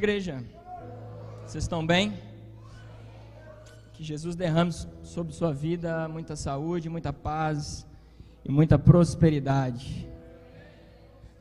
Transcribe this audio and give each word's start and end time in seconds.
Igreja, 0.00 0.44
vocês 1.44 1.64
estão 1.64 1.84
bem? 1.84 2.16
Que 3.94 4.04
Jesus 4.04 4.36
derrame 4.36 4.70
sobre 5.02 5.32
sua 5.32 5.52
vida 5.52 6.06
muita 6.06 6.36
saúde, 6.36 6.88
muita 6.88 7.12
paz 7.12 7.84
e 8.44 8.48
muita 8.48 8.78
prosperidade. 8.78 10.08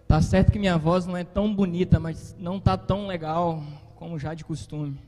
Tá 0.08 0.20
certo 0.24 0.52
que 0.52 0.58
minha 0.58 0.76
voz 0.76 1.06
não 1.06 1.16
é 1.16 1.24
tão 1.24 1.54
bonita, 1.54 2.00
mas 2.00 2.36
não 2.40 2.60
tá 2.60 2.76
tão 2.76 3.06
legal 3.06 3.62
como 3.96 4.18
já 4.18 4.34
de 4.34 4.44
costume. 4.44 5.00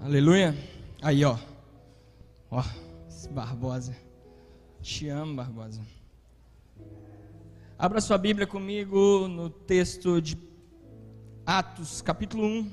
Aleluia. 0.00 0.56
Aí, 1.00 1.24
ó. 1.24 1.38
Ó, 2.50 2.64
Barbosa. 3.30 3.96
Te 4.82 5.08
amo, 5.08 5.36
Barbosa. 5.36 5.82
Abra 7.78 8.00
sua 8.00 8.18
Bíblia 8.18 8.44
comigo 8.44 9.28
no 9.28 9.48
texto 9.48 10.20
de 10.20 10.47
Atos, 11.50 12.02
capítulo 12.02 12.44
1, 12.44 12.70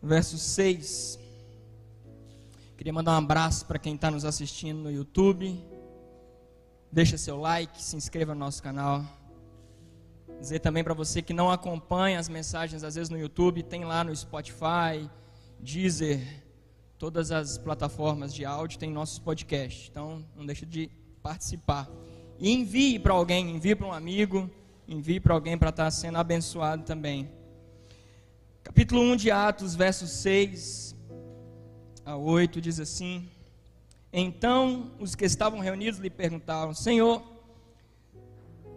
verso 0.00 0.38
6. 0.38 1.18
Queria 2.76 2.92
mandar 2.92 3.14
um 3.14 3.24
abraço 3.24 3.66
para 3.66 3.80
quem 3.80 3.96
está 3.96 4.12
nos 4.12 4.24
assistindo 4.24 4.78
no 4.78 4.92
YouTube. 4.92 5.60
Deixa 6.92 7.18
seu 7.18 7.36
like, 7.36 7.82
se 7.82 7.96
inscreva 7.96 8.32
no 8.32 8.38
nosso 8.38 8.62
canal. 8.62 9.04
Dizer 10.38 10.60
também 10.60 10.84
para 10.84 10.94
você 10.94 11.20
que 11.20 11.32
não 11.32 11.50
acompanha 11.50 12.20
as 12.20 12.28
mensagens 12.28 12.84
às 12.84 12.94
vezes 12.94 13.10
no 13.10 13.18
YouTube, 13.18 13.64
tem 13.64 13.84
lá 13.84 14.04
no 14.04 14.14
Spotify, 14.14 15.10
Deezer, 15.58 16.44
todas 16.96 17.32
as 17.32 17.58
plataformas 17.58 18.32
de 18.32 18.44
áudio 18.44 18.78
tem 18.78 18.92
nossos 18.92 19.18
podcasts. 19.18 19.88
Então 19.90 20.24
não 20.36 20.46
deixe 20.46 20.64
de 20.64 20.88
participar. 21.20 21.90
E 22.38 22.52
envie 22.52 23.00
para 23.00 23.14
alguém, 23.14 23.50
envie 23.50 23.74
para 23.74 23.88
um 23.88 23.92
amigo 23.92 24.48
envie 24.86 25.20
para 25.20 25.34
alguém 25.34 25.56
para 25.56 25.70
estar 25.70 25.90
sendo 25.90 26.18
abençoado 26.18 26.82
também. 26.84 27.30
Capítulo 28.62 29.00
1 29.02 29.16
de 29.16 29.30
Atos, 29.30 29.74
versos 29.74 30.10
6 30.10 30.94
a 32.04 32.16
8, 32.16 32.60
diz 32.60 32.80
assim: 32.80 33.28
Então 34.12 34.92
os 34.98 35.14
que 35.14 35.24
estavam 35.24 35.60
reunidos 35.60 36.00
lhe 36.00 36.10
perguntaram: 36.10 36.74
Senhor, 36.74 37.22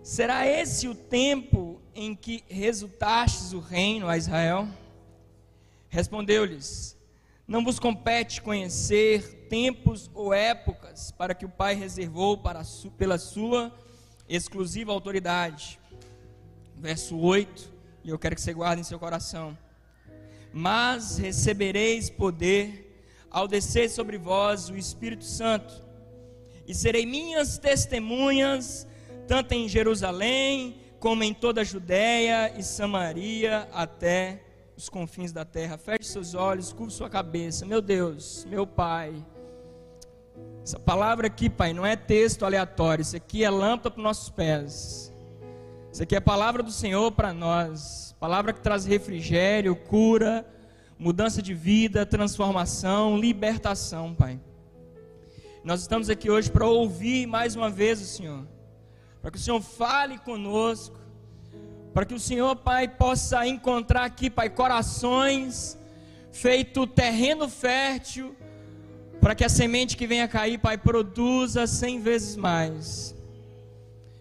será 0.04 0.48
esse 0.48 0.88
o 0.88 0.96
tempo 0.96 1.82
em 1.94 2.16
que 2.16 2.44
resultastes 2.48 3.54
o 3.54 3.60
reino 3.60 4.08
a 4.08 4.18
Israel? 4.18 4.68
Respondeu-lhes: 5.90 6.98
Não 7.48 7.64
vos 7.64 7.80
compete 7.80 8.42
conhecer 8.42 9.48
tempos 9.50 10.10
ou 10.14 10.34
épocas 10.34 11.12
para 11.12 11.34
que 11.34 11.46
o 11.46 11.50
Pai 11.50 11.76
reservou 11.76 12.38
para, 12.38 12.62
pela 12.98 13.18
sua 13.18 13.74
exclusiva 14.28 14.92
autoridade 14.92 15.80
verso 16.86 17.18
8, 17.18 17.74
e 18.04 18.12
eu 18.12 18.20
quero 18.20 18.36
que 18.36 18.42
você 18.42 18.54
guarde 18.54 18.82
em 18.82 18.84
seu 18.84 19.00
coração. 19.00 19.58
Mas 20.54 21.18
recebereis 21.18 22.12
poder 22.12 23.04
ao 23.32 23.48
descer 23.48 23.90
sobre 23.90 24.20
vós 24.20 24.70
o 24.70 24.78
Espírito 24.78 25.26
Santo, 25.26 25.74
e 26.68 26.76
serei 26.76 27.04
minhas 27.04 27.58
testemunhas, 27.58 28.88
tanto 29.28 29.54
em 29.54 29.68
Jerusalém, 29.68 30.80
como 31.00 31.24
em 31.24 31.34
toda 31.34 31.62
a 31.62 31.64
Judéia 31.64 32.54
e 32.56 32.62
Samaria, 32.62 33.68
até 33.74 34.44
os 34.78 34.88
confins 34.88 35.32
da 35.32 35.44
terra. 35.44 35.78
Feche 35.78 36.06
seus 36.06 36.36
olhos, 36.36 36.72
curva 36.72 36.92
sua 36.92 37.10
cabeça. 37.10 37.66
Meu 37.66 37.82
Deus, 37.82 38.46
meu 38.48 38.68
Pai. 38.68 39.14
Essa 40.64 40.80
palavra 40.80 41.28
aqui, 41.28 41.50
Pai, 41.50 41.74
não 41.74 41.86
é 41.86 41.96
texto 41.96 42.46
aleatório. 42.46 43.02
Isso 43.02 43.16
aqui 43.16 43.44
é 43.44 43.50
lâmpada 43.50 43.92
para 43.92 44.00
os 44.00 44.04
nossos 44.04 44.30
pés. 44.30 45.15
Isso 45.96 46.04
aqui 46.04 46.14
é 46.14 46.18
a 46.18 46.22
palavra 46.22 46.62
do 46.62 46.74
Senhor 46.74 47.10
para 47.14 47.34
nós. 47.34 48.14
Palavra 48.20 48.52
que 48.52 48.60
traz 48.60 48.84
refrigério, 48.84 49.74
cura, 49.78 50.46
mudança 51.00 51.42
de 51.42 51.54
vida, 51.54 52.06
transformação, 52.06 53.18
libertação, 53.18 54.14
Pai. 54.14 54.38
Nós 55.64 55.80
estamos 55.80 56.10
aqui 56.10 56.30
hoje 56.30 56.52
para 56.52 56.68
ouvir 56.68 57.26
mais 57.26 57.56
uma 57.56 57.70
vez 57.70 58.02
o 58.02 58.06
Senhor. 58.06 58.46
Para 59.22 59.32
que 59.32 59.38
o 59.38 59.40
Senhor 59.40 59.62
fale 59.62 60.18
conosco. 60.18 61.00
Para 61.94 62.06
que 62.06 62.14
o 62.14 62.20
Senhor, 62.20 62.58
Pai, 62.58 62.90
possa 62.90 63.48
encontrar 63.48 64.04
aqui, 64.04 64.30
Pai, 64.30 64.50
corações 64.50 65.78
feito 66.30 66.86
terreno 66.86 67.48
fértil, 67.48 68.36
para 69.22 69.34
que 69.34 69.46
a 69.46 69.50
semente 69.50 69.96
que 69.96 70.06
venha 70.06 70.28
cair, 70.28 70.58
Pai, 70.58 70.78
produza 70.78 71.66
cem 71.66 72.02
vezes 72.02 72.36
mais. 72.36 73.15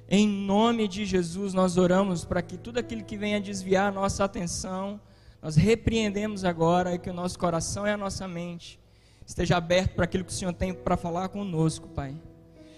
Em 0.09 0.28
nome 0.28 0.87
de 0.87 1.06
Jesus, 1.06 1.54
nós 1.54 1.78
oramos 1.78 2.26
para 2.26 2.42
que 2.42 2.59
tudo 2.59 2.78
aquilo 2.78 3.03
que 3.03 3.16
venha 3.16 3.41
desviar 3.41 3.88
a 3.88 3.92
nossa 3.92 4.22
atenção, 4.22 5.00
nós 5.42 5.56
repreendemos 5.56 6.44
agora 6.44 6.94
e 6.94 6.98
que 6.98 7.09
o 7.09 7.15
nosso 7.15 7.38
coração 7.38 7.87
e 7.87 7.91
a 7.91 7.97
nossa 7.97 8.28
mente 8.28 8.78
esteja 9.26 9.56
aberto 9.56 9.94
para 9.94 10.04
aquilo 10.04 10.25
que 10.25 10.31
o 10.31 10.34
Senhor 10.34 10.53
tem 10.53 10.75
para 10.75 10.98
falar 10.98 11.31
conosco, 11.31 11.88
Pai. 11.88 12.15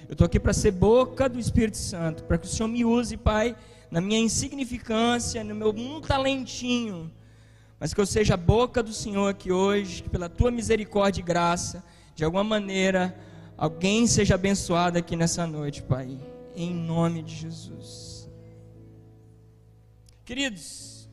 Eu 0.08 0.12
estou 0.12 0.24
aqui 0.24 0.38
para 0.38 0.52
ser 0.52 0.70
boca 0.70 1.28
do 1.28 1.36
Espírito 1.40 1.76
Santo, 1.76 2.22
para 2.22 2.38
que 2.38 2.46
o 2.46 2.48
Senhor 2.48 2.68
me 2.68 2.84
use, 2.84 3.16
Pai, 3.16 3.56
na 3.90 4.00
minha 4.00 4.20
insignificância, 4.20 5.42
no 5.42 5.54
meu 5.54 5.70
um 5.70 6.00
talentinho, 6.00 7.10
mas 7.80 7.92
que 7.92 8.00
eu 8.00 8.06
seja 8.06 8.34
a 8.34 8.36
boca 8.36 8.84
do 8.84 8.92
Senhor 8.92 9.26
aqui 9.26 9.50
hoje, 9.50 10.04
que 10.04 10.08
pela 10.08 10.28
tua 10.28 10.52
misericórdia 10.52 11.20
e 11.20 11.24
graça, 11.24 11.82
de 12.14 12.24
alguma 12.24 12.44
maneira, 12.44 13.18
alguém 13.58 14.06
seja 14.06 14.36
abençoado 14.36 14.96
aqui 14.96 15.16
nessa 15.16 15.44
noite, 15.44 15.82
Pai 15.82 16.16
em 16.56 16.72
nome 16.72 17.22
de 17.22 17.34
Jesus. 17.34 18.28
Queridos, 20.24 21.08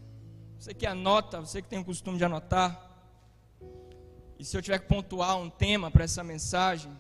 você 0.58 0.74
que 0.74 0.88
anota, 0.88 1.42
você 1.42 1.62
que 1.62 1.68
tem 1.68 1.80
o 1.80 1.86
costume 1.86 2.18
de 2.18 2.24
anotar, 2.24 2.90
e 4.40 4.46
se 4.46 4.58
eu 4.58 4.62
tiver 4.62 4.80
que 4.80 4.88
pontuar 4.88 5.38
um 5.38 5.50
tema 5.50 5.92
para 5.92 6.06
essa 6.06 6.24
mensagem, 6.24 6.92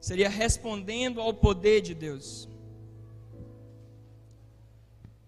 seria 0.00 0.28
respondendo 0.28 1.20
ao 1.20 1.34
poder 1.34 1.80
de 1.80 1.94
Deus. 1.94 2.48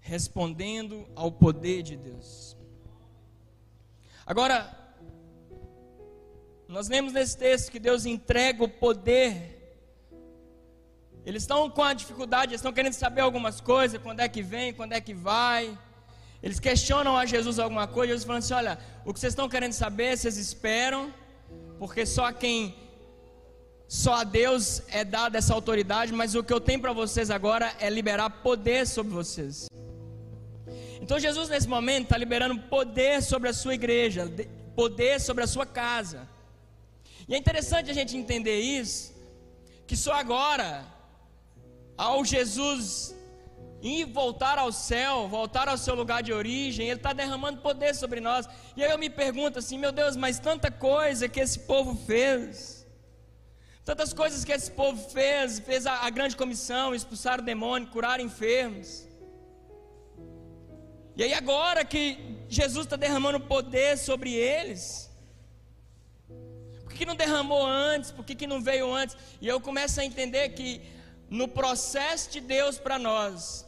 Respondendo 0.01 1.07
ao 1.15 1.31
poder 1.31 1.83
de 1.83 1.97
Deus. 1.97 2.57
Agora, 4.25 4.77
nós 6.67 6.89
lemos 6.89 7.13
nesse 7.13 7.37
texto 7.37 7.71
que 7.71 7.79
Deus 7.79 8.07
entrega 8.07 8.65
o 8.65 8.69
poder 8.69 9.54
eles 11.25 11.43
estão 11.43 11.71
com 11.71 11.83
a 11.83 11.95
dificuldade, 11.95 12.51
eles 12.51 12.61
estão 12.61 12.73
querendo 12.73 12.93
saber 12.93 13.23
algumas 13.23 13.61
coisas, 13.61 14.01
quando 14.01 14.21
é 14.21 14.29
que 14.29 14.43
vem, 14.43 14.75
quando 14.75 14.93
é 14.93 15.01
que 15.01 15.15
vai. 15.15 15.77
Eles 16.43 16.61
questionam 16.61 17.17
a 17.17 17.25
Jesus 17.25 17.59
alguma 17.59 17.87
coisa, 17.87 18.13
Jesus 18.13 18.27
falando 18.27 18.43
assim: 18.43 18.55
olha, 18.55 18.79
o 19.05 19.15
que 19.15 19.19
vocês 19.19 19.33
estão 19.33 19.49
querendo 19.49 19.73
saber, 19.73 20.17
vocês 20.17 20.37
esperam, 20.37 21.13
porque 21.79 22.05
só 22.05 22.31
quem, 22.31 22.75
só 23.89 24.17
a 24.17 24.25
Deus 24.25 24.83
é 24.89 25.03
dada 25.03 25.39
essa 25.39 25.55
autoridade, 25.55 26.13
mas 26.13 26.35
o 26.35 26.45
que 26.45 26.53
eu 26.53 26.61
tenho 26.61 26.81
para 26.81 26.93
vocês 26.93 27.31
agora 27.31 27.75
é 27.81 27.89
liberar 27.89 28.29
poder 28.29 28.87
sobre 28.87 29.15
vocês. 29.15 29.67
Então 31.01 31.19
Jesus 31.19 31.49
nesse 31.49 31.69
momento 31.69 32.05
está 32.05 32.19
liberando 32.19 32.59
poder 32.77 33.23
sobre 33.23 33.49
a 33.49 33.55
sua 33.55 33.75
igreja, 33.75 34.31
poder 34.77 35.21
sobre 35.21 35.45
a 35.45 35.47
sua 35.47 35.65
casa. 35.65 36.29
E 37.27 37.35
é 37.35 37.39
interessante 37.39 37.91
a 37.91 37.95
gente 37.95 38.15
entender 38.15 38.61
isso, 38.61 39.15
que 39.87 39.97
só 39.97 40.13
agora 40.13 40.85
ao 41.97 42.25
Jesus 42.25 43.15
ir 43.85 44.07
voltar 44.07 44.59
ao 44.59 44.73
céu, 44.73 45.29
voltar 45.29 45.69
ao 45.69 45.77
seu 45.77 45.95
lugar 45.95 46.23
de 46.23 46.33
origem, 46.33 46.89
Ele 46.89 46.97
está 46.97 47.13
derramando 47.13 47.61
poder 47.61 47.95
sobre 47.95 48.19
nós. 48.19 48.49
E 48.77 48.83
aí 48.83 48.91
eu 48.91 48.99
me 48.99 49.11
pergunto 49.11 49.59
assim, 49.59 49.79
meu 49.79 49.93
Deus, 49.93 50.17
mas 50.17 50.39
tanta 50.39 50.71
coisa 50.71 51.29
que 51.29 51.39
esse 51.39 51.59
povo 51.61 51.95
fez, 52.07 52.87
tantas 53.85 54.15
coisas 54.15 54.43
que 54.43 54.53
esse 54.53 54.71
povo 54.71 55.11
fez, 55.11 55.59
fez 55.59 55.87
a, 55.87 56.07
a 56.07 56.11
grande 56.11 56.35
comissão, 56.35 56.95
expulsar 56.95 57.41
o 57.41 57.43
demônio, 57.43 57.89
curar 57.89 58.21
enfermos. 58.21 59.07
E 61.15 61.23
aí 61.23 61.35
agora 61.35 61.85
que 61.85 62.19
Jesus 62.49 62.87
está 62.87 62.97
derramando 62.97 63.39
poder 63.39 63.99
sobre 63.99 64.33
eles, 64.33 65.11
por 66.83 66.91
que, 66.91 66.99
que 66.99 67.07
não 67.07 67.15
derramou 67.15 67.65
antes? 67.67 68.11
Por 68.11 68.25
que, 68.25 68.35
que 68.35 68.47
não 68.47 68.63
veio 68.63 68.93
antes? 68.93 69.15
E 69.41 69.47
eu 69.47 69.61
começo 69.61 70.01
a 70.01 70.05
entender 70.05 70.49
que 70.51 70.94
no 71.35 71.49
processo 71.49 72.31
de 72.31 72.41
Deus 72.41 72.79
para 72.79 72.97
nós, 72.97 73.67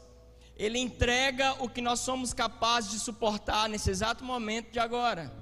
Ele 0.57 0.79
entrega 0.79 1.55
o 1.65 1.69
que 1.69 1.81
nós 1.81 1.99
somos 1.99 2.33
capazes 2.33 2.93
de 2.93 3.01
suportar 3.01 3.69
nesse 3.69 3.91
exato 3.91 4.23
momento 4.23 4.71
de 4.71 4.79
agora. 4.79 5.33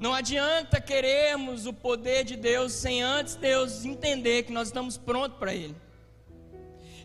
Não 0.00 0.14
adianta 0.14 0.80
querermos 0.80 1.66
o 1.66 1.72
poder 1.72 2.24
de 2.24 2.36
Deus 2.36 2.72
sem 2.72 3.02
antes 3.02 3.34
Deus 3.34 3.84
entender 3.84 4.44
que 4.44 4.52
nós 4.52 4.68
estamos 4.68 4.96
prontos 4.96 5.38
para 5.38 5.54
Ele. 5.54 5.76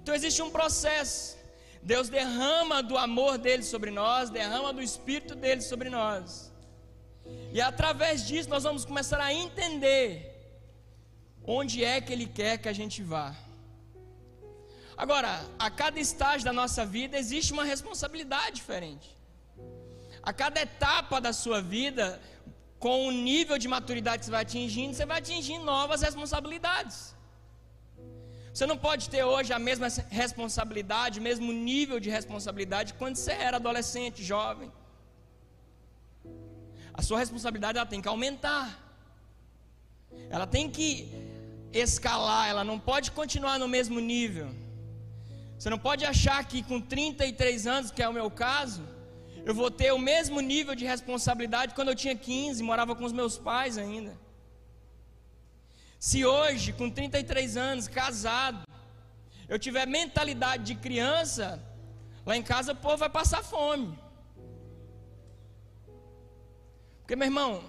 Então 0.01 0.15
existe 0.15 0.41
um 0.41 0.49
processo. 0.49 1.37
Deus 1.83 2.07
derrama 2.07 2.81
do 2.81 2.97
amor 2.97 3.37
dele 3.37 3.63
sobre 3.63 3.91
nós, 3.91 4.29
derrama 4.29 4.71
do 4.71 4.81
Espírito 4.81 5.35
dele 5.35 5.61
sobre 5.61 5.89
nós. 5.89 6.49
E 7.51 7.59
através 7.59 8.25
disso 8.25 8.49
nós 8.49 8.63
vamos 8.63 8.85
começar 8.85 9.19
a 9.19 9.33
entender 9.33 10.09
onde 11.43 11.83
é 11.83 11.99
que 11.99 12.13
Ele 12.13 12.25
quer 12.25 12.57
que 12.57 12.69
a 12.69 12.73
gente 12.73 13.03
vá. 13.03 13.48
Agora, 15.03 15.29
a 15.57 15.69
cada 15.81 15.97
estágio 15.97 16.43
da 16.47 16.51
nossa 16.61 16.85
vida 16.85 17.17
existe 17.17 17.53
uma 17.53 17.63
responsabilidade 17.73 18.55
diferente. 18.57 19.07
A 20.21 20.33
cada 20.41 20.59
etapa 20.59 21.21
da 21.21 21.31
sua 21.31 21.61
vida, 21.61 22.21
com 22.85 23.07
o 23.07 23.11
nível 23.29 23.57
de 23.57 23.69
maturidade 23.75 24.19
que 24.19 24.25
você 24.25 24.31
vai 24.31 24.41
atingindo, 24.41 24.93
você 24.93 25.05
vai 25.05 25.19
atingindo 25.19 25.63
novas 25.63 26.01
responsabilidades. 26.01 27.15
Você 28.53 28.65
não 28.65 28.77
pode 28.77 29.09
ter 29.09 29.23
hoje 29.23 29.53
a 29.53 29.61
mesma 29.69 29.87
responsabilidade, 30.09 31.21
o 31.21 31.23
mesmo 31.29 31.49
nível 31.53 31.97
de 31.97 32.09
responsabilidade 32.09 32.93
quando 32.95 33.15
você 33.15 33.31
era 33.31 33.55
adolescente, 33.55 34.21
jovem. 34.21 34.69
A 36.93 37.01
sua 37.01 37.19
responsabilidade 37.19 37.77
ela 37.77 37.87
tem 37.87 38.01
que 38.01 38.13
aumentar. 38.15 38.65
Ela 40.29 40.45
tem 40.45 40.69
que 40.69 40.89
escalar, 41.71 42.49
ela 42.49 42.65
não 42.65 42.77
pode 42.77 43.11
continuar 43.11 43.57
no 43.57 43.69
mesmo 43.77 44.01
nível. 44.01 44.49
Você 45.59 45.69
não 45.69 45.77
pode 45.77 46.05
achar 46.05 46.41
que 46.49 46.63
com 46.63 46.79
33 46.79 47.67
anos, 47.67 47.91
que 47.91 48.01
é 48.01 48.07
o 48.07 48.13
meu 48.13 48.31
caso, 48.31 48.81
eu 49.43 49.53
vou 49.53 49.69
ter 49.69 49.91
o 49.91 49.99
mesmo 49.99 50.39
nível 50.39 50.73
de 50.73 50.85
responsabilidade 50.85 51.75
quando 51.75 51.89
eu 51.89 51.95
tinha 51.95 52.15
15, 52.15 52.63
morava 52.63 52.95
com 52.95 53.03
os 53.03 53.11
meus 53.11 53.37
pais 53.37 53.77
ainda. 53.77 54.17
Se 55.99 56.25
hoje, 56.25 56.71
com 56.71 56.89
33 56.89 57.57
anos, 57.57 57.89
casado, 57.89 58.63
eu 59.49 59.59
tiver 59.59 59.85
mentalidade 59.85 60.63
de 60.63 60.75
criança, 60.75 61.61
lá 62.25 62.37
em 62.37 62.43
casa 62.53 62.71
o 62.71 62.75
povo 62.77 62.95
vai 62.95 63.09
passar 63.09 63.43
fome. 63.43 63.99
Porque, 67.01 67.17
meu 67.17 67.27
irmão, 67.27 67.61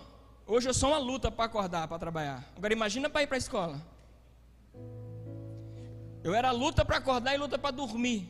hoje 0.47 0.69
eu 0.69 0.75
sou 0.75 0.91
uma 0.91 0.99
luta 0.99 1.29
para 1.29 1.47
acordar, 1.47 1.89
para 1.89 1.99
trabalhar. 1.99 2.45
Agora 2.57 2.73
imagina 2.73 3.11
para 3.11 3.25
ir 3.25 3.27
para 3.27 3.37
a 3.37 3.45
escola. 3.47 3.83
Eu 6.23 6.35
era 6.35 6.51
luta 6.51 6.85
para 6.85 6.99
acordar 6.99 7.35
e 7.35 7.39
luta 7.39 7.59
para 7.59 7.71
dormir. 7.71 8.29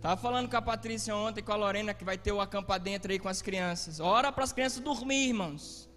Tava 0.00 0.16
falando 0.20 0.48
com 0.48 0.56
a 0.56 0.62
Patrícia 0.62 1.14
ontem, 1.14 1.42
com 1.42 1.52
a 1.52 1.56
Lorena, 1.56 1.92
que 1.92 2.04
vai 2.04 2.16
ter 2.16 2.32
o 2.32 2.40
acampa 2.40 2.78
dentro 2.78 3.12
aí 3.12 3.18
com 3.18 3.28
as 3.28 3.42
crianças. 3.42 4.00
Hora 4.00 4.32
para 4.32 4.44
as 4.44 4.52
crianças 4.52 4.80
dormir, 4.80 5.28
irmãos. 5.28 5.90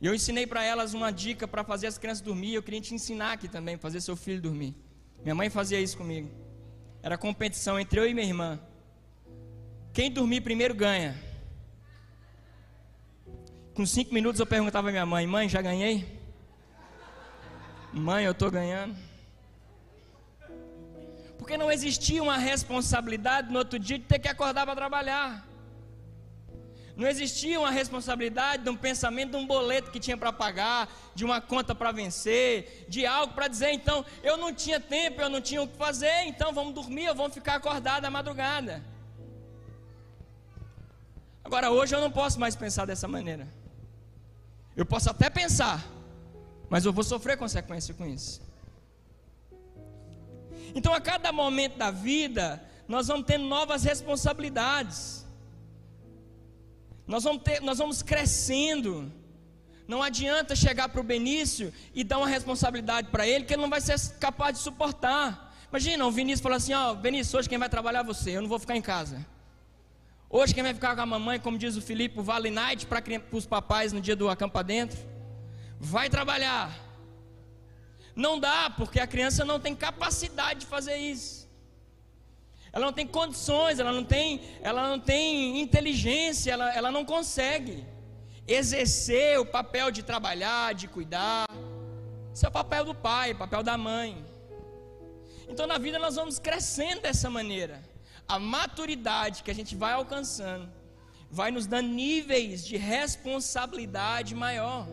E 0.00 0.06
eu 0.06 0.14
ensinei 0.14 0.46
para 0.46 0.64
elas 0.64 0.94
uma 0.94 1.10
dica 1.10 1.46
para 1.46 1.64
fazer 1.64 1.88
as 1.88 1.98
crianças 1.98 2.22
dormir. 2.22 2.54
Eu 2.54 2.62
queria 2.62 2.80
te 2.80 2.94
ensinar 2.94 3.32
aqui 3.32 3.48
também, 3.48 3.76
fazer 3.76 4.00
seu 4.00 4.16
filho 4.16 4.40
dormir. 4.40 4.74
Minha 5.22 5.34
mãe 5.34 5.50
fazia 5.50 5.80
isso 5.80 5.98
comigo. 5.98 6.30
Era 7.02 7.18
competição 7.18 7.78
entre 7.78 7.98
eu 8.00 8.08
e 8.08 8.14
minha 8.14 8.26
irmã. 8.26 8.60
Quem 9.92 10.10
dormir 10.10 10.40
primeiro 10.40 10.74
ganha. 10.74 11.20
Com 13.74 13.84
cinco 13.84 14.14
minutos 14.14 14.40
eu 14.40 14.46
perguntava 14.46 14.88
à 14.88 14.92
minha 14.92 15.06
mãe: 15.06 15.26
Mãe, 15.26 15.48
já 15.48 15.60
ganhei? 15.60 16.20
Mãe, 17.92 18.24
eu 18.24 18.32
estou 18.32 18.50
ganhando. 18.50 19.07
Porque 21.48 21.56
não 21.56 21.72
existia 21.72 22.22
uma 22.22 22.36
responsabilidade 22.36 23.50
no 23.50 23.58
outro 23.58 23.78
dia 23.78 23.98
de 23.98 24.04
ter 24.04 24.18
que 24.18 24.28
acordar 24.28 24.66
para 24.66 24.76
trabalhar. 24.76 25.48
Não 26.94 27.08
existia 27.08 27.58
uma 27.58 27.70
responsabilidade 27.70 28.64
de 28.64 28.68
um 28.68 28.76
pensamento 28.76 29.30
de 29.30 29.38
um 29.38 29.46
boleto 29.46 29.90
que 29.90 29.98
tinha 29.98 30.14
para 30.14 30.30
pagar, 30.30 30.94
de 31.14 31.24
uma 31.24 31.40
conta 31.40 31.74
para 31.74 31.90
vencer, 31.90 32.84
de 32.86 33.06
algo 33.06 33.32
para 33.32 33.48
dizer, 33.48 33.70
então, 33.70 34.04
eu 34.22 34.36
não 34.36 34.52
tinha 34.52 34.78
tempo, 34.78 35.22
eu 35.22 35.30
não 35.30 35.40
tinha 35.40 35.62
o 35.62 35.66
que 35.66 35.74
fazer, 35.78 36.24
então 36.26 36.52
vamos 36.52 36.74
dormir 36.74 37.08
ou 37.08 37.14
vamos 37.14 37.32
ficar 37.32 37.54
acordado 37.54 38.04
à 38.04 38.10
madrugada. 38.10 38.84
Agora, 41.42 41.70
hoje 41.70 41.96
eu 41.96 42.00
não 42.02 42.10
posso 42.10 42.38
mais 42.38 42.54
pensar 42.54 42.84
dessa 42.84 43.08
maneira. 43.08 43.48
Eu 44.76 44.84
posso 44.84 45.08
até 45.08 45.30
pensar, 45.30 45.82
mas 46.68 46.84
eu 46.84 46.92
vou 46.92 47.02
sofrer 47.02 47.38
consequência 47.38 47.94
com 47.94 48.04
isso. 48.04 48.47
Então, 50.74 50.92
a 50.92 51.00
cada 51.00 51.32
momento 51.32 51.76
da 51.76 51.90
vida, 51.90 52.62
nós 52.86 53.08
vamos 53.08 53.26
ter 53.26 53.38
novas 53.38 53.84
responsabilidades. 53.84 55.26
Nós 57.06 57.24
vamos, 57.24 57.42
ter, 57.42 57.60
nós 57.60 57.78
vamos 57.78 58.02
crescendo. 58.02 59.12
Não 59.86 60.02
adianta 60.02 60.54
chegar 60.54 60.88
para 60.88 61.00
o 61.00 61.04
Benício 61.04 61.72
e 61.94 62.04
dar 62.04 62.18
uma 62.18 62.28
responsabilidade 62.28 63.08
para 63.08 63.26
ele 63.26 63.44
que 63.44 63.54
ele 63.54 63.62
não 63.62 63.70
vai 63.70 63.80
ser 63.80 63.98
capaz 64.18 64.56
de 64.56 64.62
suportar. 64.62 65.54
Imagina, 65.70 66.06
o 66.06 66.10
Vinícius 66.10 66.42
falou 66.42 66.56
assim: 66.56 66.74
Ó, 66.74 66.92
oh, 66.92 66.94
Vinícius, 66.96 67.34
hoje 67.34 67.48
quem 67.48 67.58
vai 67.58 67.68
trabalhar 67.68 68.00
é 68.00 68.04
você, 68.04 68.36
eu 68.36 68.42
não 68.42 68.48
vou 68.48 68.58
ficar 68.58 68.76
em 68.76 68.82
casa. 68.82 69.26
Hoje 70.30 70.54
quem 70.54 70.62
vai 70.62 70.74
ficar 70.74 70.94
com 70.94 71.00
a 71.00 71.06
mamãe, 71.06 71.40
como 71.40 71.56
diz 71.56 71.76
o 71.76 71.80
Felipe, 71.80 72.20
o 72.20 72.22
Vale 72.22 72.50
Night 72.50 72.86
para 72.86 73.02
os 73.32 73.46
papais 73.46 73.94
no 73.94 74.00
dia 74.00 74.14
do 74.14 74.28
acampa 74.28 74.62
dentro, 74.62 74.98
vai 75.80 76.10
trabalhar. 76.10 76.87
Não 78.24 78.34
dá, 78.40 78.68
porque 78.78 78.98
a 78.98 79.06
criança 79.06 79.44
não 79.44 79.60
tem 79.60 79.74
capacidade 79.76 80.60
de 80.60 80.66
fazer 80.66 80.96
isso. 80.96 81.48
Ela 82.72 82.84
não 82.86 82.92
tem 82.92 83.06
condições, 83.06 83.78
ela 83.78 83.92
não 83.92 84.04
tem, 84.04 84.40
ela 84.60 84.88
não 84.88 84.98
tem 84.98 85.60
inteligência, 85.60 86.50
ela, 86.50 86.74
ela 86.74 86.90
não 86.90 87.04
consegue 87.04 87.86
exercer 88.46 89.38
o 89.38 89.46
papel 89.46 89.92
de 89.92 90.02
trabalhar, 90.02 90.74
de 90.74 90.88
cuidar. 90.88 91.46
Isso 92.34 92.44
é 92.44 92.48
o 92.48 92.58
papel 92.60 92.84
do 92.84 92.94
pai, 93.08 93.34
papel 93.34 93.62
da 93.62 93.78
mãe. 93.78 94.10
Então 95.48 95.64
na 95.72 95.78
vida 95.78 95.96
nós 96.00 96.16
vamos 96.16 96.40
crescendo 96.40 97.02
dessa 97.02 97.30
maneira 97.30 97.76
a 98.26 98.36
maturidade 98.38 99.44
que 99.44 99.50
a 99.50 99.54
gente 99.54 99.76
vai 99.76 99.92
alcançando, 99.92 100.68
vai 101.30 101.52
nos 101.52 101.66
dando 101.68 101.88
níveis 101.88 102.66
de 102.66 102.76
responsabilidade 102.76 104.34
maior. 104.34 104.88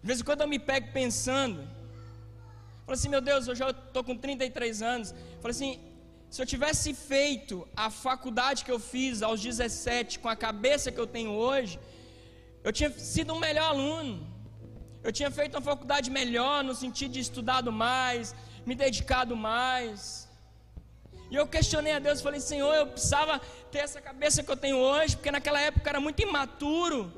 De 0.00 0.06
vez 0.06 0.20
em 0.20 0.24
quando 0.24 0.42
eu 0.42 0.48
me 0.48 0.58
pego 0.58 0.92
pensando, 0.92 1.60
falo 2.84 2.96
assim, 2.98 3.08
meu 3.08 3.20
Deus, 3.20 3.48
eu 3.48 3.54
já 3.54 3.70
estou 3.70 4.02
com 4.04 4.16
33 4.16 4.82
anos. 4.82 5.14
Falo 5.40 5.50
assim, 5.50 5.80
se 6.30 6.40
eu 6.42 6.46
tivesse 6.46 6.94
feito 6.94 7.66
a 7.76 7.90
faculdade 7.90 8.64
que 8.64 8.70
eu 8.70 8.78
fiz 8.78 9.22
aos 9.22 9.40
17 9.40 10.18
com 10.20 10.28
a 10.28 10.36
cabeça 10.36 10.92
que 10.92 11.00
eu 11.00 11.06
tenho 11.06 11.30
hoje, 11.30 11.80
eu 12.62 12.72
tinha 12.72 12.90
sido 12.90 13.32
um 13.34 13.38
melhor 13.38 13.68
aluno. 13.70 14.26
Eu 15.02 15.12
tinha 15.12 15.30
feito 15.30 15.54
uma 15.54 15.62
faculdade 15.62 16.10
melhor 16.10 16.62
no 16.62 16.74
sentido 16.74 17.12
de 17.12 17.20
estudado 17.20 17.72
mais, 17.72 18.34
me 18.66 18.74
dedicado 18.74 19.34
mais. 19.36 20.28
E 21.30 21.34
eu 21.34 21.46
questionei 21.46 21.92
a 21.92 21.98
Deus, 21.98 22.20
falei, 22.20 22.40
Senhor, 22.40 22.74
eu 22.74 22.86
precisava 22.86 23.40
ter 23.70 23.78
essa 23.78 24.00
cabeça 24.00 24.42
que 24.42 24.50
eu 24.50 24.56
tenho 24.56 24.76
hoje, 24.76 25.16
porque 25.16 25.30
naquela 25.30 25.60
época 25.60 25.86
eu 25.86 25.90
era 25.90 26.00
muito 26.00 26.20
imaturo. 26.22 27.12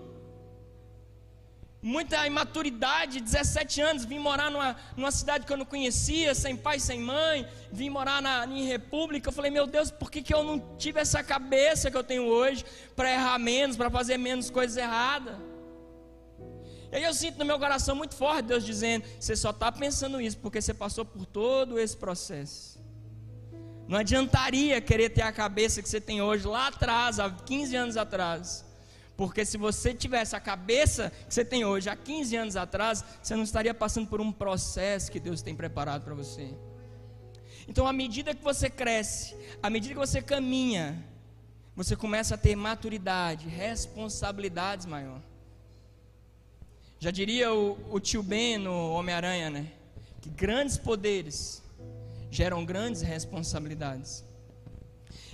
Muita 1.83 2.27
imaturidade, 2.27 3.21
17 3.21 3.81
anos, 3.81 4.05
vim 4.05 4.19
morar 4.19 4.51
numa, 4.51 4.77
numa 4.95 5.11
cidade 5.11 5.47
que 5.47 5.53
eu 5.53 5.57
não 5.57 5.65
conhecia, 5.65 6.35
sem 6.35 6.55
pai, 6.55 6.79
sem 6.79 7.01
mãe, 7.01 7.49
vim 7.73 7.89
morar 7.89 8.21
na, 8.21 8.47
em 8.47 8.67
república. 8.67 9.31
Eu 9.31 9.33
falei, 9.33 9.51
meu 9.51 9.67
Deus, 9.67 9.91
por 9.91 10.11
que, 10.11 10.21
que 10.21 10.35
eu 10.35 10.45
não 10.45 10.77
tive 10.77 11.01
essa 11.01 11.23
cabeça 11.23 11.91
que 11.91 11.97
eu 11.97 12.05
tenho 12.05 12.25
hoje 12.25 12.67
para 12.95 13.11
errar 13.11 13.39
menos, 13.39 13.79
para 13.79 13.89
fazer 13.89 14.19
menos 14.19 14.51
coisas 14.51 14.77
erradas? 14.77 15.35
E 16.93 16.97
aí 16.97 17.05
eu 17.05 17.15
sinto 17.15 17.39
no 17.39 17.45
meu 17.45 17.59
coração 17.59 17.95
muito 17.95 18.15
forte 18.15 18.47
Deus 18.47 18.65
dizendo: 18.65 19.05
você 19.19 19.35
só 19.35 19.51
está 19.51 19.71
pensando 19.73 20.21
isso 20.21 20.37
porque 20.37 20.61
você 20.61 20.75
passou 20.75 21.05
por 21.05 21.25
todo 21.25 21.79
esse 21.79 21.97
processo. 21.97 22.79
Não 23.89 23.99
adiantaria 23.99 24.81
querer 24.81 25.11
ter 25.11 25.23
a 25.23 25.33
cabeça 25.33 25.81
que 25.83 25.89
você 25.89 26.01
tem 26.01 26.21
hoje 26.21 26.47
lá 26.47 26.69
atrás, 26.69 27.19
há 27.19 27.31
15 27.31 27.75
anos 27.77 27.97
atrás. 27.97 28.70
Porque 29.21 29.45
se 29.45 29.59
você 29.59 29.93
tivesse 29.93 30.35
a 30.35 30.41
cabeça 30.41 31.13
que 31.29 31.35
você 31.35 31.45
tem 31.45 31.63
hoje 31.63 31.91
há 31.91 31.95
15 31.95 32.37
anos 32.37 32.57
atrás, 32.57 33.05
você 33.23 33.37
não 33.37 33.43
estaria 33.43 33.75
passando 33.75 34.09
por 34.09 34.19
um 34.19 34.33
processo 34.33 35.13
que 35.13 35.21
Deus 35.21 35.43
tem 35.43 35.55
preparado 35.55 36.05
para 36.05 36.15
você. 36.15 36.55
Então, 37.69 37.87
à 37.87 37.93
medida 37.93 38.35
que 38.35 38.43
você 38.43 38.71
cresce, 38.71 39.37
à 39.63 39.69
medida 39.69 39.93
que 39.93 40.01
você 40.01 40.23
caminha, 40.23 41.05
você 41.77 41.95
começa 41.95 42.35
a 42.35 42.39
ter 42.39 42.57
maturidade, 42.57 43.47
responsabilidades 43.47 44.87
maior. 44.87 45.21
Já 46.99 47.11
diria 47.11 47.53
o, 47.53 47.77
o 47.95 48.01
tio 48.01 48.23
Ben 48.23 48.57
no 48.57 48.93
Homem-Aranha, 48.93 49.51
né? 49.51 49.71
Que 50.23 50.31
grandes 50.31 50.79
poderes 50.79 51.63
geram 52.31 52.65
grandes 52.65 53.03
responsabilidades. 53.03 54.25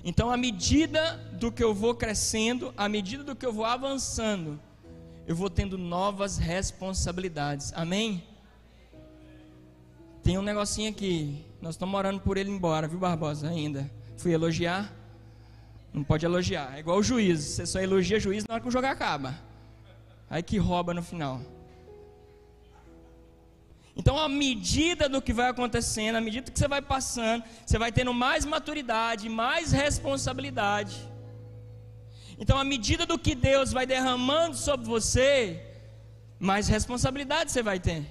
Então, 0.08 0.30
à 0.30 0.36
medida 0.36 1.16
do 1.32 1.50
que 1.50 1.64
eu 1.64 1.74
vou 1.74 1.92
crescendo, 1.92 2.72
à 2.76 2.88
medida 2.88 3.24
do 3.24 3.34
que 3.34 3.44
eu 3.44 3.52
vou 3.52 3.64
avançando, 3.64 4.56
eu 5.26 5.34
vou 5.34 5.50
tendo 5.50 5.76
novas 5.76 6.38
responsabilidades. 6.38 7.72
Amém? 7.74 8.22
Tem 10.22 10.38
um 10.38 10.42
negocinho 10.42 10.90
aqui. 10.90 11.44
Nós 11.60 11.74
estamos 11.74 11.92
orando 11.98 12.20
por 12.20 12.36
ele 12.36 12.48
embora, 12.48 12.86
viu, 12.86 13.00
Barbosa? 13.00 13.48
Ainda. 13.48 13.90
Fui 14.16 14.32
elogiar. 14.32 14.92
Não 15.92 16.04
pode 16.04 16.24
elogiar. 16.24 16.76
É 16.76 16.78
igual 16.78 16.98
o 16.98 17.02
juiz. 17.02 17.40
Você 17.40 17.66
só 17.66 17.80
elogia 17.80 18.20
juiz 18.20 18.46
na 18.46 18.54
hora 18.54 18.62
que 18.62 18.68
o 18.68 18.72
jogo 18.72 18.86
acaba. 18.86 19.36
Aí 20.30 20.40
que 20.40 20.56
rouba 20.56 20.94
no 20.94 21.02
final. 21.02 21.40
Então, 23.98 24.18
à 24.18 24.28
medida 24.28 25.08
do 25.08 25.22
que 25.22 25.32
vai 25.32 25.48
acontecendo, 25.48 26.16
à 26.16 26.20
medida 26.20 26.50
que 26.50 26.58
você 26.58 26.68
vai 26.68 26.82
passando, 26.82 27.42
você 27.64 27.78
vai 27.78 27.90
tendo 27.90 28.12
mais 28.12 28.44
maturidade, 28.44 29.28
mais 29.28 29.72
responsabilidade. 29.72 30.96
Então, 32.38 32.58
à 32.58 32.64
medida 32.64 33.06
do 33.06 33.18
que 33.18 33.34
Deus 33.34 33.72
vai 33.72 33.86
derramando 33.86 34.54
sobre 34.54 34.86
você, 34.86 35.62
mais 36.38 36.68
responsabilidade 36.68 37.50
você 37.50 37.62
vai 37.62 37.80
ter. 37.80 38.04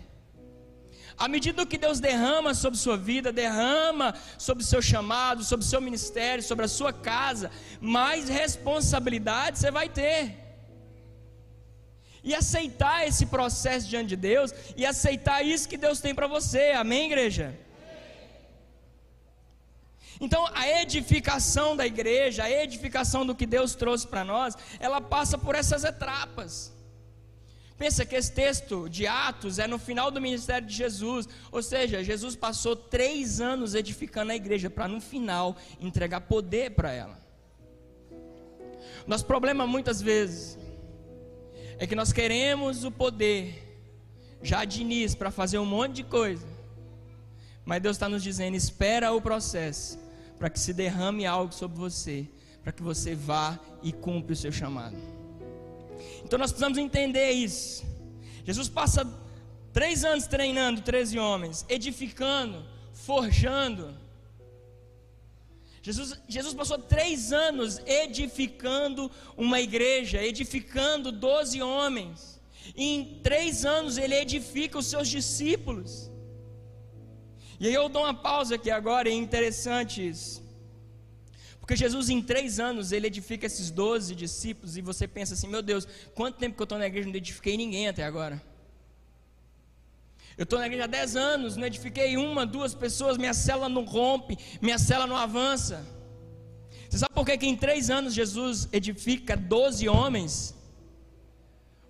À 1.17 1.27
medida 1.27 1.65
que 1.65 1.77
Deus 1.77 1.99
derrama 1.99 2.53
sobre 2.53 2.79
sua 2.79 2.97
vida, 2.97 3.31
derrama 3.31 4.15
sobre 4.37 4.63
seu 4.63 4.81
chamado, 4.81 5.43
sobre 5.43 5.65
seu 5.65 5.79
ministério, 5.79 6.43
sobre 6.43 6.65
a 6.65 6.67
sua 6.67 6.91
casa, 6.91 7.51
mais 7.79 8.27
responsabilidade 8.27 9.59
você 9.59 9.69
vai 9.69 9.87
ter. 9.87 10.44
E 12.25 12.36
aceitar 12.36 13.08
esse 13.08 13.27
processo 13.27 13.88
diante 13.88 14.10
de 14.10 14.15
Deus 14.15 14.53
e 14.75 14.86
aceitar 14.86 15.44
isso 15.44 15.70
que 15.70 15.77
Deus 15.77 16.01
tem 16.01 16.13
para 16.13 16.27
você. 16.27 16.72
Amém, 16.72 17.05
igreja? 17.05 17.55
Então, 20.20 20.48
a 20.53 20.67
edificação 20.82 21.75
da 21.75 21.86
igreja, 21.86 22.44
a 22.44 22.51
edificação 22.51 23.25
do 23.25 23.36
que 23.36 23.46
Deus 23.46 23.75
trouxe 23.75 24.08
para 24.08 24.24
nós, 24.24 24.55
ela 24.79 25.00
passa 25.00 25.38
por 25.38 25.55
essas 25.55 25.84
etapas. 25.84 26.74
Pensa 27.77 28.05
que 28.05 28.15
esse 28.15 28.32
texto 28.32 28.88
de 28.89 29.05
Atos 29.05 29.60
é 29.60 29.67
no 29.67 29.77
final 29.77 30.10
do 30.10 30.22
ministério 30.22 30.65
de 30.65 30.74
Jesus, 30.74 31.27
ou 31.51 31.62
seja, 31.62 32.03
Jesus 32.03 32.36
passou 32.36 32.75
três 32.75 33.41
anos 33.41 33.75
edificando 33.75 34.32
a 34.32 34.36
igreja 34.36 34.70
para 34.70 34.88
no 34.88 35.01
final 35.01 35.58
entregar 35.79 36.22
poder 36.22 36.72
para 36.72 36.91
ela. 36.91 37.20
Nosso 39.05 39.25
problema 39.25 39.67
muitas 39.67 40.01
vezes 40.01 40.58
é 41.77 41.86
que 41.86 41.96
nós 41.96 42.13
queremos 42.13 42.84
o 42.84 42.91
poder 42.91 43.62
já 44.41 44.63
de 44.63 44.82
início 44.82 45.17
para 45.17 45.32
fazer 45.32 45.58
um 45.58 45.65
monte 45.65 45.96
de 45.96 46.03
coisa, 46.03 46.46
mas 47.65 47.82
Deus 47.82 47.96
está 47.96 48.08
nos 48.08 48.24
dizendo: 48.24 48.55
espera 48.55 49.12
o 49.12 49.22
processo 49.22 50.00
para 50.38 50.50
que 50.50 50.60
se 50.60 50.74
derrame 50.74 51.25
algo 51.25 51.53
sobre 51.53 51.77
você, 51.77 52.27
para 52.63 52.72
que 52.72 52.84
você 52.84 53.15
vá 53.15 53.60
e 53.82 53.91
cumpra 53.91 54.34
o 54.34 54.36
seu 54.36 54.51
chamado. 54.51 54.98
Então 56.24 56.38
nós 56.38 56.51
precisamos 56.51 56.77
entender 56.77 57.32
isso. 57.32 57.84
Jesus 58.44 58.70
passa 58.70 59.08
três 59.74 60.05
anos 60.05 60.27
treinando 60.27 60.82
13 60.82 61.17
homens, 61.17 61.65
edificando, 61.67 62.63
forjando. 62.94 63.96
Jesus, 65.85 66.19
Jesus 66.27 66.55
passou 66.55 66.79
três 66.79 67.31
anos 67.31 67.79
edificando 67.85 69.11
uma 69.37 69.61
igreja, 69.61 70.19
edificando 70.19 71.11
12 71.11 71.61
homens. 71.61 72.41
E 72.75 72.95
em 72.95 73.19
três 73.21 73.65
anos 73.65 73.95
ele 73.95 74.15
edifica 74.15 74.79
os 74.79 74.87
seus 74.87 75.07
discípulos. 75.07 76.09
E 77.59 77.67
aí 77.67 77.73
eu 77.75 77.87
dou 77.87 78.01
uma 78.01 78.15
pausa 78.15 78.55
aqui 78.55 78.71
agora, 78.71 79.09
é 79.09 79.13
interessante 79.13 80.09
isso. 80.09 80.43
Porque 81.59 81.75
Jesus, 81.75 82.09
em 82.09 82.19
três 82.19 82.59
anos, 82.59 82.91
ele 82.91 83.05
edifica 83.05 83.45
esses 83.45 83.69
doze 83.69 84.15
discípulos, 84.15 84.77
e 84.77 84.81
você 84.81 85.07
pensa 85.07 85.35
assim: 85.35 85.47
meu 85.47 85.61
Deus, 85.61 85.87
quanto 86.15 86.39
tempo 86.39 86.55
que 86.55 86.61
eu 86.63 86.65
estou 86.65 86.79
na 86.79 86.87
igreja 86.87 87.07
não 87.07 87.15
edifiquei 87.15 87.55
ninguém 87.57 87.87
até 87.87 88.03
agora? 88.03 88.41
Eu 90.37 90.43
estou 90.43 90.59
na 90.59 90.65
igreja 90.65 90.83
há 90.83 90.87
dez 90.87 91.15
anos, 91.15 91.55
não 91.55 91.65
edifiquei 91.65 92.17
uma, 92.17 92.45
duas 92.45 92.73
pessoas, 92.73 93.17
minha 93.17 93.33
cela 93.33 93.69
não 93.69 93.85
rompe, 93.85 94.37
minha 94.61 94.77
cela 94.77 95.07
não 95.07 95.15
avança. 95.15 95.85
Você 96.89 96.97
sabe 96.97 97.13
por 97.13 97.25
que, 97.25 97.37
que 97.37 97.45
em 97.45 97.55
três 97.55 97.89
anos 97.89 98.13
Jesus 98.13 98.67
edifica 98.71 99.35
doze 99.37 99.87
homens? 99.87 100.53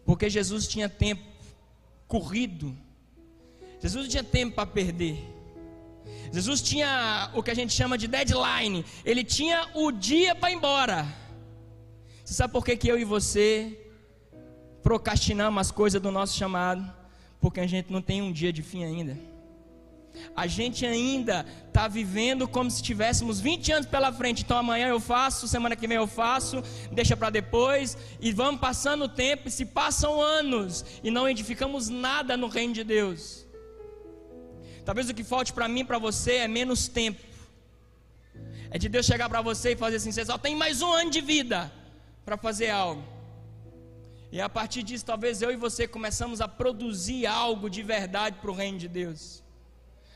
Porque 0.05 0.29
Jesus 0.29 0.67
tinha 0.67 0.87
tempo 0.87 1.23
corrido, 2.07 2.75
Jesus 3.81 4.03
não 4.03 4.11
tinha 4.11 4.23
tempo 4.23 4.55
para 4.55 4.65
perder. 4.65 5.35
Jesus 6.31 6.61
tinha 6.61 7.31
o 7.33 7.41
que 7.41 7.51
a 7.51 7.53
gente 7.53 7.73
chama 7.73 7.97
de 7.97 8.07
deadline. 8.07 8.83
Ele 9.03 9.23
tinha 9.23 9.69
o 9.73 9.91
dia 9.91 10.35
para 10.35 10.51
ir 10.51 10.55
embora. 10.55 11.05
Você 12.23 12.33
sabe 12.33 12.51
por 12.51 12.65
que, 12.65 12.75
que 12.75 12.87
eu 12.87 12.97
e 12.97 13.05
você 13.05 13.79
procrastinamos 14.81 15.61
as 15.61 15.71
coisas 15.71 16.01
do 16.01 16.11
nosso 16.11 16.35
chamado? 16.35 16.83
Porque 17.39 17.59
a 17.59 17.67
gente 17.67 17.91
não 17.91 18.01
tem 18.01 18.21
um 18.21 18.31
dia 18.31 18.51
de 18.51 18.61
fim 18.61 18.83
ainda. 18.83 19.17
A 20.35 20.47
gente 20.47 20.85
ainda 20.85 21.45
está 21.67 21.87
vivendo 21.87 22.47
como 22.47 22.69
se 22.71 22.81
tivéssemos 22.81 23.39
20 23.39 23.71
anos 23.71 23.87
pela 23.87 24.11
frente. 24.11 24.43
Então 24.43 24.57
amanhã 24.57 24.87
eu 24.87 24.99
faço, 24.99 25.47
semana 25.47 25.75
que 25.75 25.87
vem 25.87 25.97
eu 25.97 26.07
faço, 26.07 26.61
deixa 26.91 27.15
para 27.15 27.29
depois. 27.29 27.97
E 28.19 28.31
vamos 28.31 28.61
passando 28.61 29.05
o 29.05 29.09
tempo, 29.09 29.47
e 29.47 29.51
se 29.51 29.65
passam 29.65 30.21
anos 30.21 30.85
e 31.03 31.11
não 31.11 31.27
edificamos 31.27 31.89
nada 31.89 32.37
no 32.37 32.47
reino 32.47 32.73
de 32.73 32.83
Deus. 32.83 33.45
Talvez 34.83 35.09
o 35.09 35.13
que 35.13 35.23
falte 35.23 35.51
para 35.51 35.67
mim, 35.67 35.83
para 35.83 35.97
você, 35.97 36.35
é 36.35 36.47
menos 36.47 36.87
tempo. 36.87 37.19
É 38.69 38.77
de 38.77 38.87
Deus 38.87 39.05
chegar 39.05 39.29
para 39.29 39.41
você 39.41 39.71
e 39.71 39.75
fazer 39.75 39.97
assim: 39.97 40.11
você 40.11 40.25
só 40.25 40.37
tem 40.37 40.55
mais 40.55 40.81
um 40.81 40.91
ano 40.91 41.09
de 41.09 41.21
vida 41.21 41.71
para 42.23 42.37
fazer 42.37 42.69
algo. 42.69 43.14
E 44.35 44.41
a 44.41 44.49
partir 44.49 44.83
disso, 44.83 45.05
talvez 45.05 45.41
eu 45.41 45.49
e 45.49 45.55
você 45.55 45.87
começamos 45.87 46.41
a 46.41 46.47
produzir 46.61 47.25
algo 47.25 47.69
de 47.69 47.81
verdade 47.81 48.37
para 48.41 48.51
o 48.51 48.53
reino 48.53 48.77
de 48.77 48.89
Deus. 48.89 49.41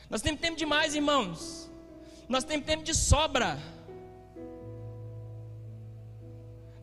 Nós 0.10 0.22
temos 0.22 0.42
tempo 0.42 0.58
demais, 0.58 0.94
irmãos. 0.94 1.72
Nós 2.28 2.44
temos 2.44 2.66
tempo 2.66 2.84
de 2.84 2.94
sobra. 2.94 3.58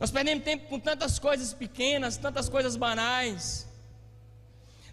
Nós 0.00 0.10
perdemos 0.10 0.44
tempo 0.44 0.66
com 0.70 0.80
tantas 0.80 1.18
coisas 1.18 1.52
pequenas, 1.52 2.16
tantas 2.16 2.48
coisas 2.48 2.74
banais. 2.74 3.68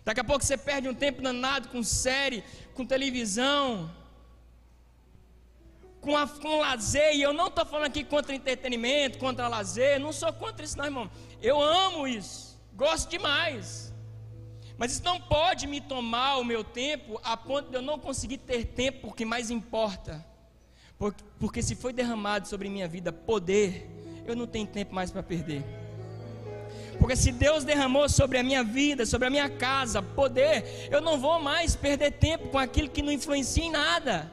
Daqui 0.03 0.19
a 0.19 0.25
pouco 0.25 0.43
você 0.43 0.57
perde 0.57 0.89
um 0.89 0.93
tempo 1.05 1.21
danado 1.21 1.69
com 1.69 1.81
série, 1.81 2.43
com 2.73 2.85
televisão, 2.85 3.89
com, 6.03 6.15
a, 6.15 6.27
com 6.27 6.59
lazer. 6.59 7.15
E 7.15 7.21
eu 7.21 7.33
não 7.33 7.47
estou 7.47 7.65
falando 7.65 7.87
aqui 7.87 8.03
contra 8.03 8.35
entretenimento, 8.35 9.17
contra 9.17 9.47
lazer. 9.47 9.99
Não 9.99 10.11
sou 10.11 10.31
contra 10.33 10.63
isso, 10.63 10.77
não, 10.77 10.85
irmão. 10.85 11.09
Eu 11.41 11.59
amo 11.59 12.07
isso. 12.07 12.59
Gosto 12.75 13.09
demais. 13.09 13.91
Mas 14.77 14.93
isso 14.93 15.03
não 15.03 15.19
pode 15.19 15.65
me 15.65 15.79
tomar 15.79 16.37
o 16.37 16.43
meu 16.43 16.63
tempo 16.63 17.19
a 17.23 17.37
ponto 17.37 17.69
de 17.69 17.77
eu 17.77 17.81
não 17.81 17.97
conseguir 17.97 18.39
ter 18.39 18.65
tempo 18.65 19.07
o 19.07 19.13
que 19.13 19.23
mais 19.23 19.49
importa. 19.49 20.25
Porque, 20.97 21.23
porque 21.39 21.61
se 21.61 21.75
foi 21.75 21.93
derramado 21.93 22.47
sobre 22.47 22.69
minha 22.69 22.87
vida 22.87 23.11
poder, 23.11 23.89
eu 24.25 24.35
não 24.35 24.47
tenho 24.47 24.67
tempo 24.67 24.93
mais 24.93 25.11
para 25.11 25.23
perder. 25.23 25.63
Porque 26.99 27.15
se 27.15 27.31
Deus 27.31 27.63
derramou 27.63 28.07
sobre 28.07 28.37
a 28.37 28.43
minha 28.43 28.63
vida, 28.63 29.05
sobre 29.05 29.27
a 29.27 29.29
minha 29.29 29.49
casa, 29.49 30.01
poder, 30.01 30.87
eu 30.91 31.01
não 31.01 31.19
vou 31.19 31.39
mais 31.39 31.75
perder 31.75 32.11
tempo 32.11 32.49
com 32.49 32.57
aquilo 32.57 32.89
que 32.89 33.01
não 33.01 33.11
influencia 33.11 33.63
em 33.63 33.71
nada. 33.71 34.31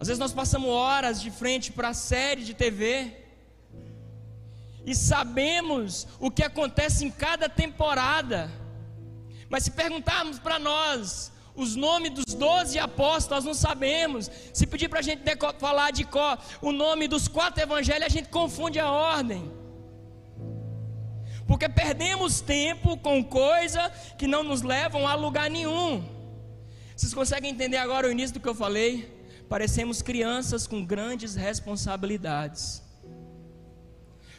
Às 0.00 0.08
vezes 0.08 0.18
nós 0.18 0.32
passamos 0.32 0.70
horas 0.70 1.20
de 1.20 1.30
frente 1.30 1.70
para 1.70 1.90
a 1.90 1.94
série 1.94 2.42
de 2.42 2.54
TV 2.54 3.18
e 4.86 4.94
sabemos 4.94 6.08
o 6.18 6.30
que 6.30 6.42
acontece 6.42 7.04
em 7.04 7.10
cada 7.10 7.50
temporada. 7.50 8.50
Mas 9.50 9.64
se 9.64 9.72
perguntarmos 9.72 10.38
para 10.38 10.58
nós, 10.58 11.30
os 11.54 11.76
nomes 11.76 12.12
dos 12.12 12.34
doze 12.34 12.78
apóstolos 12.78 13.44
nós 13.44 13.44
não 13.44 13.52
sabemos. 13.52 14.30
Se 14.54 14.66
pedir 14.66 14.88
para 14.88 15.00
a 15.00 15.02
gente 15.02 15.22
falar 15.58 15.90
de 15.90 16.04
có 16.04 16.38
o 16.62 16.72
nome 16.72 17.06
dos 17.06 17.28
quatro 17.28 17.62
evangelhos, 17.62 18.06
a 18.06 18.08
gente 18.08 18.30
confunde 18.30 18.80
a 18.80 18.90
ordem. 18.90 19.52
Porque 21.46 21.68
perdemos 21.68 22.40
tempo 22.40 22.96
com 22.96 23.22
coisas 23.22 23.92
que 24.16 24.26
não 24.26 24.42
nos 24.42 24.62
levam 24.62 25.06
a 25.06 25.14
lugar 25.14 25.50
nenhum. 25.50 26.02
Vocês 26.96 27.12
conseguem 27.12 27.50
entender 27.50 27.76
agora 27.76 28.08
o 28.08 28.10
início 28.10 28.32
do 28.32 28.40
que 28.40 28.48
eu 28.48 28.54
falei? 28.54 29.19
Parecemos 29.50 30.00
crianças 30.00 30.64
com 30.64 30.84
grandes 30.84 31.34
responsabilidades. 31.34 32.80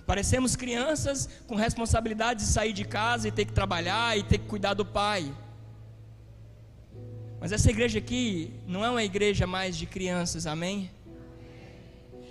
Parecemos 0.06 0.56
crianças 0.56 1.28
com 1.48 1.56
responsabilidade 1.56 2.40
de 2.40 2.46
sair 2.46 2.72
de 2.72 2.86
casa 2.86 3.28
e 3.28 3.32
ter 3.32 3.44
que 3.44 3.52
trabalhar 3.52 4.18
e 4.18 4.24
ter 4.24 4.38
que 4.38 4.46
cuidar 4.46 4.74
do 4.74 4.86
pai. 4.86 5.36
Mas 7.42 7.52
essa 7.52 7.70
igreja 7.70 8.00
aqui 8.00 8.54
não 8.66 8.86
é 8.86 8.90
uma 8.90 9.04
igreja 9.04 9.46
mais 9.46 9.76
de 9.76 9.86
crianças, 9.86 10.48
amém? 10.48 10.90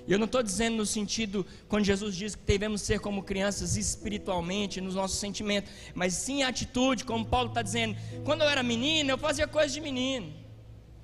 E 0.08 0.12
eu 0.12 0.18
não 0.18 0.24
estou 0.24 0.42
dizendo 0.42 0.78
no 0.78 0.86
sentido, 0.86 1.44
quando 1.68 1.84
Jesus 1.84 2.16
diz 2.16 2.34
que 2.34 2.44
devemos 2.44 2.80
ser 2.80 2.98
como 2.98 3.22
crianças 3.22 3.76
espiritualmente, 3.76 4.80
nos 4.80 4.94
nossos 4.94 5.18
sentimentos, 5.18 5.70
mas 5.94 6.14
sim 6.14 6.42
a 6.42 6.48
atitude, 6.48 7.04
como 7.04 7.26
Paulo 7.26 7.50
está 7.50 7.60
dizendo. 7.60 7.94
Quando 8.24 8.40
eu 8.40 8.48
era 8.48 8.62
menino, 8.62 9.10
eu 9.10 9.18
fazia 9.18 9.46
coisas 9.46 9.74
de 9.74 9.82
menino, 9.82 10.32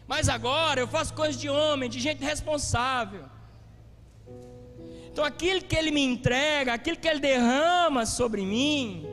mas 0.06 0.28
agora 0.28 0.80
eu 0.80 0.88
faço 0.88 1.12
coisas 1.14 1.40
de 1.40 1.48
homem, 1.48 1.90
de 1.90 2.00
gente 2.00 2.22
responsável. 2.22 3.25
Então 5.10 5.25
aquilo 5.25 5.62
que 5.62 5.75
Ele 5.75 5.90
me 5.90 6.02
entrega, 6.02 6.75
aquilo 6.75 6.96
que 6.96 7.08
Ele 7.08 7.20
derrama 7.20 8.04
sobre 8.04 8.42
mim, 8.42 9.06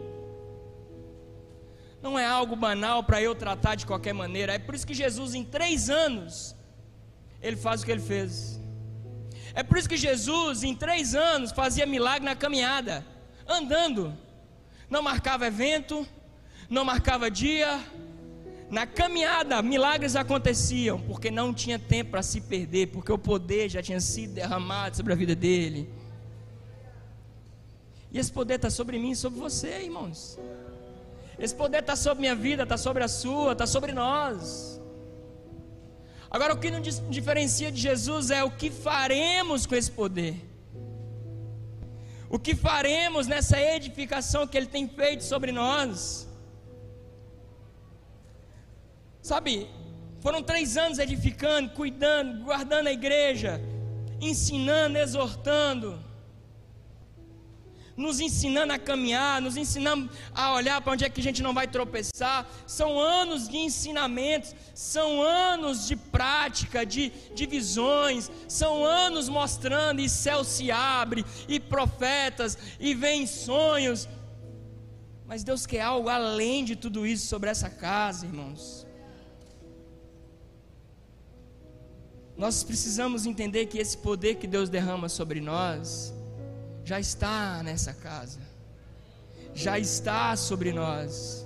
não 2.01 2.19
é 2.19 2.25
algo 2.25 2.55
banal 2.57 3.01
para 3.01 3.21
eu 3.21 3.33
tratar 3.33 3.75
de 3.75 3.85
qualquer 3.85 4.13
maneira. 4.13 4.53
É 4.53 4.59
por 4.59 4.75
isso 4.75 4.85
que 4.85 4.93
Jesus, 4.93 5.33
em 5.33 5.45
três 5.45 5.89
anos, 5.89 6.53
ele 7.41 7.55
faz 7.55 7.81
o 7.81 7.85
que 7.85 7.91
ele 7.91 8.01
fez. 8.01 8.59
É 9.53 9.63
por 9.63 9.77
isso 9.77 9.87
que 9.87 9.95
Jesus, 9.95 10.63
em 10.63 10.75
três 10.75 11.15
anos, 11.15 11.51
fazia 11.51 11.85
milagre 11.85 12.25
na 12.25 12.35
caminhada, 12.35 13.05
andando. 13.47 14.17
Não 14.89 15.01
marcava 15.01 15.47
evento, 15.47 16.05
não 16.69 16.83
marcava 16.83 17.31
dia. 17.31 17.79
Na 18.73 18.87
caminhada, 18.87 19.61
milagres 19.61 20.15
aconteciam, 20.15 20.99
porque 20.99 21.29
não 21.29 21.53
tinha 21.53 21.77
tempo 21.77 22.09
para 22.09 22.23
se 22.23 22.41
perder, 22.41 22.87
porque 22.87 23.11
o 23.11 23.19
poder 23.19 23.69
já 23.69 23.83
tinha 23.83 23.99
sido 23.99 24.33
derramado 24.33 24.97
sobre 24.97 25.13
a 25.13 25.15
vida 25.15 25.35
dele. 25.35 25.87
E 28.11 28.17
esse 28.17 28.31
poder 28.31 28.55
está 28.55 28.71
sobre 28.71 28.97
mim 28.97 29.11
e 29.11 29.15
sobre 29.15 29.39
você, 29.39 29.83
irmãos. 29.83 30.39
Esse 31.37 31.53
poder 31.53 31.81
está 31.81 31.95
sobre 31.95 32.21
minha 32.21 32.33
vida, 32.33 32.63
está 32.63 32.75
sobre 32.75 33.03
a 33.03 33.07
sua, 33.07 33.51
está 33.51 33.67
sobre 33.67 33.91
nós. 33.91 34.81
Agora, 36.31 36.55
o 36.55 36.59
que 36.59 36.71
nos 36.71 36.99
diferencia 37.11 37.71
de 37.71 37.79
Jesus 37.79 38.31
é 38.31 38.43
o 38.43 38.49
que 38.49 38.71
faremos 38.71 39.67
com 39.67 39.75
esse 39.75 39.91
poder. 39.91 40.35
O 42.27 42.39
que 42.39 42.55
faremos 42.55 43.27
nessa 43.27 43.61
edificação 43.61 44.47
que 44.47 44.57
Ele 44.57 44.65
tem 44.65 44.89
feito 44.89 45.23
sobre 45.23 45.51
nós. 45.51 46.27
Sabe, 49.23 49.67
foram 50.19 50.43
três 50.43 50.77
anos 50.77 50.99
edificando, 50.99 51.71
cuidando, 51.71 52.43
guardando 52.43 52.87
a 52.87 52.93
igreja, 52.93 53.59
ensinando, 54.21 54.99
exortando 54.99 55.99
nos 57.95 58.19
ensinando 58.19 58.73
a 58.73 58.79
caminhar, 58.79 59.41
nos 59.41 59.55
ensinando 59.55 60.09
a 60.33 60.53
olhar 60.53 60.81
para 60.81 60.93
onde 60.93 61.05
é 61.05 61.09
que 61.09 61.21
a 61.21 61.23
gente 61.23 61.43
não 61.43 61.53
vai 61.53 61.67
tropeçar. 61.67 62.47
São 62.65 62.99
anos 62.99 63.47
de 63.47 63.57
ensinamentos, 63.57 64.55
são 64.73 65.21
anos 65.21 65.87
de 65.87 65.95
prática, 65.95 66.85
de, 66.85 67.11
de 67.33 67.45
visões, 67.45 68.31
são 68.47 68.83
anos 68.83 69.29
mostrando 69.29 70.01
e 70.01 70.09
céu 70.09 70.43
se 70.43 70.71
abre, 70.71 71.25
e 71.47 71.59
profetas, 71.59 72.57
e 72.79 72.93
vem 72.93 73.27
sonhos. 73.27 74.09
Mas 75.25 75.43
Deus 75.43 75.65
quer 75.65 75.81
algo 75.81 76.09
além 76.09 76.65
de 76.65 76.75
tudo 76.75 77.05
isso 77.05 77.27
sobre 77.27 77.49
essa 77.49 77.69
casa, 77.69 78.25
irmãos. 78.25 78.82
Nós 82.35 82.63
precisamos 82.63 83.25
entender 83.25 83.67
que 83.67 83.77
esse 83.77 83.97
poder 83.97 84.35
que 84.35 84.47
Deus 84.47 84.69
derrama 84.69 85.07
sobre 85.07 85.39
nós, 85.39 86.13
já 86.83 86.99
está 86.99 87.61
nessa 87.63 87.93
casa, 87.93 88.39
já 89.53 89.77
está 89.77 90.35
sobre 90.35 90.73
nós. 90.73 91.45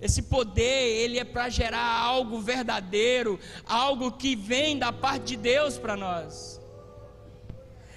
Esse 0.00 0.22
poder, 0.22 0.62
ele 1.02 1.18
é 1.18 1.24
para 1.24 1.48
gerar 1.48 2.00
algo 2.00 2.40
verdadeiro, 2.40 3.38
algo 3.66 4.12
que 4.12 4.34
vem 4.34 4.78
da 4.78 4.92
parte 4.92 5.26
de 5.26 5.36
Deus 5.36 5.78
para 5.78 5.96
nós. 5.96 6.58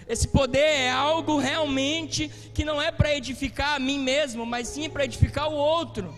Esse 0.07 0.27
poder 0.27 0.59
é 0.59 0.91
algo 0.91 1.37
realmente 1.37 2.29
que 2.53 2.65
não 2.65 2.81
é 2.81 2.91
para 2.91 3.15
edificar 3.15 3.75
a 3.75 3.79
mim 3.79 3.99
mesmo, 3.99 4.45
mas 4.45 4.67
sim 4.67 4.89
para 4.89 5.05
edificar 5.05 5.49
o 5.49 5.55
outro. 5.55 6.13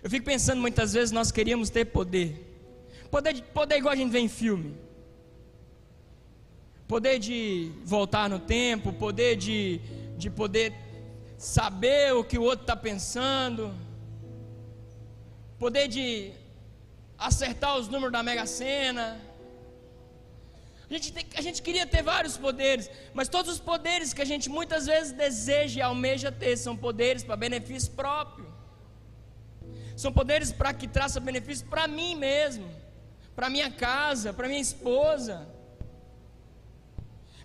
Eu 0.00 0.08
fico 0.08 0.24
pensando 0.24 0.60
muitas 0.60 0.92
vezes 0.92 1.10
nós 1.10 1.32
queríamos 1.32 1.68
ter 1.68 1.86
poder. 1.86 2.45
Poder, 3.16 3.42
poder 3.58 3.76
igual 3.78 3.94
a 3.94 3.96
gente 3.96 4.12
vê 4.16 4.18
em 4.18 4.28
filme 4.28 4.70
poder 6.86 7.18
de 7.18 7.72
voltar 7.84 8.28
no 8.30 8.38
tempo, 8.38 8.92
poder 8.92 9.36
de, 9.36 9.80
de 10.16 10.28
poder 10.30 10.72
saber 11.36 12.14
o 12.14 12.22
que 12.22 12.38
o 12.38 12.42
outro 12.42 12.62
está 12.62 12.76
pensando, 12.76 13.74
poder 15.58 15.88
de 15.88 16.06
acertar 17.18 17.76
os 17.76 17.88
números 17.88 18.12
da 18.12 18.22
Mega 18.22 18.46
Sena. 18.46 19.20
A 20.88 20.92
gente, 20.94 21.12
tem, 21.12 21.26
a 21.34 21.40
gente 21.40 21.60
queria 21.62 21.86
ter 21.86 22.02
vários 22.02 22.36
poderes, 22.36 22.88
mas 23.12 23.28
todos 23.28 23.50
os 23.54 23.58
poderes 23.58 24.12
que 24.12 24.22
a 24.22 24.30
gente 24.32 24.48
muitas 24.48 24.86
vezes 24.86 25.12
deseja 25.12 25.78
e 25.80 25.82
almeja 25.82 26.30
ter 26.30 26.56
são 26.56 26.76
poderes 26.76 27.24
para 27.24 27.36
benefício 27.36 27.90
próprio. 27.92 28.46
São 29.96 30.12
poderes 30.12 30.52
para 30.52 30.72
que 30.72 30.86
traça 30.86 31.18
benefício 31.18 31.66
para 31.66 31.88
mim 31.88 32.14
mesmo, 32.14 32.75
para 33.36 33.50
minha 33.50 33.70
casa, 33.70 34.32
para 34.32 34.48
minha 34.48 34.60
esposa. 34.60 35.46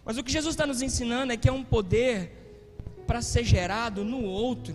Mas 0.06 0.18
o 0.18 0.24
que 0.24 0.32
Jesus 0.32 0.54
está 0.54 0.66
nos 0.66 0.82
ensinando 0.82 1.34
é 1.34 1.38
que 1.38 1.50
é 1.50 1.52
um 1.52 1.64
poder 1.64 3.04
para 3.06 3.22
ser 3.22 3.44
gerado 3.44 4.06
no 4.06 4.24
outro. 4.24 4.74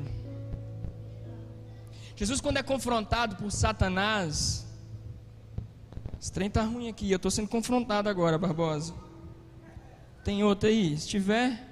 Jesus, 2.14 2.40
quando 2.40 2.58
é 2.58 2.62
confrontado 2.62 3.37
por 3.37 3.50
Satanás, 3.50 4.66
esse 6.20 6.30
trem 6.30 6.49
está 6.49 6.62
ruim 6.62 6.88
aqui, 6.88 7.11
eu 7.11 7.16
estou 7.16 7.30
sendo 7.30 7.49
confrontado 7.49 8.08
agora, 8.11 8.37
Barbosa. 8.37 8.94
Tem 10.23 10.45
outro 10.45 10.69
aí? 10.69 10.99
Se 10.99 11.08
tiver. 11.08 11.64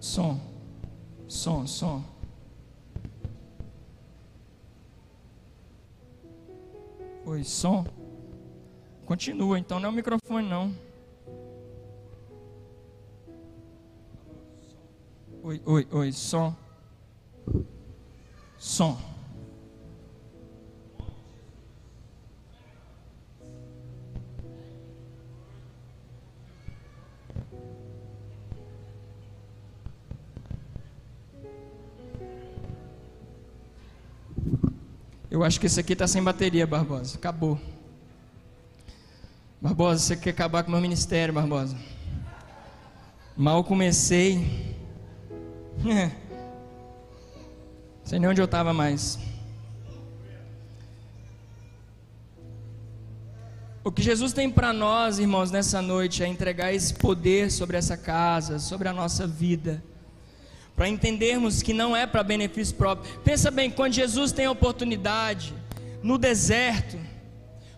Som, 0.00 0.40
som, 1.26 1.66
som. 1.66 2.17
Oi, 7.28 7.44
som. 7.44 7.84
Continua, 9.04 9.58
então 9.58 9.78
não 9.78 9.90
é 9.90 9.92
o 9.92 9.94
microfone 9.94 10.48
não. 10.48 10.74
Oi, 15.42 15.60
oi, 15.66 15.86
oi, 15.92 16.10
som. 16.10 16.56
Som. 18.56 19.07
Eu 35.38 35.44
acho 35.44 35.60
que 35.60 35.66
esse 35.66 35.78
aqui 35.78 35.92
está 35.92 36.04
sem 36.04 36.20
bateria, 36.20 36.66
Barbosa. 36.66 37.16
Acabou. 37.16 37.60
Barbosa, 39.60 40.00
você 40.00 40.16
quer 40.16 40.30
acabar 40.30 40.64
com 40.64 40.68
o 40.68 40.72
meu 40.72 40.80
ministério, 40.80 41.32
Barbosa? 41.32 41.76
Mal 43.36 43.62
comecei. 43.62 44.74
Sei 48.02 48.18
nem 48.18 48.28
onde 48.28 48.40
eu 48.40 48.46
estava 48.46 48.72
mais. 48.72 49.16
O 53.84 53.92
que 53.92 54.02
Jesus 54.02 54.32
tem 54.32 54.50
para 54.50 54.72
nós, 54.72 55.20
irmãos, 55.20 55.52
nessa 55.52 55.80
noite 55.80 56.24
é 56.24 56.26
entregar 56.26 56.74
esse 56.74 56.92
poder 56.92 57.52
sobre 57.52 57.76
essa 57.76 57.96
casa, 57.96 58.58
sobre 58.58 58.88
a 58.88 58.92
nossa 58.92 59.24
vida, 59.24 59.80
para 60.78 60.88
entendermos 60.88 61.60
que 61.60 61.72
não 61.72 61.96
é 61.96 62.06
para 62.06 62.22
benefício 62.22 62.76
próprio. 62.76 63.12
Pensa 63.24 63.50
bem, 63.50 63.68
quando 63.68 63.94
Jesus 63.94 64.30
tem 64.30 64.46
a 64.46 64.50
oportunidade 64.52 65.52
no 66.04 66.16
deserto, 66.16 66.96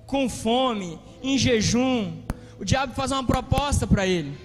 com 0.06 0.28
fome, 0.28 1.00
em 1.22 1.38
jejum, 1.38 2.20
o 2.58 2.64
diabo 2.64 2.92
faz 2.92 3.10
uma 3.10 3.24
proposta 3.24 3.86
para 3.86 4.06
ele. 4.06 4.36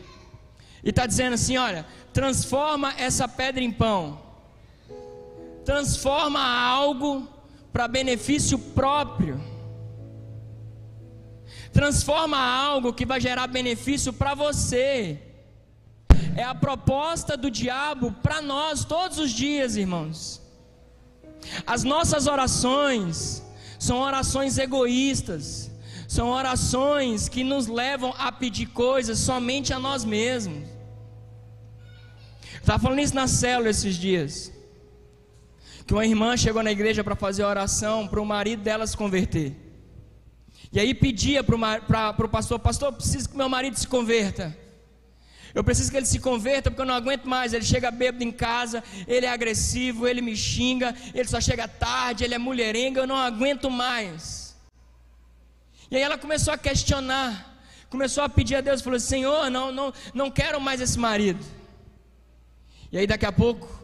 E 0.81 0.89
está 0.89 1.05
dizendo 1.05 1.33
assim: 1.33 1.57
olha, 1.57 1.85
transforma 2.13 2.93
essa 2.97 3.27
pedra 3.27 3.61
em 3.61 3.73
pão, 3.73 4.21
transforma 5.65 6.39
algo 6.39 7.27
para 7.73 7.89
benefício 7.89 8.57
próprio, 8.57 9.37
transforma 11.73 12.37
algo 12.37 12.93
que 12.93 13.05
vai 13.05 13.19
gerar 13.19 13.47
benefício 13.47 14.13
para 14.13 14.33
você. 14.33 15.19
É 16.35 16.43
a 16.43 16.53
proposta 16.53 17.37
do 17.37 17.49
diabo 17.49 18.11
para 18.21 18.41
nós 18.41 18.83
todos 18.83 19.17
os 19.17 19.31
dias, 19.31 19.77
irmãos. 19.77 20.41
As 21.65 21.83
nossas 21.83 22.27
orações, 22.27 23.41
são 23.79 23.99
orações 23.99 24.57
egoístas, 24.57 25.71
são 26.09 26.29
orações 26.29 27.29
que 27.29 27.41
nos 27.43 27.67
levam 27.67 28.13
a 28.17 28.31
pedir 28.33 28.65
coisas 28.67 29.17
somente 29.19 29.73
a 29.73 29.79
nós 29.79 30.03
mesmos. 30.03 30.67
Estava 32.55 32.79
falando 32.79 32.99
isso 32.99 33.15
na 33.15 33.27
célula 33.27 33.69
esses 33.69 33.95
dias. 33.95 34.51
Que 35.87 35.93
uma 35.93 36.05
irmã 36.05 36.35
chegou 36.35 36.61
na 36.61 36.71
igreja 36.71 37.01
para 37.03 37.15
fazer 37.15 37.45
oração 37.45 38.07
para 38.07 38.19
o 38.19 38.25
marido 38.25 38.61
dela 38.61 38.85
se 38.85 38.97
converter. 38.97 39.55
E 40.73 40.79
aí 40.79 40.93
pedia 40.93 41.43
para 41.43 42.25
o 42.25 42.29
pastor: 42.29 42.59
Pastor, 42.59 42.91
preciso 42.91 43.29
que 43.29 43.37
meu 43.37 43.47
marido 43.47 43.77
se 43.77 43.87
converta. 43.87 44.64
Eu 45.55 45.63
preciso 45.63 45.89
que 45.89 45.95
ele 45.95 46.05
se 46.05 46.19
converta 46.19 46.69
porque 46.69 46.81
eu 46.81 46.85
não 46.85 46.93
aguento 46.93 47.29
mais. 47.29 47.53
Ele 47.53 47.63
chega 47.63 47.89
bêbado 47.89 48.21
em 48.21 48.31
casa, 48.31 48.83
ele 49.07 49.25
é 49.25 49.29
agressivo, 49.29 50.05
ele 50.05 50.21
me 50.21 50.35
xinga, 50.35 50.93
ele 51.13 51.29
só 51.29 51.39
chega 51.39 51.65
tarde, 51.65 52.25
ele 52.25 52.35
é 52.35 52.37
mulherenga, 52.37 52.99
eu 52.99 53.07
não 53.07 53.15
aguento 53.15 53.71
mais. 53.71 54.53
E 55.89 55.95
aí 55.95 56.01
ela 56.01 56.17
começou 56.17 56.53
a 56.53 56.57
questionar, 56.57 57.57
começou 57.89 58.21
a 58.21 58.27
pedir 58.27 58.55
a 58.55 58.61
Deus, 58.61 58.81
falou: 58.81 58.99
Senhor, 58.99 59.49
não, 59.49 59.71
não, 59.71 59.93
não 60.13 60.29
quero 60.29 60.59
mais 60.59 60.81
esse 60.81 60.99
marido. 60.99 61.43
E 62.91 62.97
aí 62.97 63.07
daqui 63.07 63.25
a 63.25 63.31
pouco, 63.31 63.81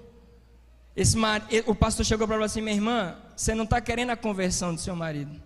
esse 0.93 1.15
mar... 1.15 1.47
o 1.65 1.73
pastor 1.73 2.05
chegou 2.05 2.27
para 2.27 2.35
ela 2.35 2.47
assim: 2.47 2.59
Minha 2.59 2.75
irmã, 2.75 3.15
você 3.33 3.55
não 3.55 3.63
está 3.63 3.79
querendo 3.79 4.09
a 4.09 4.17
conversão 4.17 4.75
do 4.75 4.81
seu 4.81 4.93
marido, 4.93 5.41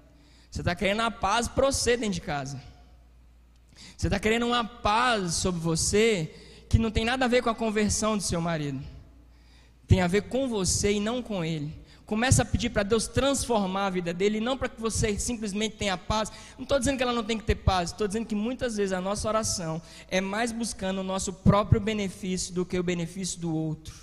você 0.50 0.62
está 0.62 0.74
querendo 0.74 1.02
a 1.02 1.12
paz 1.12 1.48
para 1.48 1.68
você 1.68 1.96
dentro 1.96 2.16
de 2.16 2.22
casa. 2.22 2.60
Você 3.98 4.08
está 4.08 4.20
querendo 4.20 4.46
uma 4.48 4.64
paz 4.64 5.36
sobre 5.36 5.60
você 5.62 6.34
que 6.70 6.80
não 6.80 6.92
tem 6.92 7.06
nada 7.06 7.26
a 7.26 7.28
ver 7.28 7.42
com 7.42 7.50
a 7.50 7.56
conversão 7.56 8.18
do 8.18 8.24
seu 8.24 8.42
marido. 8.42 8.84
Tem 9.88 10.02
a 10.02 10.08
ver 10.08 10.24
com 10.24 10.48
você 10.48 10.94
e 10.94 11.00
não 11.00 11.22
com 11.22 11.44
ele. 11.44 11.86
Começa 12.06 12.44
a 12.44 12.46
pedir 12.46 12.70
para 12.70 12.84
Deus 12.84 13.08
transformar 13.08 13.88
a 13.88 13.90
vida 13.90 14.14
dele, 14.14 14.40
não 14.40 14.58
para 14.58 14.70
que 14.70 14.80
você 14.80 15.18
simplesmente 15.18 15.76
tenha 15.76 15.98
paz. 15.98 16.32
Não 16.56 16.64
estou 16.64 16.78
dizendo 16.78 16.98
que 16.98 17.04
ela 17.04 17.14
não 17.14 17.24
tem 17.24 17.38
que 17.38 17.44
ter 17.44 17.56
paz, 17.56 17.90
estou 17.90 18.08
dizendo 18.08 18.28
que 18.28 18.36
muitas 18.36 18.78
vezes 18.78 18.94
a 18.94 19.02
nossa 19.02 19.28
oração 19.28 19.82
é 20.08 20.22
mais 20.22 20.52
buscando 20.52 21.00
o 21.00 21.04
nosso 21.04 21.34
próprio 21.34 21.82
benefício 21.82 22.54
do 22.54 22.64
que 22.64 22.78
o 22.78 22.84
benefício 22.84 23.40
do 23.40 23.56
outro. 23.56 23.96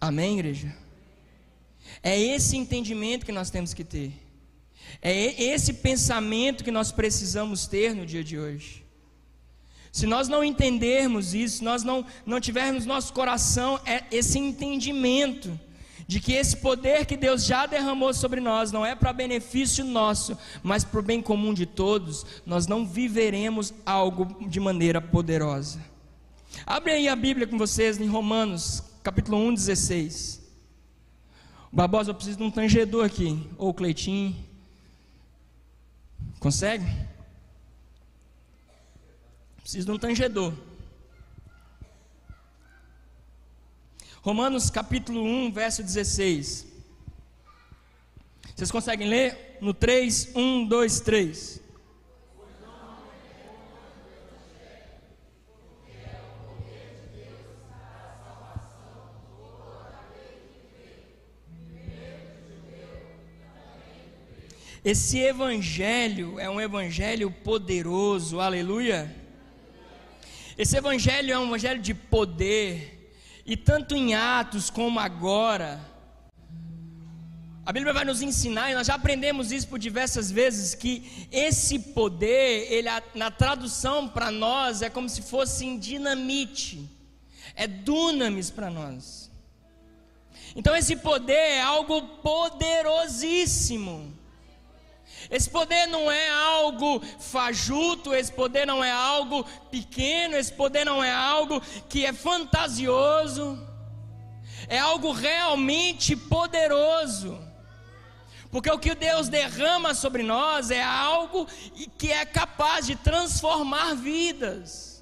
Amém, 0.00 0.38
igreja? 0.38 0.74
É 2.02 2.18
esse 2.18 2.56
entendimento 2.56 3.26
que 3.26 3.32
nós 3.32 3.50
temos 3.50 3.74
que 3.74 3.84
ter. 3.84 4.23
É 5.02 5.42
esse 5.42 5.74
pensamento 5.74 6.64
que 6.64 6.70
nós 6.70 6.92
precisamos 6.92 7.66
ter 7.66 7.94
no 7.94 8.06
dia 8.06 8.24
de 8.24 8.38
hoje. 8.38 8.84
Se 9.92 10.06
nós 10.06 10.26
não 10.26 10.42
entendermos 10.42 11.34
isso, 11.34 11.58
se 11.58 11.64
nós 11.64 11.84
não, 11.84 12.04
não 12.26 12.40
tivermos 12.40 12.84
no 12.84 12.94
nosso 12.94 13.12
coração 13.12 13.78
é 13.86 14.02
esse 14.10 14.38
entendimento 14.38 15.58
de 16.06 16.20
que 16.20 16.32
esse 16.32 16.56
poder 16.56 17.06
que 17.06 17.16
Deus 17.16 17.44
já 17.44 17.66
derramou 17.66 18.12
sobre 18.12 18.40
nós 18.40 18.72
não 18.72 18.84
é 18.84 18.94
para 18.94 19.12
benefício 19.12 19.84
nosso, 19.84 20.36
mas 20.62 20.84
para 20.84 21.00
o 21.00 21.02
bem 21.02 21.22
comum 21.22 21.54
de 21.54 21.64
todos, 21.64 22.26
nós 22.44 22.66
não 22.66 22.86
viveremos 22.86 23.72
algo 23.86 24.48
de 24.48 24.60
maneira 24.60 25.00
poderosa. 25.00 25.78
Abre 26.66 26.92
aí 26.92 27.08
a 27.08 27.16
Bíblia 27.16 27.46
com 27.46 27.56
vocês 27.56 27.98
em 28.00 28.06
Romanos, 28.06 28.82
capítulo 29.02 29.38
1, 29.38 29.54
16. 29.54 30.42
Barbosa, 31.72 32.10
eu 32.10 32.14
preciso 32.14 32.38
de 32.38 32.44
um 32.44 32.50
tangedor 32.50 33.04
aqui, 33.04 33.40
ou 33.58 33.74
Cleitinho. 33.74 34.34
Consegue? 36.44 36.84
Preciso 39.62 39.86
de 39.86 39.92
um 39.92 39.98
tangedor. 39.98 40.52
Romanos 44.20 44.68
capítulo 44.68 45.22
1, 45.22 45.52
verso 45.52 45.82
16. 45.82 46.66
Vocês 48.54 48.70
conseguem 48.70 49.08
ler? 49.08 49.56
No 49.62 49.72
3, 49.72 50.32
1, 50.36 50.68
2, 50.68 51.00
3. 51.00 51.60
Esse 64.84 65.18
evangelho 65.18 66.38
é 66.38 66.50
um 66.50 66.60
evangelho 66.60 67.30
poderoso, 67.30 68.38
aleluia. 68.38 69.16
Esse 70.58 70.76
evangelho 70.76 71.32
é 71.32 71.38
um 71.38 71.46
evangelho 71.46 71.80
de 71.80 71.94
poder, 71.94 73.16
e 73.46 73.56
tanto 73.56 73.96
em 73.96 74.14
Atos 74.14 74.68
como 74.68 75.00
agora, 75.00 75.80
a 77.64 77.72
Bíblia 77.72 77.94
vai 77.94 78.04
nos 78.04 78.20
ensinar, 78.20 78.70
e 78.70 78.74
nós 78.74 78.86
já 78.86 78.96
aprendemos 78.96 79.52
isso 79.52 79.68
por 79.68 79.78
diversas 79.78 80.30
vezes, 80.30 80.74
que 80.74 81.26
esse 81.32 81.78
poder, 81.78 82.70
ele, 82.70 82.90
na 83.14 83.30
tradução 83.30 84.06
para 84.06 84.30
nós, 84.30 84.82
é 84.82 84.90
como 84.90 85.08
se 85.08 85.22
fosse 85.22 85.78
dinamite, 85.78 86.86
é 87.56 87.66
dunamis 87.66 88.50
para 88.50 88.68
nós. 88.68 89.30
Então 90.54 90.76
esse 90.76 90.96
poder 90.96 91.32
é 91.32 91.62
algo 91.62 92.02
poderosíssimo. 92.18 94.13
Esse 95.30 95.48
poder 95.48 95.86
não 95.86 96.10
é 96.10 96.30
algo 96.30 97.02
fajuto, 97.18 98.14
esse 98.14 98.32
poder 98.32 98.66
não 98.66 98.82
é 98.82 98.90
algo 98.90 99.44
pequeno, 99.70 100.36
esse 100.36 100.52
poder 100.52 100.84
não 100.84 101.02
é 101.02 101.12
algo 101.12 101.60
que 101.88 102.04
é 102.04 102.12
fantasioso, 102.12 103.58
é 104.68 104.78
algo 104.78 105.12
realmente 105.12 106.14
poderoso. 106.14 107.38
Porque 108.50 108.70
o 108.70 108.78
que 108.78 108.94
Deus 108.94 109.28
derrama 109.28 109.94
sobre 109.94 110.22
nós 110.22 110.70
é 110.70 110.82
algo 110.82 111.44
que 111.98 112.12
é 112.12 112.24
capaz 112.24 112.86
de 112.86 112.94
transformar 112.94 113.94
vidas. 113.94 114.93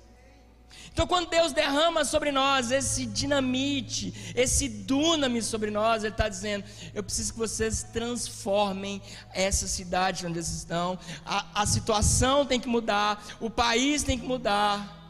Então, 0.93 1.07
quando 1.07 1.31
Deus 1.31 1.53
derrama 1.53 2.05
sobre 2.05 2.31
nós 2.31 2.71
esse 2.71 3.07
dinamite, 3.07 4.33
esse 4.37 4.69
dunami 4.69 5.41
sobre 5.41 5.71
nós, 5.71 6.05
Ele 6.05 6.13
está 6.13 6.29
dizendo: 6.29 6.65
Eu 6.95 7.03
preciso 7.03 7.33
que 7.33 7.39
vocês 7.39 7.83
transformem 7.83 9.01
essa 9.33 9.67
cidade 9.67 10.27
onde 10.27 10.35
vocês 10.35 10.59
estão. 10.59 10.99
A, 11.25 11.63
a 11.63 11.67
situação 11.67 12.45
tem 12.45 12.61
que 12.61 12.69
mudar, 12.69 13.25
o 13.41 13.49
país 13.49 14.03
tem 14.03 14.19
que 14.19 14.27
mudar. 14.27 15.01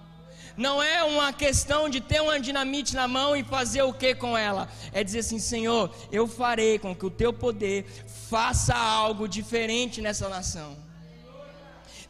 Não 0.57 0.81
é 0.81 1.03
uma 1.03 1.33
questão 1.33 1.88
de 1.88 2.01
ter 2.01 2.21
uma 2.21 2.38
dinamite 2.38 2.95
na 2.95 3.09
mão 3.09 3.35
e 3.35 3.42
fazer 3.42 3.83
o 3.83 3.92
que 3.92 4.14
com 4.14 4.38
ela. 4.38 4.68
É 4.92 5.03
dizer 5.03 5.21
assim: 5.21 5.40
Senhor, 5.40 5.92
eu 6.12 6.29
farei 6.29 6.79
com 6.79 6.95
que 6.95 7.07
o 7.07 7.11
teu 7.11 7.33
poder 7.33 7.87
faça 8.31 8.77
algo 8.77 9.27
diferente 9.27 10.01
nessa 10.01 10.29
nação. 10.29 10.77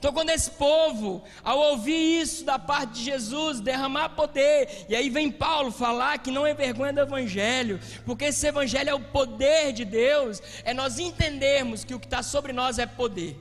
Então, 0.03 0.13
quando 0.13 0.31
esse 0.31 0.51
povo, 0.51 1.23
ao 1.45 1.57
ouvir 1.57 2.21
isso 2.21 2.45
da 2.45 2.59
parte 2.59 2.95
de 2.95 3.05
Jesus, 3.05 3.61
derramar 3.61 4.09
poder, 4.09 4.85
e 4.89 4.97
aí 4.97 5.09
vem 5.09 5.31
Paulo 5.31 5.71
falar 5.71 6.19
que 6.19 6.29
não 6.29 6.45
é 6.45 6.53
vergonha 6.53 6.93
do 6.93 6.99
Evangelho, 6.99 7.79
porque 8.05 8.25
esse 8.25 8.45
Evangelho 8.45 8.91
é 8.91 8.95
o 8.95 8.99
poder 8.99 9.73
de 9.73 9.85
Deus, 9.85 10.43
é 10.65 10.75
nós 10.75 10.99
entendermos 10.99 11.85
que 11.85 11.95
o 11.95 12.01
que 12.01 12.07
está 12.07 12.21
sobre 12.21 12.53
nós 12.53 12.81
é 12.81 12.85
poder. 12.85 13.39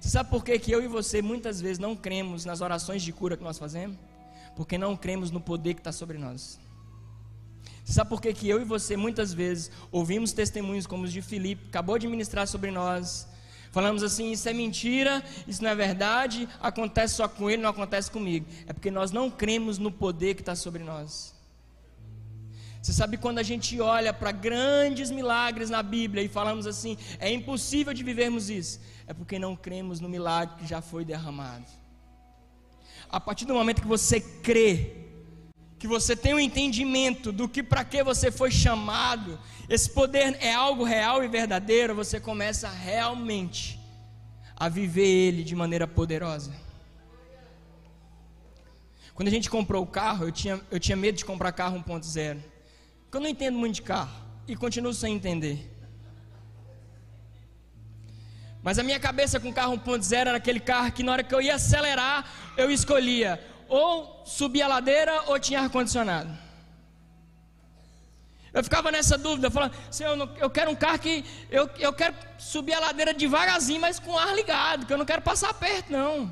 Você 0.00 0.08
sabe 0.08 0.30
por 0.30 0.42
que, 0.42 0.58
que 0.58 0.72
eu 0.72 0.82
e 0.82 0.86
você 0.86 1.20
muitas 1.20 1.60
vezes 1.60 1.78
não 1.78 1.94
cremos 1.94 2.46
nas 2.46 2.62
orações 2.62 3.02
de 3.02 3.12
cura 3.12 3.36
que 3.36 3.44
nós 3.44 3.58
fazemos? 3.58 3.98
Porque 4.56 4.78
não 4.78 4.96
cremos 4.96 5.30
no 5.30 5.38
poder 5.38 5.74
que 5.74 5.80
está 5.80 5.92
sobre 5.92 6.16
nós. 6.16 6.58
Você 7.84 7.92
sabe 7.92 8.08
por 8.08 8.22
que, 8.22 8.32
que 8.32 8.48
eu 8.48 8.58
e 8.58 8.64
você 8.64 8.96
muitas 8.96 9.34
vezes 9.34 9.70
ouvimos 9.90 10.32
testemunhos 10.32 10.86
como 10.86 11.04
os 11.04 11.12
de 11.12 11.20
Filipe, 11.20 11.68
acabou 11.68 11.98
de 11.98 12.08
ministrar 12.08 12.48
sobre 12.48 12.70
nós, 12.70 13.30
Falamos 13.72 14.02
assim, 14.02 14.30
isso 14.30 14.46
é 14.48 14.52
mentira, 14.52 15.24
isso 15.48 15.62
não 15.62 15.70
é 15.70 15.74
verdade, 15.74 16.46
acontece 16.60 17.14
só 17.14 17.26
com 17.26 17.48
ele, 17.48 17.62
não 17.62 17.70
acontece 17.70 18.10
comigo. 18.10 18.46
É 18.66 18.72
porque 18.72 18.90
nós 18.90 19.10
não 19.10 19.30
cremos 19.30 19.78
no 19.78 19.90
poder 19.90 20.34
que 20.34 20.42
está 20.42 20.54
sobre 20.54 20.84
nós. 20.84 21.34
Você 22.82 22.92
sabe 22.92 23.16
quando 23.16 23.38
a 23.38 23.42
gente 23.42 23.80
olha 23.80 24.12
para 24.12 24.30
grandes 24.30 25.10
milagres 25.10 25.70
na 25.70 25.82
Bíblia 25.82 26.22
e 26.22 26.28
falamos 26.28 26.66
assim, 26.66 26.98
é 27.18 27.32
impossível 27.32 27.94
de 27.94 28.02
vivermos 28.02 28.50
isso, 28.50 28.78
é 29.06 29.14
porque 29.14 29.38
não 29.38 29.56
cremos 29.56 30.00
no 30.00 30.08
milagre 30.08 30.56
que 30.58 30.66
já 30.66 30.82
foi 30.82 31.02
derramado. 31.02 31.64
A 33.08 33.20
partir 33.20 33.46
do 33.46 33.54
momento 33.54 33.80
que 33.80 33.88
você 33.88 34.20
crê, 34.20 35.01
que 35.82 35.88
você 35.88 36.14
tem 36.14 36.32
um 36.32 36.38
entendimento 36.38 37.32
do 37.32 37.48
que 37.48 37.60
para 37.60 37.84
que 37.84 38.04
você 38.04 38.30
foi 38.30 38.52
chamado, 38.52 39.36
esse 39.68 39.90
poder 39.90 40.36
é 40.38 40.54
algo 40.54 40.84
real 40.84 41.24
e 41.24 41.26
verdadeiro, 41.26 41.92
você 41.92 42.20
começa 42.20 42.68
realmente 42.68 43.80
a 44.56 44.68
viver 44.68 45.08
ele 45.08 45.42
de 45.42 45.56
maneira 45.56 45.88
poderosa. 45.88 46.52
Quando 49.12 49.26
a 49.26 49.30
gente 49.32 49.50
comprou 49.50 49.82
o 49.82 49.86
carro, 49.86 50.26
eu 50.26 50.30
tinha, 50.30 50.60
eu 50.70 50.78
tinha 50.78 50.96
medo 50.96 51.18
de 51.18 51.24
comprar 51.24 51.50
carro 51.50 51.76
1.0. 51.80 52.40
Porque 53.02 53.16
eu 53.16 53.20
não 53.20 53.28
entendo 53.28 53.58
muito 53.58 53.74
de 53.74 53.82
carro 53.82 54.24
e 54.46 54.54
continuo 54.54 54.94
sem 54.94 55.16
entender. 55.16 55.68
Mas 58.62 58.78
a 58.78 58.84
minha 58.84 59.00
cabeça 59.00 59.40
com 59.40 59.52
carro 59.52 59.76
1.0 59.76 60.14
era 60.14 60.36
aquele 60.36 60.60
carro 60.60 60.92
que 60.92 61.02
na 61.02 61.10
hora 61.10 61.24
que 61.24 61.34
eu 61.34 61.42
ia 61.42 61.56
acelerar, 61.56 62.24
eu 62.56 62.70
escolhia 62.70 63.51
ou 63.72 64.22
subir 64.26 64.60
a 64.60 64.68
ladeira 64.68 65.22
ou 65.28 65.38
tinha 65.40 65.62
ar-condicionado. 65.62 66.30
Eu 68.52 68.62
ficava 68.62 68.92
nessa 68.92 69.16
dúvida, 69.16 69.50
falando, 69.50 69.74
Senhor, 69.90 70.14
eu 70.38 70.50
quero 70.50 70.70
um 70.70 70.74
carro 70.74 70.98
que 70.98 71.24
eu, 71.50 71.70
eu 71.78 71.90
quero 71.94 72.14
subir 72.38 72.74
a 72.74 72.80
ladeira 72.80 73.14
devagarzinho, 73.14 73.80
mas 73.80 73.98
com 73.98 74.18
ar 74.18 74.34
ligado, 74.34 74.84
que 74.84 74.92
eu 74.92 74.98
não 74.98 75.06
quero 75.06 75.22
passar 75.22 75.54
perto, 75.54 75.90
não. 75.90 76.30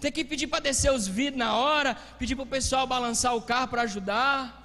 Tem 0.00 0.12
que 0.12 0.24
pedir 0.24 0.46
para 0.46 0.60
descer 0.60 0.92
os 0.92 1.08
vidros 1.08 1.38
na 1.38 1.56
hora, 1.56 1.96
pedir 2.20 2.36
para 2.36 2.44
o 2.44 2.46
pessoal 2.46 2.86
balançar 2.86 3.34
o 3.34 3.42
carro 3.42 3.66
para 3.66 3.82
ajudar. 3.82 4.62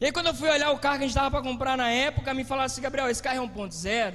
E 0.00 0.06
aí 0.06 0.12
quando 0.12 0.28
eu 0.28 0.34
fui 0.34 0.48
olhar 0.48 0.70
o 0.70 0.78
carro 0.78 0.96
que 0.96 1.04
a 1.04 1.06
gente 1.06 1.10
estava 1.10 1.30
para 1.30 1.42
comprar 1.42 1.76
na 1.76 1.90
época, 1.90 2.32
me 2.32 2.42
falaram 2.42 2.64
assim, 2.64 2.80
Gabriel, 2.80 3.10
esse 3.10 3.22
carro 3.22 3.44
é 3.44 3.46
1.0, 3.46 4.14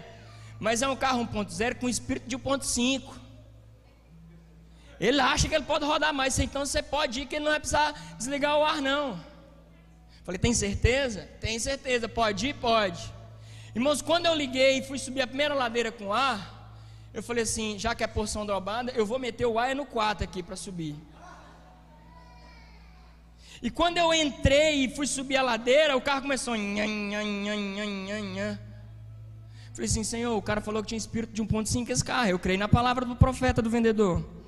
mas 0.60 0.82
é 0.82 0.88
um 0.88 0.96
carro 0.96 1.24
1.0 1.28 1.76
com 1.76 1.88
espírito 1.88 2.28
de 2.28 2.40
1.5. 2.40 3.23
Ele 5.04 5.20
acha 5.20 5.50
que 5.50 5.54
ele 5.54 5.66
pode 5.66 5.84
rodar 5.84 6.14
mais, 6.14 6.40
então 6.40 6.66
você 6.66 6.82
pode 6.82 7.20
ir 7.20 7.26
que 7.26 7.36
ele 7.36 7.44
não 7.44 7.52
vai 7.52 7.60
precisar 7.60 7.92
desligar 8.18 8.58
o 8.58 8.64
ar 8.64 8.82
não. 8.82 9.20
Falei, 10.24 10.40
tem 10.40 10.54
certeza? 10.54 11.30
Tem 11.42 11.60
certeza, 11.60 12.08
pode 12.08 12.48
ir? 12.48 12.54
Pode. 12.54 13.14
Irmãos, 13.76 14.02
quando 14.02 14.28
eu 14.28 14.34
liguei 14.34 14.78
e 14.78 14.82
fui 14.82 14.98
subir 14.98 15.22
a 15.22 15.28
primeira 15.28 15.54
ladeira 15.54 15.92
com 15.92 16.14
ar, 16.14 16.80
eu 17.14 17.22
falei 17.22 17.44
assim, 17.44 17.78
já 17.78 17.94
que 17.94 18.02
é 18.02 18.08
porção 18.08 18.46
dobrada, 18.46 18.94
eu 18.96 19.06
vou 19.06 19.20
meter 19.20 19.46
o 19.46 19.60
ar 19.60 19.76
no 19.76 19.86
4 19.86 20.24
aqui 20.24 20.42
para 20.42 20.56
subir. 20.56 20.96
E 23.62 23.70
quando 23.70 23.98
eu 23.98 24.14
entrei 24.14 24.86
e 24.86 24.96
fui 24.96 25.06
subir 25.06 25.36
a 25.36 25.42
ladeira, 25.42 25.98
o 25.98 26.02
carro 26.02 26.22
começou. 26.22 26.54
Falei 29.74 29.90
assim, 29.90 30.06
Senhor, 30.06 30.38
o 30.38 30.42
cara 30.42 30.62
falou 30.62 30.82
que 30.82 30.88
tinha 30.88 30.98
espírito 30.98 31.34
de 31.34 31.44
1.5 31.44 31.90
esse 31.90 32.06
carro. 32.06 32.30
Eu 32.30 32.40
creio 32.40 32.58
na 32.58 32.70
palavra 32.70 33.04
do 33.04 33.18
profeta, 33.18 33.62
do 33.62 33.70
vendedor. 33.70 34.43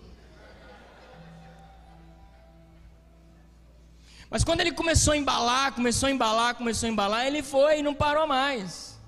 Mas 4.35 4.43
quando 4.43 4.59
ele 4.59 4.73
começou 4.73 5.13
a 5.13 5.17
embalar, 5.17 5.71
começou 5.71 6.07
a 6.07 6.11
embalar, 6.11 6.55
começou 6.55 6.87
a 6.87 6.91
embalar, 6.91 7.25
ele 7.25 7.41
foi 7.41 7.79
e 7.79 7.81
não 7.81 7.93
parou 7.93 8.27
mais. 8.27 8.99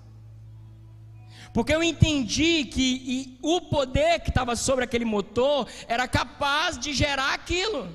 Porque 1.54 1.76
eu 1.76 1.84
entendi 1.84 2.64
que 2.64 3.38
o 3.42 3.60
poder 3.60 4.22
que 4.22 4.30
estava 4.30 4.56
sobre 4.56 4.86
aquele 4.86 5.04
motor 5.04 5.68
era 5.86 6.08
capaz 6.08 6.80
de 6.80 6.94
gerar 6.94 7.34
aquilo. 7.34 7.90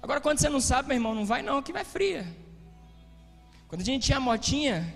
Agora, 0.00 0.20
quando 0.20 0.38
você 0.38 0.48
não 0.48 0.60
sabe, 0.60 0.86
meu 0.86 0.96
irmão, 0.98 1.12
não 1.12 1.26
vai 1.26 1.42
não, 1.42 1.60
que 1.60 1.72
vai 1.72 1.84
fria. 1.84 2.24
Quando 3.66 3.80
a 3.80 3.84
gente 3.84 4.04
tinha 4.04 4.18
a 4.18 4.20
motinha, 4.20 4.94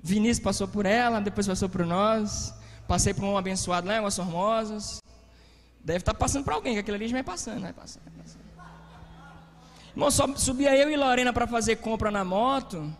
Vinícius 0.00 0.44
passou 0.44 0.68
por 0.68 0.86
ela, 0.86 1.20
depois 1.20 1.48
passou 1.48 1.68
por 1.68 1.84
nós. 1.84 2.54
Passei 2.86 3.12
por 3.12 3.24
um 3.24 3.36
abençoado 3.36 3.88
lá 3.88 3.94
em 3.94 3.98
Águas 3.98 4.14
Formosas. 4.14 5.02
Deve 5.80 5.98
estar 5.98 6.14
passando 6.14 6.44
para 6.44 6.54
alguém, 6.54 6.74
que 6.74 6.78
aquilo 6.78 6.94
ali 6.94 7.08
já 7.08 7.14
vai 7.14 7.24
passando, 7.24 7.62
vai 7.62 7.72
passando. 7.72 8.23
Irmão, 9.94 10.10
só 10.10 10.26
subia 10.36 10.76
eu 10.76 10.90
e 10.90 10.96
Lorena 10.96 11.32
para 11.32 11.46
fazer 11.46 11.76
compra 11.76 12.10
na 12.10 12.24
moto. 12.24 12.92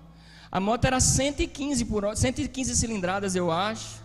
A 0.50 0.60
moto 0.60 0.84
era 0.84 1.00
115 1.00 1.84
por 1.84 2.04
hora, 2.04 2.14
115 2.14 2.76
cilindradas, 2.76 3.34
eu 3.34 3.50
acho. 3.50 4.02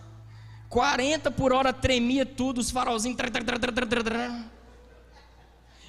40 0.67 1.30
por 1.32 1.54
hora 1.54 1.71
tremia 1.71 2.25
tudo, 2.25 2.58
os 2.58 2.71
farolzinhos. 2.71 3.17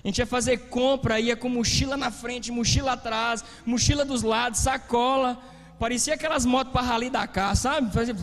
A 0.03 0.07
gente 0.07 0.19
ia 0.19 0.27
fazer 0.27 0.69
compra, 0.69 1.19
ia 1.19 1.37
com 1.37 1.49
mochila 1.49 1.97
na 1.97 2.11
frente, 2.11 2.53
mochila 2.53 2.93
atrás, 2.93 3.45
mochila 3.65 4.05
dos 4.05 4.23
lados, 4.23 4.61
sacola. 4.61 5.39
Parecia 5.79 6.15
aquelas 6.15 6.45
motos 6.45 6.73
para 6.73 6.87
rally 6.87 7.09
da 7.09 7.27
casa, 7.27 7.63
sabe? 7.63 7.93
Fazia. 7.93 8.15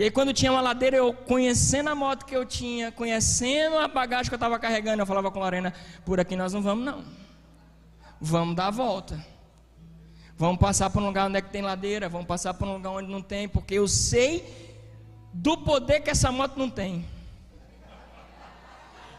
E 0.00 0.04
aí, 0.04 0.10
quando 0.10 0.32
tinha 0.32 0.50
uma 0.50 0.62
ladeira, 0.62 0.96
eu 0.96 1.12
conhecendo 1.12 1.90
a 1.90 1.94
moto 1.94 2.24
que 2.24 2.34
eu 2.34 2.46
tinha, 2.46 2.90
conhecendo 2.90 3.76
a 3.76 3.86
bagagem 3.86 4.30
que 4.30 4.34
eu 4.34 4.38
estava 4.38 4.58
carregando, 4.58 5.02
eu 5.02 5.04
falava 5.04 5.30
com 5.30 5.38
a 5.38 5.42
Lorena: 5.42 5.74
por 6.06 6.18
aqui 6.18 6.34
nós 6.34 6.54
não 6.54 6.62
vamos, 6.62 6.86
não. 6.86 7.04
Vamos 8.18 8.56
dar 8.56 8.68
a 8.68 8.70
volta. 8.70 9.22
Vamos 10.38 10.58
passar 10.58 10.88
por 10.88 11.02
um 11.02 11.06
lugar 11.08 11.28
onde 11.28 11.36
é 11.36 11.42
que 11.42 11.50
tem 11.50 11.60
ladeira, 11.60 12.08
vamos 12.08 12.26
passar 12.26 12.54
por 12.54 12.66
um 12.66 12.76
lugar 12.76 12.92
onde 12.92 13.12
não 13.12 13.20
tem, 13.20 13.46
porque 13.46 13.74
eu 13.74 13.86
sei 13.86 14.80
do 15.34 15.58
poder 15.58 16.00
que 16.00 16.08
essa 16.08 16.32
moto 16.32 16.56
não 16.56 16.70
tem. 16.70 17.04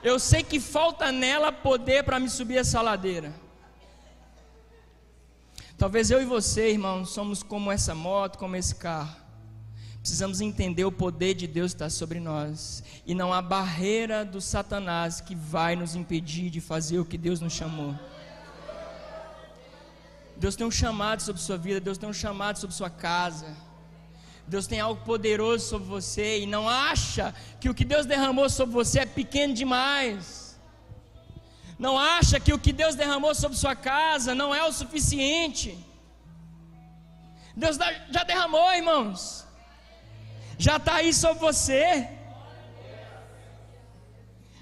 Eu 0.02 0.18
sei 0.18 0.42
que 0.42 0.60
falta 0.60 1.12
nela 1.12 1.52
poder 1.52 2.04
para 2.04 2.20
me 2.20 2.28
subir 2.28 2.58
essa 2.58 2.82
ladeira. 2.82 3.32
Talvez 5.78 6.10
eu 6.10 6.20
e 6.20 6.26
você, 6.26 6.72
irmão, 6.72 7.06
somos 7.06 7.44
como 7.44 7.72
essa 7.72 7.94
moto, 7.94 8.40
como 8.40 8.56
esse 8.56 8.74
carro. 8.74 9.21
Precisamos 10.02 10.42
entender 10.42 10.84
o 10.84 10.92
poder 10.92 11.36
de 11.36 11.46
Deus 11.46 11.72
está 11.72 11.88
sobre 11.88 12.20
nós. 12.20 12.84
E 13.06 13.14
não 13.14 13.32
há 13.32 13.40
barreira 13.42 14.26
do 14.26 14.42
Satanás 14.42 15.22
que 15.22 15.36
vai 15.36 15.76
nos 15.76 15.96
impedir 15.96 16.50
de 16.50 16.60
fazer 16.60 16.98
o 16.98 17.06
que 17.06 17.20
Deus 17.20 17.40
nos 17.40 17.54
chamou. 17.54 17.96
Deus 20.36 20.56
tem 20.56 20.66
um 20.66 20.72
chamado 20.72 21.22
sobre 21.22 21.40
sua 21.40 21.56
vida, 21.56 21.80
Deus 21.80 22.00
tem 22.00 22.10
um 22.10 22.14
chamado 22.14 22.58
sobre 22.58 22.76
sua 22.76 22.90
casa. 22.90 23.56
Deus 24.48 24.66
tem 24.66 24.80
algo 24.80 25.06
poderoso 25.06 25.68
sobre 25.68 25.88
você 25.88 26.40
e 26.40 26.46
não 26.48 26.68
acha 26.68 27.34
que 27.60 27.70
o 27.70 27.74
que 27.76 27.86
Deus 27.86 28.08
derramou 28.08 28.50
sobre 28.50 28.74
você 28.74 29.02
é 29.02 29.06
pequeno 29.06 29.54
demais. 29.54 30.60
Não 31.78 31.98
acha 31.98 32.40
que 32.40 32.52
o 32.52 32.58
que 32.58 32.74
Deus 32.74 32.96
derramou 32.96 33.36
sobre 33.36 33.56
sua 33.56 33.76
casa 33.76 34.34
não 34.34 34.54
é 34.54 34.64
o 34.64 34.74
suficiente. 34.74 35.78
Deus 37.56 37.78
já 38.10 38.24
derramou, 38.24 38.74
irmãos. 38.74 39.46
Já 40.66 40.78
está 40.78 40.96
aí 40.98 41.12
sobre 41.12 41.40
você. 41.40 42.08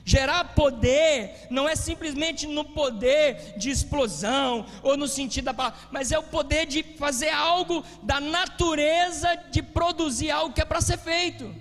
Gerar 0.06 0.56
poder 0.56 1.48
não 1.50 1.68
é 1.68 1.76
simplesmente 1.76 2.48
no 2.48 2.64
poder 2.64 3.58
de 3.58 3.70
explosão 3.70 4.66
ou 4.82 4.96
no 4.96 5.10
sentido 5.10 5.46
da 5.46 5.54
palavra, 5.54 5.78
mas 5.92 6.14
é 6.14 6.18
o 6.18 6.24
poder 6.24 6.66
de 6.66 6.84
fazer 6.98 7.30
algo 7.30 7.84
da 8.02 8.22
natureza 8.22 9.36
de 9.52 9.62
produzir 9.62 10.32
algo 10.32 10.54
que 10.54 10.62
é 10.62 10.66
para 10.66 10.80
ser 10.80 10.98
feito. 10.98 11.54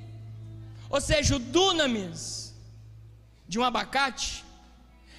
Ou 0.89 1.01
seja, 1.01 1.35
o 1.35 1.41
dunamis 1.41 2.55
de 3.49 3.59
um 3.59 3.65
abacate 3.65 4.45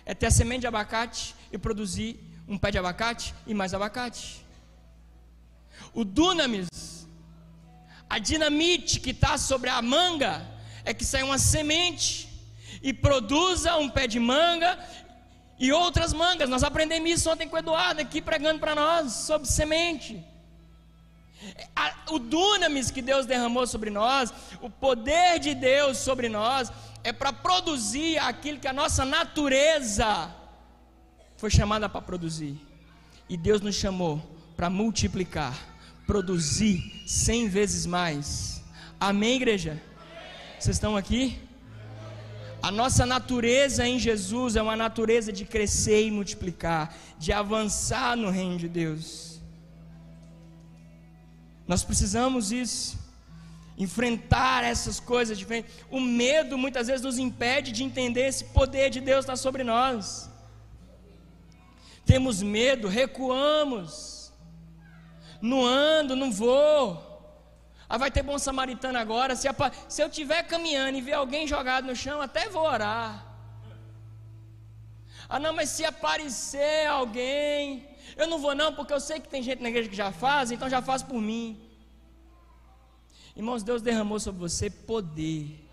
é 0.05 0.13
ter 0.15 0.27
a 0.27 0.31
semente 0.31 0.61
de 0.61 0.67
abacate 0.67 1.35
e 1.51 1.57
produzir 1.57 2.17
um 2.47 2.57
pé 2.57 2.71
de 2.71 2.77
abacate 2.77 3.35
e 3.45 3.53
mais 3.53 3.73
abacate. 3.73 4.45
O 5.93 6.05
dunamis, 6.05 6.98
a 8.09 8.17
dinamite 8.17 8.99
que 8.99 9.11
está 9.11 9.37
sobre 9.37 9.69
a 9.69 9.81
manga, 9.81 10.45
é 10.83 10.93
que 10.93 11.05
sai 11.05 11.23
uma 11.23 11.37
semente 11.37 12.27
e 12.81 12.93
produza 12.93 13.75
um 13.77 13.89
pé 13.89 14.07
de 14.07 14.19
manga 14.19 14.79
e 15.59 15.71
outras 15.71 16.13
mangas. 16.13 16.49
Nós 16.49 16.63
aprendemos 16.63 17.09
isso 17.09 17.29
ontem 17.29 17.47
com 17.47 17.55
o 17.55 17.59
Eduardo 17.59 18.01
aqui 18.01 18.21
pregando 18.21 18.59
para 18.59 18.73
nós 18.73 19.11
sobre 19.11 19.47
semente. 19.47 20.23
O 22.09 22.19
dunamis 22.19 22.91
que 22.91 23.01
Deus 23.01 23.25
derramou 23.25 23.65
sobre 23.67 23.89
nós, 23.89 24.33
o 24.61 24.69
poder 24.69 25.39
de 25.39 25.53
Deus 25.53 25.97
sobre 25.97 26.27
nós, 26.27 26.71
é 27.03 27.13
para 27.13 27.31
produzir 27.31 28.17
aquilo 28.17 28.59
que 28.59 28.67
a 28.67 28.73
nossa 28.73 29.05
natureza 29.05 30.33
foi 31.37 31.49
chamada 31.49 31.87
para 31.87 32.01
produzir. 32.01 32.59
E 33.29 33.37
Deus 33.37 33.61
nos 33.61 33.75
chamou 33.75 34.21
para 34.57 34.69
multiplicar, 34.69 35.53
produzir 36.09 37.03
cem 37.05 37.47
vezes 37.47 37.85
mais. 37.85 38.63
Amém, 38.99 39.35
igreja? 39.35 39.79
Vocês 40.57 40.75
estão 40.75 40.97
aqui? 40.97 41.39
A 42.63 42.71
nossa 42.71 43.05
natureza 43.05 43.87
em 43.87 43.99
Jesus 43.99 44.55
é 44.55 44.61
uma 44.61 44.75
natureza 44.75 45.31
de 45.31 45.45
crescer 45.45 46.07
e 46.07 46.09
multiplicar, 46.09 46.97
de 47.19 47.31
avançar 47.31 48.17
no 48.17 48.31
reino 48.31 48.57
de 48.57 48.67
Deus. 48.67 49.39
Nós 51.67 51.83
precisamos 51.83 52.51
isso 52.51 52.97
enfrentar 53.77 54.63
essas 54.63 54.99
coisas 54.99 55.37
diferentes. 55.37 55.75
O 55.91 55.99
medo 55.99 56.57
muitas 56.57 56.87
vezes 56.87 57.03
nos 57.03 57.19
impede 57.19 57.71
de 57.71 57.83
entender 57.83 58.25
esse 58.25 58.45
poder 58.45 58.89
de 58.89 58.99
Deus 58.99 59.25
está 59.25 59.35
sobre 59.35 59.63
nós. 59.63 60.27
Temos 62.03 62.41
medo, 62.41 62.87
recuamos. 62.87 64.18
Não 65.41 65.65
ando, 65.65 66.15
não 66.15 66.31
vou. 66.31 67.07
Ah, 67.87 67.97
vai 67.97 68.11
ter 68.11 68.21
bom 68.21 68.37
samaritano 68.37 68.99
agora. 68.99 69.35
Se, 69.35 69.47
se 69.87 70.01
eu 70.01 70.07
estiver 70.07 70.43
caminhando 70.43 70.97
e 70.97 71.01
ver 71.01 71.13
alguém 71.13 71.47
jogado 71.47 71.87
no 71.87 71.95
chão, 71.95 72.21
até 72.21 72.47
vou 72.47 72.63
orar. 72.63 73.25
Ah, 75.27 75.39
não, 75.39 75.53
mas 75.53 75.69
se 75.69 75.85
aparecer 75.85 76.87
alguém, 76.87 77.87
eu 78.17 78.27
não 78.27 78.39
vou 78.39 78.55
não, 78.55 78.73
porque 78.73 78.91
eu 78.91 78.99
sei 78.99 79.19
que 79.19 79.29
tem 79.29 79.43
gente 79.43 79.61
na 79.61 79.69
igreja 79.69 79.89
que 79.89 79.95
já 79.95 80.11
faz, 80.11 80.51
então 80.51 80.69
já 80.69 80.81
faz 80.81 81.03
por 81.03 81.21
mim. 81.21 81.59
Irmãos, 83.35 83.63
Deus 83.63 83.81
derramou 83.81 84.19
sobre 84.19 84.41
você 84.41 84.69
poder. 84.69 85.68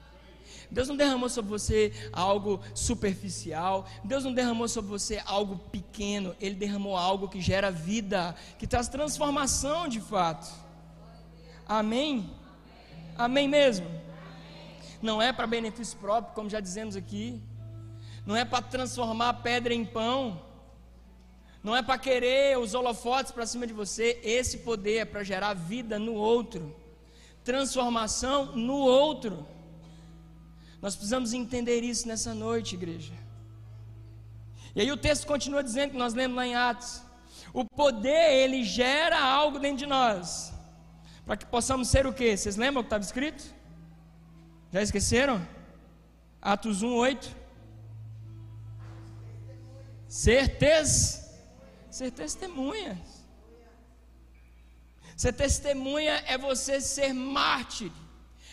Deus 0.70 0.88
não 0.88 0.96
derramou 0.96 1.28
sobre 1.28 1.50
você 1.50 1.92
algo 2.12 2.60
superficial. 2.74 3.86
Deus 4.04 4.24
não 4.24 4.32
derramou 4.32 4.68
sobre 4.68 4.90
você 4.90 5.22
algo 5.24 5.58
pequeno. 5.70 6.34
Ele 6.40 6.54
derramou 6.54 6.96
algo 6.96 7.28
que 7.28 7.40
gera 7.40 7.70
vida, 7.70 8.34
que 8.58 8.66
traz 8.66 8.88
transformação 8.88 9.88
de 9.88 10.00
fato. 10.00 10.52
Amém? 11.66 12.30
Amém 13.16 13.48
mesmo? 13.48 13.86
Não 15.00 15.20
é 15.20 15.32
para 15.32 15.46
benefício 15.46 15.98
próprio, 15.98 16.34
como 16.34 16.50
já 16.50 16.60
dizemos 16.60 16.96
aqui. 16.96 17.40
Não 18.24 18.36
é 18.36 18.44
para 18.44 18.62
transformar 18.62 19.34
pedra 19.34 19.72
em 19.72 19.84
pão. 19.84 20.42
Não 21.62 21.74
é 21.74 21.82
para 21.82 21.98
querer 21.98 22.58
os 22.58 22.74
holofotes 22.74 23.32
para 23.32 23.46
cima 23.46 23.66
de 23.66 23.72
você. 23.72 24.20
Esse 24.22 24.58
poder 24.58 24.98
é 24.98 25.04
para 25.04 25.22
gerar 25.22 25.54
vida 25.54 25.98
no 25.98 26.14
outro 26.14 26.74
transformação 27.46 28.56
no 28.56 28.74
outro. 28.74 29.46
Nós 30.86 30.94
precisamos 30.94 31.32
entender 31.32 31.80
isso 31.80 32.06
nessa 32.06 32.32
noite, 32.32 32.76
igreja. 32.76 33.12
E 34.72 34.80
aí 34.80 34.92
o 34.92 34.96
texto 34.96 35.26
continua 35.26 35.60
dizendo 35.60 35.90
que 35.90 35.96
nós 35.96 36.14
lemos 36.14 36.36
lá 36.36 36.46
em 36.46 36.54
Atos. 36.54 37.02
O 37.52 37.64
poder, 37.64 38.34
ele 38.44 38.62
gera 38.62 39.20
algo 39.20 39.58
dentro 39.58 39.78
de 39.78 39.86
nós. 39.86 40.52
Para 41.24 41.36
que 41.36 41.44
possamos 41.44 41.88
ser 41.88 42.06
o 42.06 42.12
quê? 42.12 42.36
Vocês 42.36 42.54
lembram 42.54 42.82
o 42.82 42.84
que 42.84 42.86
estava 42.86 43.02
escrito? 43.02 43.52
Já 44.70 44.80
esqueceram? 44.80 45.44
Atos 46.40 46.84
1, 46.84 46.94
8. 46.94 47.36
Certeza. 50.06 51.36
Ser 51.90 52.12
testemunhas. 52.12 53.26
Ser 55.16 55.32
testemunha 55.32 56.22
é 56.28 56.38
você 56.38 56.80
ser 56.80 57.12
mártir, 57.12 57.90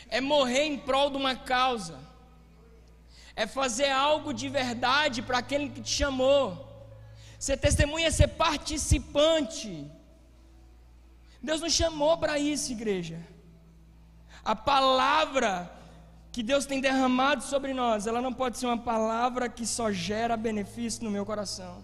é 0.07 0.19
morrer 0.19 0.63
em 0.63 0.79
prol 0.79 1.11
de 1.11 1.17
uma 1.17 1.35
causa, 1.35 2.11
é 3.35 3.47
fazer 3.47 3.89
algo 3.89 4.33
de 4.33 4.47
verdade 4.49 5.21
para 5.21 5.39
aquele 5.39 5.69
que 5.69 5.81
te 5.81 5.89
chamou. 5.89 6.73
Ser 7.39 7.57
testemunha 7.57 8.07
é 8.07 8.11
ser 8.11 8.29
participante. 8.29 9.89
Deus 11.41 11.61
nos 11.61 11.73
chamou 11.73 12.17
para 12.17 12.39
isso, 12.39 12.71
igreja. 12.71 13.19
A 14.45 14.55
palavra 14.55 15.71
que 16.31 16.41
Deus 16.41 16.65
tem 16.65 16.79
derramado 16.79 17.43
sobre 17.43 17.73
nós, 17.73 18.07
ela 18.07 18.21
não 18.21 18.33
pode 18.33 18.57
ser 18.57 18.65
uma 18.65 18.77
palavra 18.77 19.49
que 19.49 19.65
só 19.65 19.91
gera 19.91 20.35
benefício 20.37 21.03
no 21.03 21.11
meu 21.11 21.25
coração. 21.25 21.83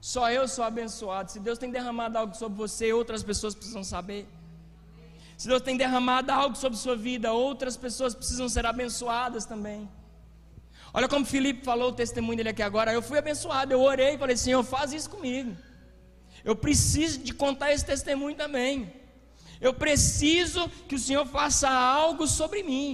Só 0.00 0.30
eu 0.30 0.46
sou 0.46 0.64
abençoado. 0.64 1.30
Se 1.30 1.40
Deus 1.40 1.58
tem 1.58 1.70
derramado 1.70 2.18
algo 2.18 2.34
sobre 2.34 2.56
você, 2.56 2.92
outras 2.92 3.22
pessoas 3.22 3.54
precisam 3.54 3.82
saber. 3.82 4.28
Se 5.36 5.48
Deus 5.48 5.62
tem 5.62 5.76
derramado 5.76 6.30
algo 6.30 6.56
sobre 6.56 6.78
sua 6.78 6.96
vida, 6.96 7.32
outras 7.32 7.76
pessoas 7.76 8.14
precisam 8.14 8.48
ser 8.48 8.64
abençoadas 8.66 9.44
também. 9.44 9.88
Olha 10.96 11.08
como 11.08 11.26
Felipe 11.26 11.62
falou 11.62 11.90
o 11.90 11.92
testemunho 11.92 12.38
dele 12.38 12.48
aqui 12.48 12.62
agora. 12.62 12.90
Eu 12.90 13.02
fui 13.02 13.18
abençoado, 13.18 13.70
eu 13.70 13.82
orei 13.82 14.14
e 14.14 14.18
falei: 14.18 14.34
Senhor, 14.34 14.62
faz 14.64 14.94
isso 14.94 15.10
comigo. 15.10 15.54
Eu 16.42 16.56
preciso 16.56 17.18
de 17.18 17.34
contar 17.34 17.70
esse 17.70 17.84
testemunho 17.84 18.34
também. 18.34 18.90
Eu 19.60 19.74
preciso 19.74 20.66
que 20.88 20.94
o 20.94 20.98
Senhor 20.98 21.26
faça 21.26 21.68
algo 21.68 22.26
sobre 22.26 22.62
mim. 22.62 22.90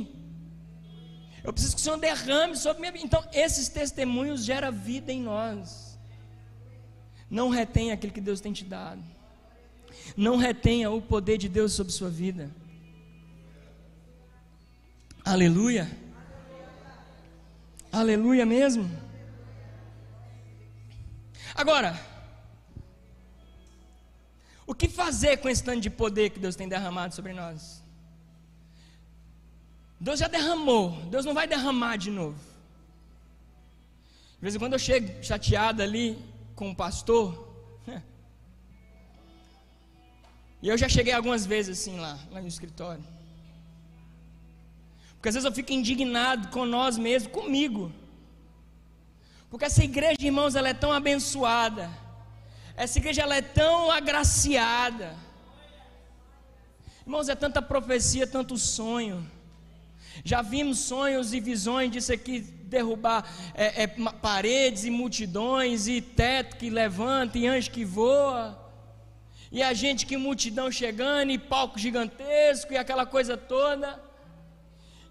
Eu 1.44 1.52
preciso 1.52 1.76
que 1.76 1.80
o 1.80 1.84
Senhor 1.84 1.96
derrame 1.96 2.56
sobre 2.56 2.80
minha 2.80 2.90
vida. 2.90 3.04
Então, 3.04 3.24
esses 3.32 3.68
testemunhos 3.68 4.44
geram 4.44 4.72
vida 4.72 5.12
em 5.12 5.22
nós. 5.22 5.96
Não 7.30 7.50
retenha 7.50 7.94
aquilo 7.94 8.12
que 8.12 8.20
Deus 8.20 8.40
tem 8.40 8.52
te 8.52 8.64
dado. 8.64 9.02
Não 10.16 10.36
retenha 10.36 10.90
o 10.90 11.00
poder 11.00 11.38
de 11.38 11.48
Deus 11.48 11.72
sobre 11.72 11.92
sua 11.92 12.10
vida. 12.10 12.50
Aleluia. 15.24 15.88
Aleluia 17.92 18.46
mesmo. 18.46 18.90
Agora, 21.54 22.00
o 24.66 24.74
que 24.74 24.88
fazer 24.88 25.36
com 25.36 25.48
esse 25.50 25.62
tanto 25.62 25.82
de 25.82 25.90
poder 25.90 26.30
que 26.30 26.38
Deus 26.38 26.56
tem 26.56 26.66
derramado 26.66 27.14
sobre 27.14 27.34
nós? 27.34 27.82
Deus 30.00 30.18
já 30.18 30.26
derramou, 30.26 30.90
Deus 31.10 31.26
não 31.26 31.34
vai 31.34 31.46
derramar 31.46 31.96
de 31.96 32.10
novo. 32.10 32.38
De 34.36 34.40
vez 34.40 34.54
em 34.54 34.58
quando 34.58 34.72
eu 34.72 34.78
chego 34.78 35.22
chateado 35.22 35.82
ali 35.82 36.18
com 36.56 36.70
o 36.70 36.74
pastor, 36.74 37.54
e 40.62 40.68
eu 40.68 40.78
já 40.78 40.88
cheguei 40.88 41.12
algumas 41.12 41.44
vezes 41.44 41.78
assim 41.78 42.00
lá, 42.00 42.18
lá 42.30 42.40
no 42.40 42.48
escritório. 42.48 43.04
Porque 45.22 45.28
às 45.28 45.36
vezes 45.36 45.44
eu 45.44 45.52
fico 45.52 45.72
indignado 45.72 46.48
com 46.48 46.64
nós 46.64 46.98
mesmos, 46.98 47.32
comigo. 47.32 47.92
Porque 49.48 49.64
essa 49.64 49.84
igreja, 49.84 50.16
irmãos, 50.20 50.56
ela 50.56 50.68
é 50.68 50.74
tão 50.74 50.90
abençoada. 50.90 51.88
Essa 52.76 52.98
igreja 52.98 53.22
ela 53.22 53.36
é 53.36 53.40
tão 53.40 53.88
agraciada. 53.92 55.14
Irmãos, 57.02 57.28
é 57.28 57.36
tanta 57.36 57.62
profecia, 57.62 58.26
tanto 58.26 58.58
sonho. 58.58 59.24
Já 60.24 60.42
vimos 60.42 60.80
sonhos 60.80 61.32
e 61.32 61.38
visões 61.38 61.92
disso 61.92 62.12
aqui 62.12 62.40
derrubar 62.40 63.24
é, 63.54 63.84
é, 63.84 63.86
paredes 63.86 64.82
e 64.82 64.90
multidões, 64.90 65.86
e 65.86 66.00
teto 66.00 66.56
que 66.56 66.68
levanta, 66.68 67.38
e 67.38 67.46
anjo 67.46 67.70
que 67.70 67.84
voa, 67.84 68.60
e 69.52 69.62
a 69.62 69.72
gente 69.72 70.04
que 70.04 70.16
multidão 70.16 70.68
chegando, 70.68 71.30
e 71.30 71.38
palco 71.38 71.78
gigantesco, 71.78 72.72
e 72.72 72.76
aquela 72.76 73.06
coisa 73.06 73.36
toda. 73.36 74.10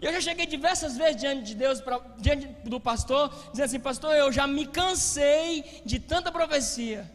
E 0.02 0.06
eu 0.06 0.14
já 0.14 0.20
cheguei 0.20 0.48
diversas 0.48 0.98
vezes 0.98 1.22
diante 1.22 1.44
de 1.44 1.56
Deus, 1.56 1.80
pra, 1.80 2.02
diante 2.18 2.48
do 2.68 2.80
pastor, 2.80 3.30
dizendo 3.52 3.66
assim: 3.66 3.80
Pastor, 3.80 4.16
eu 4.16 4.32
já 4.32 4.48
me 4.48 4.66
cansei 4.66 5.84
de 5.86 6.00
tanta 6.00 6.32
profecia. 6.32 7.10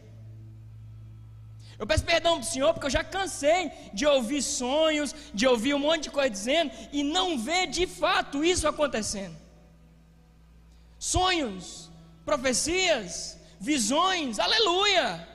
Eu 1.78 1.86
peço 1.86 2.04
perdão 2.04 2.34
para 2.38 2.46
o 2.46 2.50
Senhor, 2.50 2.72
porque 2.72 2.86
eu 2.86 2.90
já 2.90 3.02
cansei 3.02 3.72
de 3.92 4.06
ouvir 4.06 4.40
sonhos, 4.40 5.14
de 5.34 5.46
ouvir 5.46 5.74
um 5.74 5.80
monte 5.80 6.04
de 6.04 6.10
coisa 6.10 6.30
dizendo, 6.30 6.70
e 6.92 7.02
não 7.02 7.36
ver 7.38 7.66
de 7.66 7.88
fato 7.88 8.44
isso 8.44 8.68
acontecendo. 8.68 9.36
Sonhos, 10.98 11.90
profecias, 12.24 13.36
visões, 13.58 14.38
aleluia. 14.38 15.28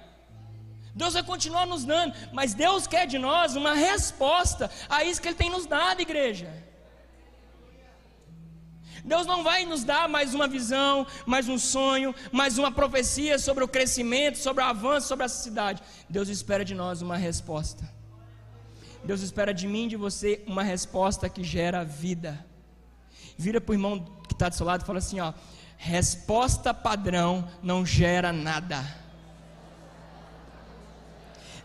Deus 0.95 1.13
vai 1.13 1.23
continuar 1.23 1.67
nos 1.67 1.83
dando, 1.83 2.15
mas 2.31 2.53
Deus 2.53 2.87
quer 2.87 3.05
de 3.05 3.19
nós 3.19 3.55
uma 3.55 3.73
resposta 3.73 4.71
a 4.89 5.03
isso 5.03 5.21
que 5.21 5.27
Ele 5.27 5.35
tem 5.35 5.49
nos 5.49 5.65
dado, 5.65 6.01
igreja. 6.01 6.70
Deus 9.03 9.25
não 9.25 9.43
vai 9.43 9.65
nos 9.65 9.83
dar 9.83 10.07
mais 10.07 10.33
uma 10.33 10.47
visão, 10.47 11.07
mais 11.25 11.47
um 11.49 11.57
sonho, 11.57 12.13
mais 12.31 12.57
uma 12.57 12.71
profecia 12.71 13.39
sobre 13.39 13.63
o 13.63 13.67
crescimento, 13.67 14.37
sobre 14.37 14.63
o 14.63 14.67
avanço, 14.67 15.07
sobre 15.07 15.25
essa 15.25 15.41
cidade. 15.41 15.81
Deus 16.09 16.29
espera 16.29 16.63
de 16.63 16.75
nós 16.75 17.01
uma 17.01 17.17
resposta. 17.17 17.89
Deus 19.03 19.21
espera 19.21 19.53
de 19.53 19.67
mim 19.67 19.87
de 19.87 19.95
você 19.95 20.43
uma 20.45 20.63
resposta 20.63 21.27
que 21.27 21.43
gera 21.43 21.83
vida. 21.83 22.45
Vira 23.37 23.59
para 23.59 23.71
o 23.71 23.75
irmão 23.75 24.05
que 24.27 24.33
está 24.33 24.49
do 24.49 24.55
seu 24.55 24.65
lado 24.65 24.83
e 24.83 24.85
fala 24.85 24.99
assim: 24.99 25.19
ó, 25.19 25.33
resposta 25.77 26.73
padrão 26.73 27.49
não 27.63 27.83
gera 27.83 28.31
nada. 28.31 28.85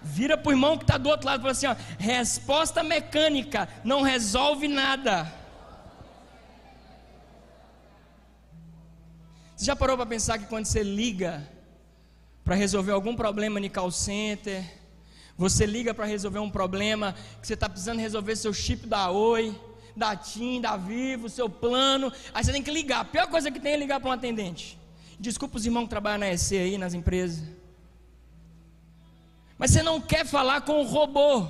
Vira 0.03 0.39
para 0.39 0.49
o 0.49 0.53
irmão 0.53 0.79
que 0.79 0.85
está 0.85 0.97
do 0.97 1.09
outro 1.09 1.27
lado 1.27 1.41
e 1.41 1.43
fala 1.43 1.53
assim: 1.53 1.67
ó, 1.67 1.77
resposta 1.99 2.83
mecânica 2.83 3.69
não 3.85 4.01
resolve 4.01 4.69
nada. 4.69 5.31
Você 9.57 9.65
já 9.65 9.75
parou 9.75 9.97
para 9.97 10.05
pensar 10.05 10.39
que 10.39 10.45
quando 10.45 10.67
você 10.67 10.83
liga 10.83 11.49
para 12.45 12.55
resolver 12.55 12.93
algum 12.93 13.17
problema 13.17 13.59
no 13.59 13.71
call 13.71 13.91
center, 13.91 14.63
você 15.35 15.65
liga 15.65 15.95
para 15.95 16.05
resolver 16.05 16.41
um 16.41 16.51
problema 16.51 17.15
que 17.41 17.47
você 17.47 17.55
está 17.55 17.67
precisando 17.67 17.99
resolver 17.99 18.37
seu 18.37 18.53
chip 18.53 18.87
da 18.87 19.11
Oi, 19.11 19.59
da 19.97 20.15
TIM, 20.15 20.61
da 20.61 20.77
Vivo, 20.77 21.31
seu 21.31 21.49
plano, 21.49 22.13
aí 22.35 22.45
você 22.45 22.53
tem 22.53 22.63
que 22.63 22.71
ligar. 22.71 23.01
A 23.01 23.05
pior 23.07 23.29
coisa 23.29 23.51
que 23.51 23.59
tem 23.59 23.73
é 23.73 23.77
ligar 23.79 23.99
para 23.99 24.11
um 24.11 24.13
atendente. 24.13 24.79
Desculpa 25.19 25.57
os 25.57 25.65
irmãos 25.65 25.85
que 25.85 25.91
trabalham 25.91 26.19
na 26.19 26.33
EC 26.33 26.53
aí, 26.53 26.77
nas 26.77 26.93
empresas. 26.93 27.43
Mas 29.57 29.71
você 29.71 29.83
não 29.83 30.03
quer 30.03 30.27
falar 30.27 30.61
com 30.61 30.83
o 30.83 30.85
robô, 30.85 31.47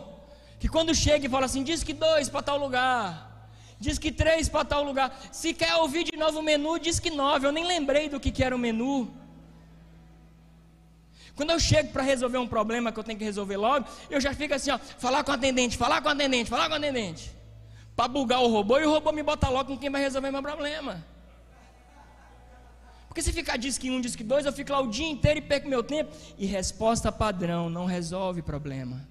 que 0.60 0.68
quando 0.68 0.94
chega 0.94 1.26
e 1.26 1.28
fala 1.28 1.46
assim, 1.46 1.64
diz 1.64 1.82
que 1.82 1.92
dois 1.92 2.28
para 2.28 2.40
tal 2.40 2.56
lugar 2.56 3.35
diz 3.78 3.98
que 3.98 4.10
três 4.10 4.48
para 4.48 4.64
tal 4.64 4.82
lugar. 4.82 5.18
Se 5.32 5.52
quer 5.52 5.74
ouvir 5.76 6.04
de 6.04 6.16
novo 6.16 6.40
o 6.40 6.42
menu, 6.42 6.78
diz 6.78 6.98
que 6.98 7.10
nove. 7.10 7.46
Eu 7.46 7.52
nem 7.52 7.64
lembrei 7.64 8.08
do 8.08 8.18
que, 8.18 8.30
que 8.30 8.42
era 8.42 8.54
o 8.54 8.58
menu. 8.58 9.10
Quando 11.34 11.50
eu 11.50 11.60
chego 11.60 11.92
para 11.92 12.02
resolver 12.02 12.38
um 12.38 12.48
problema 12.48 12.90
que 12.90 12.98
eu 12.98 13.04
tenho 13.04 13.18
que 13.18 13.24
resolver 13.24 13.58
logo, 13.58 13.86
eu 14.08 14.20
já 14.20 14.32
fico 14.32 14.54
assim, 14.54 14.70
ó, 14.70 14.78
falar 14.78 15.22
com 15.22 15.30
o 15.30 15.34
atendente, 15.34 15.76
falar 15.76 16.00
com 16.00 16.08
o 16.08 16.12
atendente, 16.12 16.48
falar 16.48 16.66
com 16.66 16.72
o 16.72 16.76
atendente. 16.76 17.30
Para 17.94 18.08
bugar 18.08 18.40
o 18.40 18.48
robô 18.48 18.78
e 18.78 18.86
o 18.86 18.90
robô 18.90 19.12
me 19.12 19.22
bota 19.22 19.48
logo 19.48 19.72
com 19.72 19.78
quem 19.78 19.90
vai 19.90 20.00
resolver 20.00 20.30
meu 20.30 20.42
problema. 20.42 21.04
Porque 23.06 23.20
se 23.20 23.32
ficar 23.32 23.56
diz 23.56 23.76
que 23.78 23.90
um, 23.90 24.00
diz 24.00 24.16
que 24.16 24.24
dois, 24.24 24.44
eu 24.44 24.52
fico 24.52 24.72
lá 24.72 24.80
o 24.80 24.88
dia 24.88 25.08
inteiro 25.08 25.38
e 25.38 25.42
perco 25.42 25.68
meu 25.68 25.82
tempo. 25.82 26.14
E 26.38 26.46
resposta 26.46 27.12
padrão 27.12 27.68
não 27.68 27.84
resolve 27.84 28.40
problema. 28.40 29.06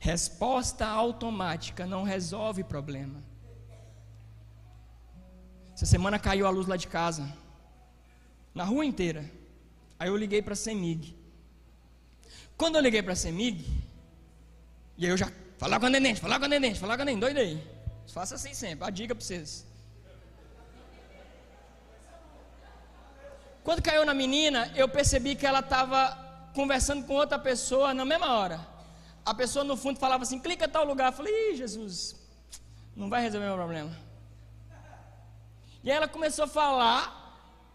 Resposta 0.00 0.86
automática 0.86 1.86
não 1.86 2.02
resolve 2.02 2.64
problema. 2.64 3.22
Essa 5.74 5.84
semana 5.84 6.18
caiu 6.18 6.46
a 6.46 6.50
luz 6.50 6.66
lá 6.66 6.74
de 6.74 6.88
casa, 6.88 7.30
na 8.54 8.64
rua 8.64 8.86
inteira. 8.86 9.30
Aí 9.98 10.08
eu 10.08 10.16
liguei 10.16 10.40
para 10.40 10.54
a 10.54 10.56
Semig. 10.56 11.14
Quando 12.56 12.76
eu 12.76 12.80
liguei 12.80 13.02
para 13.02 13.12
a 13.12 13.16
Semig, 13.16 13.62
e 14.96 15.04
aí 15.04 15.10
eu 15.10 15.18
já 15.18 15.30
falar 15.58 15.78
com 15.78 15.84
a 15.84 15.90
nenente, 15.90 16.18
falar 16.18 16.38
com 16.38 16.46
a 16.46 16.48
nenente, 16.48 16.80
falar 16.80 16.96
com 16.96 17.02
a 17.02 17.04
nenente, 17.04 17.20
doidei. 17.20 17.62
Faça 18.10 18.36
assim 18.36 18.54
sempre, 18.54 18.86
a 18.86 18.90
dica 18.90 19.14
para 19.14 19.22
vocês. 19.22 19.66
Quando 23.62 23.82
caiu 23.82 24.06
na 24.06 24.14
menina, 24.14 24.72
eu 24.74 24.88
percebi 24.88 25.36
que 25.36 25.44
ela 25.44 25.60
estava 25.60 26.50
conversando 26.54 27.04
com 27.04 27.12
outra 27.12 27.38
pessoa 27.38 27.92
na 27.92 28.06
mesma 28.06 28.32
hora 28.32 28.69
a 29.24 29.34
pessoa 29.34 29.64
no 29.64 29.76
fundo 29.76 29.98
falava 29.98 30.22
assim: 30.22 30.38
clica 30.38 30.68
tal 30.68 30.84
lugar. 30.84 31.12
Eu 31.12 31.16
falei: 31.16 31.52
Ih, 31.52 31.56
Jesus, 31.56 32.16
não 32.96 33.08
vai 33.08 33.22
resolver 33.22 33.46
meu 33.46 33.56
problema. 33.56 33.96
E 35.82 35.90
aí 35.90 35.96
ela 35.96 36.08
começou 36.08 36.44
a 36.44 36.48
falar 36.48 37.20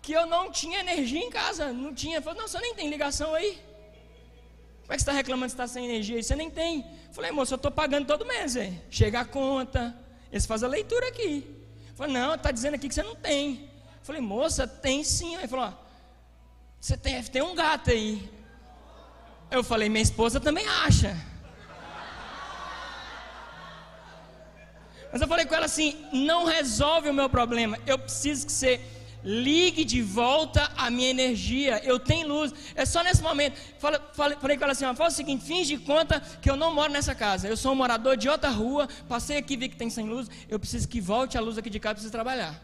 que 0.01 0.13
eu 0.13 0.25
não 0.25 0.51
tinha 0.51 0.79
energia 0.79 1.19
em 1.19 1.29
casa, 1.29 1.71
não 1.73 1.93
tinha. 1.93 2.21
Falei: 2.21 2.39
Não, 2.39 2.47
você 2.47 2.59
nem 2.59 2.75
tem 2.75 2.89
ligação 2.89 3.33
aí. 3.33 3.61
Como 4.81 4.93
é 4.93 4.97
que 4.97 5.01
você 5.01 5.09
está 5.09 5.11
reclamando 5.13 5.47
que 5.47 5.53
está 5.53 5.67
sem 5.67 5.85
energia? 5.85 6.21
Você 6.21 6.35
nem 6.35 6.49
tem. 6.49 6.81
Eu 7.07 7.13
falei: 7.13 7.31
Moço, 7.31 7.53
eu 7.53 7.57
estou 7.57 7.71
pagando 7.71 8.05
todo 8.05 8.25
mês. 8.25 8.55
Hein? 8.55 8.81
Chega 8.89 9.21
a 9.21 9.25
conta, 9.25 9.95
eles 10.31 10.45
fazem 10.45 10.67
a 10.67 10.71
leitura 10.71 11.07
aqui. 11.07 11.43
Eu 11.89 11.95
falei: 11.95 12.13
Não, 12.13 12.35
está 12.35 12.51
dizendo 12.51 12.75
aqui 12.75 12.87
que 12.87 12.93
você 12.93 13.03
não 13.03 13.15
tem. 13.15 13.69
Eu 13.99 14.03
falei: 14.03 14.21
Moça, 14.21 14.67
tem 14.67 15.03
sim. 15.03 15.35
Ele 15.35 15.47
falou: 15.47 15.73
Você 16.79 16.97
tem, 16.97 17.21
tem 17.23 17.41
um 17.41 17.55
gato 17.55 17.89
aí. 17.89 18.29
Eu 19.49 19.63
falei: 19.63 19.89
Minha 19.89 20.03
esposa 20.03 20.39
também 20.39 20.67
acha. 20.67 21.15
Mas 25.15 25.21
eu 25.21 25.29
falei 25.29 25.45
com 25.45 25.55
ela 25.55 25.65
assim: 25.65 25.95
não 26.11 26.43
resolve 26.43 27.07
o 27.07 27.13
meu 27.13 27.29
problema. 27.29 27.79
Eu 27.87 27.97
preciso 27.97 28.45
que 28.45 28.51
você 28.51 28.81
ligue 29.23 29.85
de 29.85 30.01
volta 30.01 30.69
a 30.75 30.89
minha 30.89 31.09
energia. 31.09 31.81
Eu 31.85 31.97
tenho 31.97 32.27
luz. 32.27 32.53
É 32.75 32.85
só 32.85 33.01
nesse 33.01 33.23
momento. 33.23 33.57
Falei, 33.79 34.01
falei, 34.11 34.37
falei 34.37 34.57
com 34.57 34.65
ela 34.65 34.73
assim: 34.73 34.93
faz 34.93 35.13
o 35.13 35.15
seguinte, 35.15 35.45
finge 35.45 35.77
de 35.77 35.85
conta 35.85 36.19
que 36.19 36.51
eu 36.51 36.57
não 36.57 36.75
moro 36.75 36.91
nessa 36.91 37.15
casa. 37.15 37.47
Eu 37.47 37.55
sou 37.55 37.71
um 37.71 37.75
morador 37.75 38.17
de 38.17 38.27
outra 38.27 38.49
rua. 38.49 38.89
Passei 39.07 39.37
aqui, 39.37 39.55
vi 39.55 39.69
que 39.69 39.77
tem 39.77 39.89
sem 39.89 40.05
luz. 40.05 40.29
Eu 40.49 40.59
preciso 40.59 40.85
que 40.85 40.99
volte 40.99 41.37
a 41.37 41.39
luz 41.39 41.57
aqui 41.57 41.69
de 41.69 41.79
casa, 41.79 41.93
preciso 41.93 42.11
trabalhar. 42.11 42.61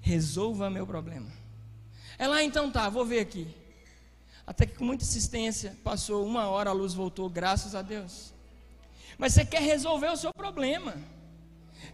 Resolva 0.00 0.70
meu 0.70 0.86
problema. 0.86 1.26
Ela, 2.16 2.36
ah, 2.36 2.44
então 2.44 2.70
tá, 2.70 2.88
vou 2.88 3.04
ver 3.04 3.18
aqui. 3.18 3.48
Até 4.46 4.64
que 4.64 4.76
com 4.78 4.84
muita 4.84 5.02
insistência, 5.02 5.76
passou 5.82 6.24
uma 6.24 6.46
hora, 6.46 6.70
a 6.70 6.72
luz 6.72 6.94
voltou, 6.94 7.28
graças 7.28 7.74
a 7.74 7.82
Deus. 7.82 8.32
Mas 9.18 9.32
você 9.32 9.44
quer 9.44 9.60
resolver 9.60 10.12
o 10.12 10.16
seu 10.16 10.32
problema. 10.32 11.15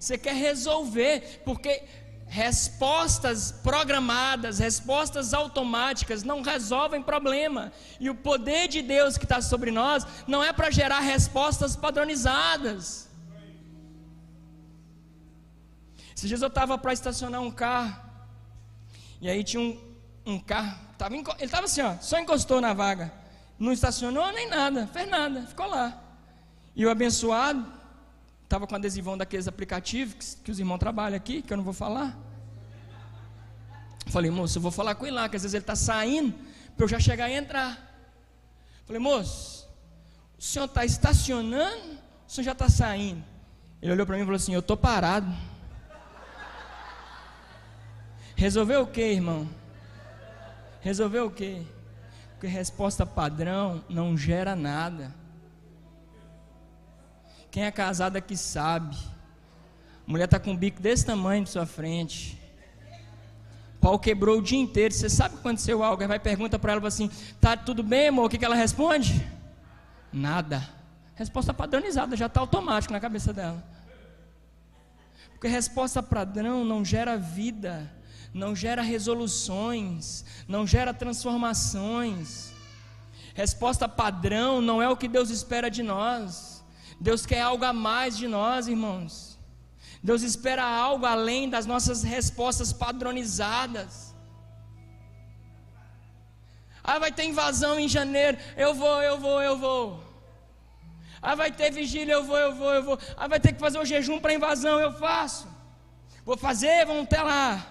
Você 0.02 0.18
quer 0.18 0.34
resolver, 0.34 1.42
porque 1.44 1.84
respostas 2.26 3.52
programadas, 3.52 4.58
respostas 4.58 5.32
automáticas 5.32 6.24
não 6.24 6.42
resolvem 6.42 7.00
problema. 7.00 7.72
E 8.00 8.10
o 8.10 8.14
poder 8.16 8.66
de 8.66 8.82
Deus 8.82 9.16
que 9.16 9.24
está 9.24 9.40
sobre 9.40 9.70
nós 9.70 10.04
não 10.26 10.42
é 10.42 10.52
para 10.52 10.72
gerar 10.72 10.98
respostas 10.98 11.76
padronizadas. 11.76 13.08
Esses 16.16 16.28
dias 16.28 16.42
eu 16.42 16.48
estava 16.48 16.76
para 16.76 16.92
estacionar 16.92 17.40
um 17.40 17.50
carro, 17.52 17.96
e 19.20 19.30
aí 19.30 19.44
tinha 19.44 19.62
um, 19.62 19.78
um 20.26 20.40
carro, 20.40 20.76
tava, 20.98 21.14
ele 21.14 21.26
estava 21.42 21.66
assim, 21.66 21.80
ó, 21.80 21.94
só 22.00 22.18
encostou 22.18 22.60
na 22.60 22.74
vaga, 22.74 23.12
não 23.56 23.70
estacionou 23.70 24.32
nem 24.32 24.48
nada, 24.48 24.88
fez 24.88 25.08
nada, 25.08 25.46
ficou 25.46 25.68
lá. 25.68 25.96
E 26.74 26.84
o 26.84 26.90
abençoado 26.90 27.81
estava 28.52 28.66
com 28.66 28.74
adesivão 28.74 29.16
daqueles 29.16 29.48
aplicativos 29.48 30.14
que, 30.14 30.42
que 30.44 30.50
os 30.50 30.58
irmãos 30.58 30.76
trabalham 30.76 31.16
aqui, 31.16 31.40
que 31.40 31.50
eu 31.50 31.56
não 31.56 31.64
vou 31.64 31.72
falar. 31.72 32.14
Falei, 34.08 34.30
moço, 34.30 34.58
eu 34.58 34.62
vou 34.62 34.70
falar 34.70 34.94
com 34.94 35.06
ele 35.06 35.16
lá, 35.16 35.26
que 35.26 35.36
às 35.36 35.42
vezes 35.42 35.54
ele 35.54 35.62
está 35.62 35.74
saindo, 35.74 36.34
para 36.76 36.84
eu 36.84 36.88
já 36.88 37.00
chegar 37.00 37.30
e 37.30 37.34
entrar. 37.34 37.78
Falei, 38.84 39.00
moço, 39.00 39.66
o 40.38 40.42
senhor 40.42 40.66
está 40.66 40.84
estacionando, 40.84 41.98
o 42.28 42.30
senhor 42.30 42.44
já 42.44 42.52
está 42.52 42.68
saindo? 42.68 43.24
Ele 43.80 43.92
olhou 43.92 44.04
para 44.04 44.16
mim 44.16 44.22
e 44.22 44.24
falou 44.24 44.36
assim: 44.36 44.52
Eu 44.52 44.60
estou 44.60 44.76
parado. 44.76 45.26
Resolveu 48.36 48.82
o 48.82 48.86
que, 48.86 49.00
irmão? 49.00 49.48
Resolveu 50.80 51.26
o 51.26 51.30
que? 51.30 51.66
Porque 52.32 52.46
resposta 52.46 53.06
padrão 53.06 53.82
não 53.88 54.16
gera 54.16 54.54
nada. 54.54 55.21
Quem 57.52 57.62
é 57.62 57.70
casado 57.70 58.16
aqui 58.16 58.36
sabe. 58.36 58.96
Mulher 60.04 60.24
está 60.24 60.40
com 60.40 60.50
um 60.50 60.56
bico 60.56 60.82
desse 60.82 61.06
tamanho 61.06 61.44
de 61.44 61.50
sua 61.50 61.64
frente. 61.64 62.36
O 63.76 63.80
pau 63.80 63.96
quebrou 63.96 64.38
o 64.38 64.42
dia 64.42 64.58
inteiro. 64.58 64.92
Você 64.92 65.08
sabe 65.08 65.36
que 65.36 65.40
aconteceu 65.40 65.84
algo? 65.84 66.02
Aí 66.02 66.08
vai 66.08 66.18
pergunta 66.18 66.58
para 66.58 66.72
ela 66.72 66.88
assim: 66.88 67.08
Tá 67.40 67.56
tudo 67.56 67.84
bem, 67.84 68.08
amor? 68.08 68.24
O 68.24 68.28
que, 68.28 68.38
que 68.38 68.44
ela 68.44 68.56
responde? 68.56 69.24
Nada. 70.12 70.68
Resposta 71.14 71.54
padronizada, 71.54 72.16
já 72.16 72.26
está 72.26 72.40
automático 72.40 72.92
na 72.92 72.98
cabeça 72.98 73.32
dela. 73.32 73.62
Porque 75.30 75.46
resposta 75.46 76.02
padrão 76.02 76.64
não 76.64 76.84
gera 76.84 77.16
vida 77.16 77.88
não 78.34 78.56
gera 78.56 78.82
resoluções, 78.82 80.24
não 80.48 80.66
gera 80.66 80.94
transformações. 80.94 82.52
Resposta 83.34 83.88
padrão 83.88 84.60
não 84.60 84.80
é 84.80 84.88
o 84.88 84.96
que 84.96 85.08
Deus 85.08 85.30
espera 85.30 85.70
de 85.70 85.82
nós. 85.82 86.51
Deus 87.08 87.26
quer 87.26 87.40
algo 87.40 87.64
a 87.64 87.72
mais 87.72 88.16
de 88.16 88.28
nós, 88.28 88.68
irmãos. 88.68 89.36
Deus 90.00 90.22
espera 90.22 90.64
algo 90.64 91.04
além 91.04 91.48
das 91.48 91.66
nossas 91.66 92.04
respostas 92.04 92.72
padronizadas. 92.72 94.14
Ah, 96.82 97.00
vai 97.00 97.10
ter 97.10 97.24
invasão 97.24 97.78
em 97.78 97.88
janeiro. 97.88 98.38
Eu 98.56 98.72
vou, 98.74 99.02
eu 99.02 99.18
vou, 99.18 99.42
eu 99.42 99.56
vou. 99.58 99.84
Ah, 101.20 101.34
vai 101.34 101.50
ter 101.50 101.72
vigília. 101.72 102.14
Eu 102.14 102.24
vou, 102.24 102.38
eu 102.38 102.54
vou, 102.54 102.72
eu 102.72 102.82
vou. 102.84 102.98
Ah, 103.16 103.26
vai 103.26 103.40
ter 103.40 103.52
que 103.52 103.58
fazer 103.58 103.78
o 103.80 103.84
jejum 103.84 104.20
para 104.20 104.34
invasão. 104.34 104.78
Eu 104.78 104.92
faço. 104.92 105.48
Vou 106.24 106.36
fazer, 106.36 106.86
vamos 106.86 107.04
até 107.04 107.20
lá. 107.20 107.66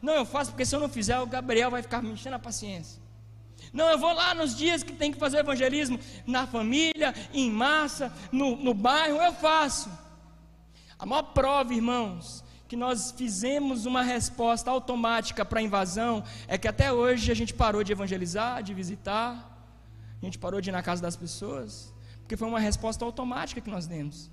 Não, 0.00 0.14
eu 0.14 0.24
faço 0.24 0.52
porque 0.52 0.64
se 0.64 0.76
eu 0.76 0.80
não 0.80 0.88
fizer, 0.88 1.18
o 1.18 1.26
Gabriel 1.26 1.72
vai 1.72 1.82
ficar 1.82 2.00
me 2.00 2.10
enchendo 2.10 2.36
a 2.36 2.38
paciência. 2.38 3.02
Não, 3.72 3.88
eu 3.88 3.98
vou 3.98 4.12
lá 4.12 4.34
nos 4.34 4.56
dias 4.56 4.82
que 4.82 4.92
tem 4.92 5.12
que 5.12 5.18
fazer 5.18 5.38
evangelismo, 5.38 5.98
na 6.26 6.46
família, 6.46 7.14
em 7.32 7.50
massa, 7.50 8.12
no, 8.32 8.56
no 8.56 8.72
bairro, 8.72 9.18
eu 9.18 9.32
faço. 9.32 9.90
A 10.98 11.04
maior 11.04 11.22
prova, 11.22 11.74
irmãos, 11.74 12.44
que 12.68 12.76
nós 12.76 13.12
fizemos 13.12 13.86
uma 13.86 14.02
resposta 14.02 14.70
automática 14.70 15.44
para 15.44 15.60
a 15.60 15.62
invasão 15.62 16.24
é 16.48 16.56
que 16.58 16.66
até 16.66 16.92
hoje 16.92 17.30
a 17.30 17.34
gente 17.34 17.54
parou 17.54 17.84
de 17.84 17.92
evangelizar, 17.92 18.62
de 18.62 18.74
visitar, 18.74 19.56
a 20.20 20.24
gente 20.24 20.38
parou 20.38 20.60
de 20.60 20.70
ir 20.70 20.72
na 20.72 20.82
casa 20.82 21.02
das 21.02 21.16
pessoas, 21.16 21.92
porque 22.20 22.36
foi 22.36 22.48
uma 22.48 22.58
resposta 22.58 23.04
automática 23.04 23.60
que 23.60 23.70
nós 23.70 23.86
demos. 23.86 24.30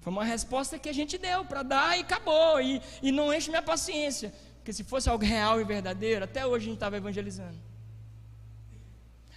Foi 0.00 0.12
uma 0.12 0.24
resposta 0.24 0.78
que 0.78 0.88
a 0.88 0.92
gente 0.92 1.18
deu 1.18 1.44
para 1.44 1.62
dar 1.62 1.98
e 1.98 2.00
acabou. 2.00 2.60
E, 2.60 2.80
e 3.02 3.12
não 3.12 3.32
enche 3.32 3.50
minha 3.50 3.62
paciência. 3.62 4.32
Porque 4.68 4.76
se 4.76 4.84
fosse 4.84 5.08
algo 5.08 5.24
real 5.24 5.58
e 5.58 5.64
verdadeiro, 5.64 6.26
até 6.26 6.44
hoje 6.46 6.66
a 6.66 6.68
gente 6.68 6.74
estava 6.74 6.98
evangelizando. 6.98 7.56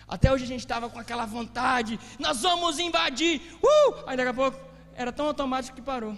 Até 0.06 0.30
hoje 0.30 0.44
a 0.44 0.48
gente 0.48 0.60
estava 0.60 0.90
com 0.90 1.00
aquela 1.00 1.26
vontade, 1.26 1.98
nós 2.20 2.42
vamos 2.42 2.78
invadir. 2.80 3.40
Uh! 3.64 4.04
Aí 4.08 4.18
daqui 4.18 4.28
a 4.28 4.34
pouco 4.34 4.60
era 4.94 5.10
tão 5.10 5.28
automático 5.28 5.74
que 5.74 5.82
parou. 5.82 6.18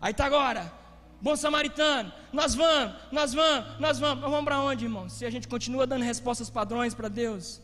Aí 0.00 0.12
está 0.12 0.24
agora, 0.24 0.72
bom 1.20 1.36
samaritano, 1.36 2.10
nós 2.32 2.54
vamos, 2.54 2.96
nós 3.12 3.34
vamos, 3.34 3.78
nós 3.78 3.98
vamos. 3.98 4.22
Nós 4.22 4.30
vamos 4.30 4.44
para 4.46 4.60
onde, 4.60 4.86
irmão? 4.86 5.06
Se 5.10 5.26
a 5.26 5.30
gente 5.30 5.46
continua 5.46 5.86
dando 5.86 6.04
respostas 6.04 6.48
padrões 6.48 6.94
para 6.94 7.08
Deus, 7.08 7.60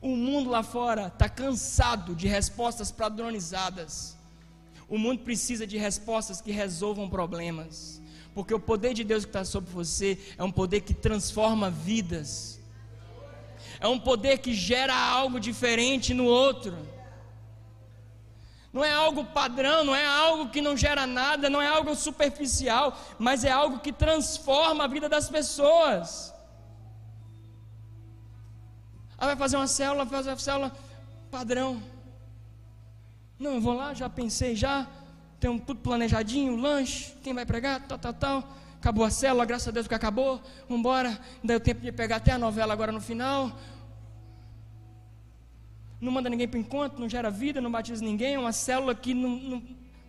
o 0.00 0.16
mundo 0.16 0.50
lá 0.50 0.64
fora 0.64 1.06
está 1.06 1.28
cansado 1.28 2.12
de 2.12 2.26
respostas 2.26 2.90
padronizadas. 2.90 4.16
O 4.88 4.98
mundo 4.98 5.22
precisa 5.22 5.64
de 5.64 5.78
respostas 5.78 6.40
que 6.40 6.50
resolvam 6.50 7.08
problemas. 7.08 8.02
Porque 8.38 8.54
o 8.54 8.60
poder 8.60 8.94
de 8.94 9.02
Deus 9.02 9.24
que 9.24 9.30
está 9.30 9.44
sobre 9.44 9.68
você 9.68 10.16
é 10.38 10.44
um 10.44 10.52
poder 10.52 10.82
que 10.82 10.94
transforma 10.94 11.68
vidas. 11.68 12.60
É 13.80 13.88
um 13.88 13.98
poder 13.98 14.38
que 14.38 14.54
gera 14.54 14.94
algo 14.94 15.40
diferente 15.40 16.14
no 16.14 16.24
outro. 16.24 16.78
Não 18.72 18.84
é 18.84 18.92
algo 18.92 19.24
padrão, 19.24 19.82
não 19.82 19.92
é 19.92 20.06
algo 20.06 20.50
que 20.50 20.62
não 20.62 20.76
gera 20.76 21.04
nada, 21.04 21.50
não 21.50 21.60
é 21.60 21.66
algo 21.66 21.96
superficial, 21.96 22.96
mas 23.18 23.42
é 23.42 23.50
algo 23.50 23.80
que 23.80 23.92
transforma 23.92 24.84
a 24.84 24.86
vida 24.86 25.08
das 25.08 25.28
pessoas. 25.28 26.32
Ah, 29.18 29.26
vai 29.26 29.34
fazer 29.34 29.56
uma 29.56 29.66
célula, 29.66 30.04
vai 30.04 30.18
fazer 30.18 30.30
uma 30.30 30.38
célula 30.38 30.72
padrão. 31.28 31.82
Não, 33.36 33.54
eu 33.54 33.60
vou 33.60 33.74
lá, 33.74 33.94
já 33.94 34.08
pensei, 34.08 34.54
já. 34.54 34.86
Tem 35.40 35.56
tudo 35.58 35.80
planejadinho, 35.80 36.56
lanche, 36.56 37.14
quem 37.22 37.32
vai 37.32 37.46
pregar, 37.46 37.86
tal, 37.86 37.98
tal, 37.98 38.12
tal. 38.12 38.56
Acabou 38.80 39.04
a 39.04 39.10
célula, 39.10 39.44
graças 39.44 39.68
a 39.68 39.70
Deus 39.70 39.88
que 39.88 39.94
acabou. 39.94 40.40
Vamos 40.68 40.80
embora. 40.80 41.18
Deu 41.42 41.58
tempo 41.60 41.80
de 41.80 41.92
pegar 41.92 42.16
até 42.16 42.32
a 42.32 42.38
novela 42.38 42.72
agora 42.72 42.92
no 42.92 43.00
final. 43.00 43.52
Não 46.00 46.12
manda 46.12 46.30
ninguém 46.30 46.46
para 46.46 46.58
o 46.58 46.60
encontro, 46.60 47.00
não 47.00 47.08
gera 47.08 47.30
vida, 47.30 47.60
não 47.60 47.70
batiza 47.70 48.04
ninguém. 48.04 48.34
É 48.34 48.38
uma 48.38 48.52
célula 48.52 48.94
que 48.94 49.14
não. 49.14 49.30
não... 49.30 49.62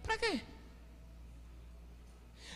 Para 0.03 0.17
quê? 0.17 0.41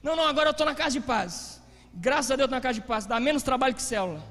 Não, 0.03 0.15
não, 0.15 0.27
agora 0.27 0.49
eu 0.49 0.51
estou 0.51 0.65
na 0.65 0.75
casa 0.75 0.99
de 0.99 1.05
paz. 1.05 1.61
Graças 1.93 2.29
a 2.31 2.35
Deus 2.35 2.49
na 2.49 2.61
casa 2.61 2.79
de 2.79 2.85
paz. 2.85 3.05
Dá 3.05 3.19
menos 3.19 3.41
trabalho 3.41 3.73
que 3.73 3.81
célula. 3.81 4.21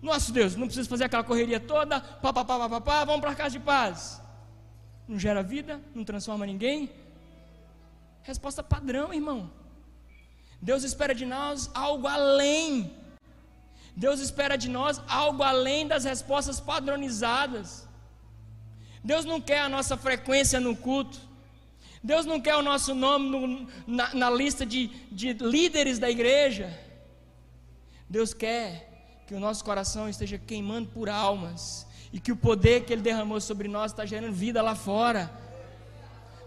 Nosso 0.00 0.32
Deus, 0.32 0.54
não 0.54 0.66
precisa 0.66 0.88
fazer 0.88 1.04
aquela 1.04 1.24
correria 1.24 1.58
toda, 1.58 1.98
pá, 1.98 2.30
pá, 2.30 2.44
pá, 2.44 2.68
pá, 2.68 2.80
pá, 2.80 3.04
vamos 3.04 3.22
para 3.22 3.34
casa 3.34 3.58
de 3.58 3.60
paz. 3.60 4.20
Não 5.08 5.18
gera 5.18 5.42
vida, 5.42 5.80
não 5.94 6.04
transforma 6.04 6.44
ninguém. 6.44 6.90
Resposta 8.24 8.62
padrão, 8.62 9.12
irmão. 9.12 9.50
Deus 10.60 10.82
espera 10.82 11.14
de 11.14 11.26
nós 11.26 11.70
algo 11.74 12.06
além. 12.06 12.90
Deus 13.94 14.18
espera 14.18 14.56
de 14.56 14.68
nós 14.68 15.00
algo 15.06 15.42
além 15.42 15.86
das 15.86 16.04
respostas 16.04 16.58
padronizadas. 16.58 17.86
Deus 19.04 19.26
não 19.26 19.40
quer 19.40 19.60
a 19.60 19.68
nossa 19.68 19.96
frequência 19.96 20.58
no 20.58 20.74
culto. 20.74 21.20
Deus 22.02 22.24
não 22.24 22.40
quer 22.40 22.56
o 22.56 22.62
nosso 22.62 22.94
nome 22.94 23.28
no, 23.28 23.68
na, 23.86 24.14
na, 24.14 24.30
lista 24.30 24.64
de, 24.64 24.88
de 25.12 25.34
líderes 25.34 25.98
da 25.98 26.10
igreja. 26.10 26.66
Deus 28.08 28.32
quer 28.32 29.22
que 29.26 29.34
o 29.34 29.40
nosso 29.40 29.62
coração 29.64 30.08
esteja 30.08 30.38
queimando 30.38 30.88
por 30.88 31.08
almas 31.10 31.86
e 32.12 32.18
que 32.18 32.32
o 32.32 32.36
poder 32.36 32.84
que 32.84 32.92
Ele 32.92 33.02
derramou 33.02 33.40
sobre 33.40 33.68
nós 33.68 33.92
está 33.92 34.06
gerando 34.06 34.32
vida 34.32 34.62
lá 34.62 34.74
fora. 34.74 35.30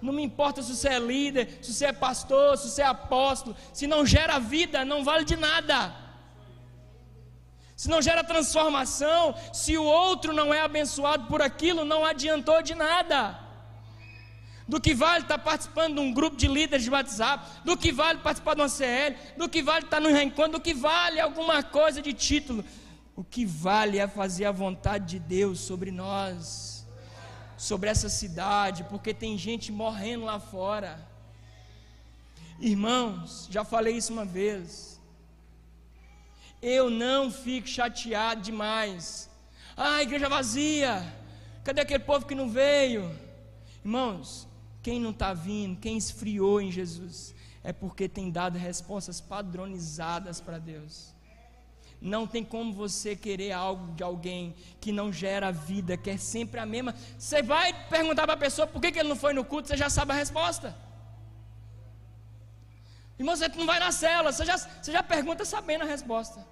Não 0.02 0.14
me 0.14 0.24
importa 0.24 0.62
se 0.62 0.76
você 0.76 0.89
é 0.89 1.00
líder, 1.00 1.60
se 1.62 1.74
você 1.74 1.86
é 1.86 1.93
pastor, 1.93 2.58
se 2.58 2.70
você 2.70 2.82
é 2.82 2.86
apóstolo, 2.86 3.56
se 3.74 3.88
não 3.88 4.06
gera 4.06 4.39
vida, 4.39 4.86
não 4.86 5.04
vale 5.04 5.26
de 5.26 5.36
nada. 5.36 5.93
Se 7.76 7.88
não 7.89 8.02
gera 8.02 8.24
transformação, 8.24 9.36
se 9.54 9.78
o 9.78 9.84
outro 9.84 10.34
não 10.34 10.54
é 10.54 10.62
abençoado 10.62 11.28
por 11.28 11.41
aquilo, 11.41 11.86
não 11.86 12.04
adiantou 12.06 12.62
de 12.62 12.74
nada. 12.74 13.39
Do 14.68 14.82
que 14.82 14.93
vale 14.93 15.24
estar 15.24 15.38
participando 15.38 15.95
de 15.95 16.02
um 16.02 16.12
grupo 16.12 16.36
de 16.36 16.48
líderes 16.48 16.84
de 16.84 16.89
WhatsApp? 16.89 17.45
Do 17.64 17.78
que 17.78 17.91
vale 17.91 18.20
participar 18.20 18.56
de 18.56 18.62
uma 18.62 18.68
CL? 18.68 19.16
Do 19.38 19.48
que 19.48 19.64
vale 19.64 19.86
estar 19.86 20.02
no 20.02 20.10
reencontro? 20.10 20.54
Do 20.54 20.60
que 20.60 20.74
vale 20.74 21.22
alguma 21.22 21.64
coisa 21.64 22.02
de 22.02 22.12
título? 22.12 22.66
O 23.16 23.24
que 23.24 23.45
vale 23.45 23.98
é 23.98 24.08
fazer 24.08 24.45
a 24.45 24.52
vontade 24.52 25.06
de 25.06 25.20
Deus 25.20 25.60
sobre 25.62 25.89
nós, 25.89 26.76
sobre 27.58 27.89
essa 27.89 28.08
cidade, 28.08 28.84
porque 28.84 29.14
tem 29.14 29.38
gente 29.38 29.72
morrendo 29.72 30.26
lá 30.26 30.39
fora. 30.39 30.99
Irmãos, 32.60 33.47
já 33.51 33.64
falei 33.64 33.97
isso 33.97 34.14
uma 34.14 34.26
vez. 34.26 35.01
Eu 36.62 36.89
não 36.89 37.32
fico 37.32 37.68
chateado 37.68 38.41
demais. 38.41 39.30
Ah, 39.76 40.01
igreja 40.01 40.30
vazia. 40.30 41.03
Cadê 41.64 41.82
aquele 41.82 42.03
povo 42.03 42.26
que 42.26 42.34
não 42.34 42.49
veio? 42.49 43.14
Irmãos, 43.84 44.47
quem 44.82 44.99
não 44.99 45.12
está 45.12 45.34
vindo, 45.34 45.80
quem 45.80 45.97
esfriou 45.97 46.62
em 46.62 46.72
Jesus, 46.72 47.36
é 47.64 47.74
porque 47.74 48.08
tem 48.08 48.32
dado 48.32 48.58
respostas 48.58 49.20
padronizadas 49.20 50.39
para 50.39 50.58
Deus. 50.60 51.14
Não 52.00 52.28
tem 52.28 52.43
como 52.43 52.72
você 52.74 53.16
querer 53.16 53.52
algo 53.52 53.93
de 53.93 54.04
alguém 54.04 54.56
que 54.80 54.91
não 54.91 55.12
gera 55.12 55.52
vida, 55.52 55.98
que 55.98 56.12
é 56.12 56.18
sempre 56.18 56.60
a 56.60 56.66
mesma. 56.66 56.93
Você 57.18 57.41
vai 57.41 57.74
perguntar 57.89 58.24
para 58.24 58.34
a 58.34 58.38
pessoa 58.38 58.68
por 58.68 58.80
que, 58.82 58.91
que 58.91 59.00
ele 59.00 59.10
não 59.10 59.16
foi 59.16 59.34
no 59.34 59.43
culto, 59.43 59.68
você 59.68 59.78
já 59.78 59.89
sabe 59.89 60.12
a 60.12 60.16
resposta. 60.16 60.78
Irmão, 63.18 63.36
você 63.36 63.48
não 63.48 63.66
vai 63.66 63.80
na 63.80 63.91
cela, 63.91 64.32
você 64.32 64.45
já, 64.45 64.58
você 64.58 64.91
já 64.91 65.02
pergunta 65.02 65.43
sabendo 65.43 65.84
a 65.84 65.88
resposta. 65.88 66.45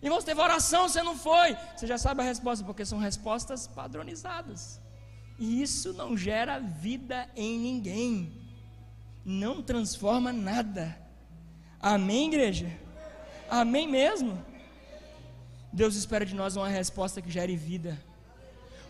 Irmão, 0.00 0.20
você 0.20 0.26
teve 0.26 0.40
oração, 0.40 0.88
você 0.88 1.02
não 1.02 1.16
foi. 1.16 1.56
Você 1.76 1.86
já 1.86 1.98
sabe 1.98 2.22
a 2.22 2.24
resposta, 2.24 2.64
porque 2.64 2.84
são 2.84 2.98
respostas 2.98 3.66
padronizadas. 3.66 4.80
E 5.38 5.60
isso 5.60 5.92
não 5.92 6.16
gera 6.16 6.60
vida 6.60 7.28
em 7.34 7.58
ninguém. 7.58 8.32
Não 9.24 9.62
transforma 9.62 10.32
nada. 10.32 10.96
Amém, 11.80 12.28
igreja? 12.28 12.81
Amém 13.60 13.86
mesmo? 13.86 14.42
Deus 15.70 15.94
espera 15.94 16.24
de 16.24 16.34
nós 16.34 16.56
uma 16.56 16.68
resposta 16.68 17.20
que 17.20 17.30
gere 17.30 17.54
vida. 17.54 18.02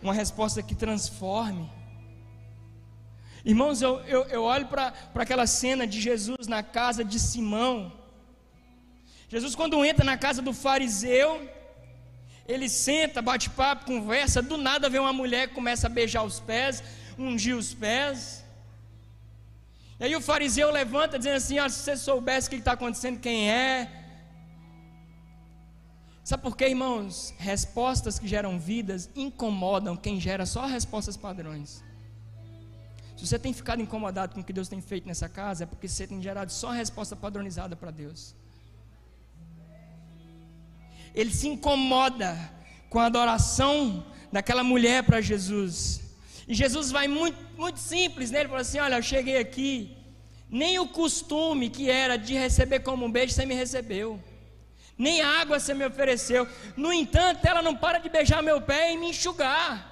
Uma 0.01 0.15
resposta 0.15 0.63
que 0.63 0.77
transforme. 0.77 1.69
Irmãos, 3.45 3.83
eu, 3.83 3.99
eu, 4.03 4.23
eu 4.27 4.43
olho 4.45 4.69
para 4.69 4.93
aquela 5.17 5.49
cena 5.49 5.85
de 5.85 6.01
Jesus 6.01 6.47
na 6.47 6.63
casa 6.63 7.03
de 7.05 7.19
Simão. 7.19 7.93
Jesus, 9.29 9.57
quando 9.57 9.85
entra 9.85 10.05
na 10.05 10.17
casa 10.17 10.41
do 10.41 10.53
fariseu, 10.53 11.31
ele 12.47 12.69
senta, 12.69 13.21
bate 13.21 13.51
papo, 13.51 13.85
conversa. 13.85 14.41
Do 14.41 14.57
nada 14.57 14.89
vem 14.89 15.01
uma 15.01 15.13
mulher 15.13 15.49
que 15.49 15.55
começa 15.55 15.89
a 15.89 15.91
beijar 15.91 16.23
os 16.23 16.39
pés, 16.39 16.85
ungir 17.19 17.57
os 17.57 17.75
pés. 17.75 18.45
E 19.99 20.05
aí 20.05 20.15
o 20.15 20.21
fariseu 20.21 20.71
levanta, 20.71 21.19
dizendo 21.19 21.39
assim: 21.39 21.59
ah, 21.59 21.69
se 21.69 21.81
você 21.81 21.97
soubesse 21.97 22.47
o 22.47 22.51
que 22.51 22.57
está 22.59 22.75
acontecendo, 22.75 23.19
quem 23.19 23.51
é. 23.51 24.02
Sabe 26.33 26.45
por 26.45 26.57
quê, 26.57 26.69
irmãos? 26.69 27.35
Respostas 27.37 28.19
que 28.19 28.27
geram 28.27 28.59
vidas 28.59 29.11
incomodam 29.15 29.95
quem 29.95 30.19
gera 30.19 30.47
só 30.47 30.65
respostas 30.65 31.15
padrões. 31.15 31.85
Se 33.15 33.27
você 33.27 33.39
tem 33.39 33.53
ficado 33.53 33.83
incomodado 33.83 34.33
com 34.33 34.41
o 34.41 34.43
que 34.43 34.51
Deus 34.51 34.67
tem 34.67 34.81
feito 34.81 35.07
nessa 35.07 35.29
casa, 35.29 35.65
é 35.65 35.67
porque 35.67 35.87
você 35.87 36.07
tem 36.07 36.23
gerado 36.23 36.51
só 36.51 36.71
resposta 36.71 37.15
padronizada 37.15 37.77
para 37.77 37.91
Deus. 37.91 38.35
Ele 41.15 41.31
se 41.31 41.49
incomoda 41.49 42.35
com 42.89 42.99
a 42.99 43.05
adoração 43.05 44.03
daquela 44.33 44.65
mulher 44.65 45.03
para 45.03 45.21
Jesus. 45.21 46.01
E 46.49 46.55
Jesus 46.55 46.91
vai 46.91 47.09
muito, 47.09 47.37
muito 47.59 47.79
simples 47.79 48.31
nele, 48.31 48.49
fala 48.49 48.63
assim: 48.63 48.79
Olha, 48.79 48.95
eu 48.95 49.03
cheguei 49.03 49.37
aqui, 49.37 49.95
nem 50.49 50.79
o 50.79 50.89
costume 50.89 51.69
que 51.69 51.91
era 51.91 52.17
de 52.17 52.33
receber 52.33 52.81
como 52.81 53.05
um 53.05 53.13
beijo 53.13 53.35
você 53.35 53.45
me 53.45 53.55
recebeu, 53.55 54.19
nem 54.97 55.21
água 55.21 55.59
você 55.59 55.75
me 55.75 55.85
ofereceu. 55.85 56.47
No 56.77 56.93
entanto, 56.93 57.45
ela 57.45 57.63
não 57.63 57.75
para 57.75 57.99
de 57.99 58.09
beijar 58.09 58.43
meu 58.43 58.61
pé 58.61 58.93
e 58.93 58.97
me 58.97 59.11
enxugar. 59.11 59.91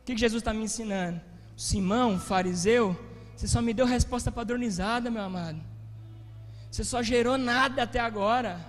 O 0.00 0.04
que 0.04 0.16
Jesus 0.16 0.40
está 0.40 0.52
me 0.52 0.64
ensinando? 0.64 1.20
Simão, 1.56 2.18
fariseu, 2.18 2.96
você 3.38 3.46
só 3.46 3.62
me 3.62 3.72
deu 3.72 3.86
resposta 3.86 4.32
padronizada, 4.32 5.10
meu 5.10 5.22
amado. 5.22 5.60
Você 6.70 6.82
só 6.82 7.02
gerou 7.02 7.38
nada 7.38 7.84
até 7.84 8.00
agora. 8.00 8.60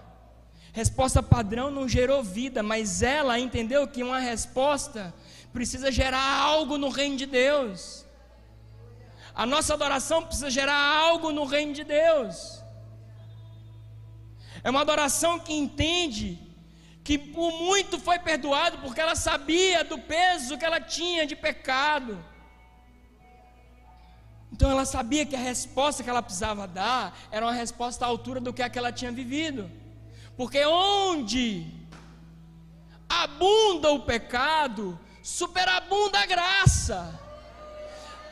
Resposta 0.71 1.23
padrão 1.23 1.71
não 1.71 1.87
gerou 1.87 2.23
vida, 2.23 2.61
mas 2.61 3.01
ela 3.01 3.39
entendeu 3.39 3.87
que 3.87 4.03
uma 4.03 4.19
resposta 4.19 5.13
precisa 5.51 5.91
gerar 5.91 6.23
algo 6.41 6.77
no 6.77 6.89
reino 6.89 7.17
de 7.17 7.25
Deus. 7.25 8.05
A 9.33 9.45
nossa 9.45 9.73
adoração 9.73 10.23
precisa 10.23 10.49
gerar 10.49 10.77
algo 10.77 11.31
no 11.31 11.45
reino 11.45 11.73
de 11.73 11.83
Deus. 11.83 12.58
É 14.63 14.69
uma 14.69 14.81
adoração 14.81 15.39
que 15.39 15.53
entende 15.53 16.39
que 17.03 17.31
o 17.35 17.51
muito 17.65 17.99
foi 17.99 18.19
perdoado 18.19 18.77
porque 18.79 19.01
ela 19.01 19.15
sabia 19.15 19.83
do 19.83 19.97
peso 19.97 20.57
que 20.57 20.65
ela 20.65 20.79
tinha 20.79 21.25
de 21.25 21.35
pecado. 21.35 22.23
Então 24.51 24.69
ela 24.69 24.85
sabia 24.85 25.25
que 25.25 25.35
a 25.35 25.39
resposta 25.39 26.03
que 26.03 26.09
ela 26.09 26.21
precisava 26.21 26.67
dar 26.67 27.17
era 27.31 27.45
uma 27.45 27.53
resposta 27.53 28.05
à 28.05 28.07
altura 28.07 28.39
do 28.39 28.53
que, 28.53 28.61
é 28.61 28.69
que 28.69 28.77
ela 28.77 28.91
tinha 28.91 29.11
vivido. 29.11 29.69
Porque 30.35 30.65
onde 30.65 31.65
abunda 33.07 33.91
o 33.91 34.01
pecado, 34.01 34.99
superabunda 35.23 36.19
a 36.19 36.25
graça. 36.25 37.28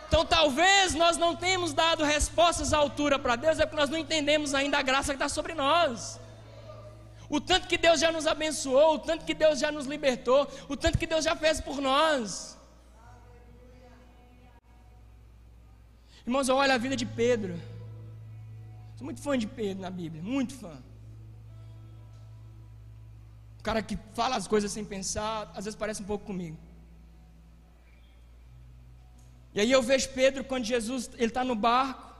Então 0.07 0.25
talvez 0.25 0.93
nós 0.93 1.17
não 1.17 1.35
tenhamos 1.35 1.73
dado 1.73 2.03
respostas 2.03 2.73
à 2.73 2.77
altura 2.77 3.19
para 3.19 3.35
Deus, 3.35 3.59
é 3.59 3.65
porque 3.65 3.79
nós 3.79 3.89
não 3.89 3.97
entendemos 3.97 4.53
ainda 4.53 4.77
a 4.77 4.81
graça 4.81 5.13
que 5.13 5.15
está 5.15 5.27
sobre 5.27 5.53
nós. 5.53 6.19
O 7.29 7.41
tanto 7.41 7.67
que 7.67 7.77
Deus 7.77 7.99
já 7.99 8.09
nos 8.11 8.25
abençoou, 8.25 8.95
o 8.95 8.99
tanto 8.99 9.25
que 9.25 9.33
Deus 9.33 9.59
já 9.59 9.69
nos 9.69 9.85
libertou, 9.85 10.49
o 10.69 10.77
tanto 10.77 10.97
que 10.97 11.05
Deus 11.05 11.25
já 11.25 11.35
fez 11.35 11.59
por 11.59 11.81
nós. 11.81 12.57
Irmãos, 16.25 16.47
eu 16.47 16.55
olho 16.55 16.73
a 16.73 16.77
vida 16.77 16.95
de 16.95 17.05
Pedro. 17.05 17.59
Sou 18.95 19.05
muito 19.05 19.21
fã 19.21 19.37
de 19.37 19.45
Pedro 19.45 19.81
na 19.81 19.89
Bíblia, 19.89 20.23
muito 20.23 20.53
fã. 20.55 20.81
O 23.59 23.63
cara 23.63 23.81
que 23.81 23.97
fala 24.13 24.37
as 24.37 24.47
coisas 24.47 24.71
sem 24.71 24.85
pensar, 24.85 25.51
às 25.53 25.65
vezes 25.65 25.75
parece 25.75 26.01
um 26.01 26.05
pouco 26.05 26.25
comigo. 26.25 26.57
E 29.57 29.61
aí 29.61 29.71
eu 29.71 29.81
vejo 29.81 30.09
Pedro 30.09 30.43
quando 30.43 30.65
Jesus 30.65 31.09
ele 31.17 31.29
está 31.29 31.43
no 31.43 31.55
barco. 31.55 32.15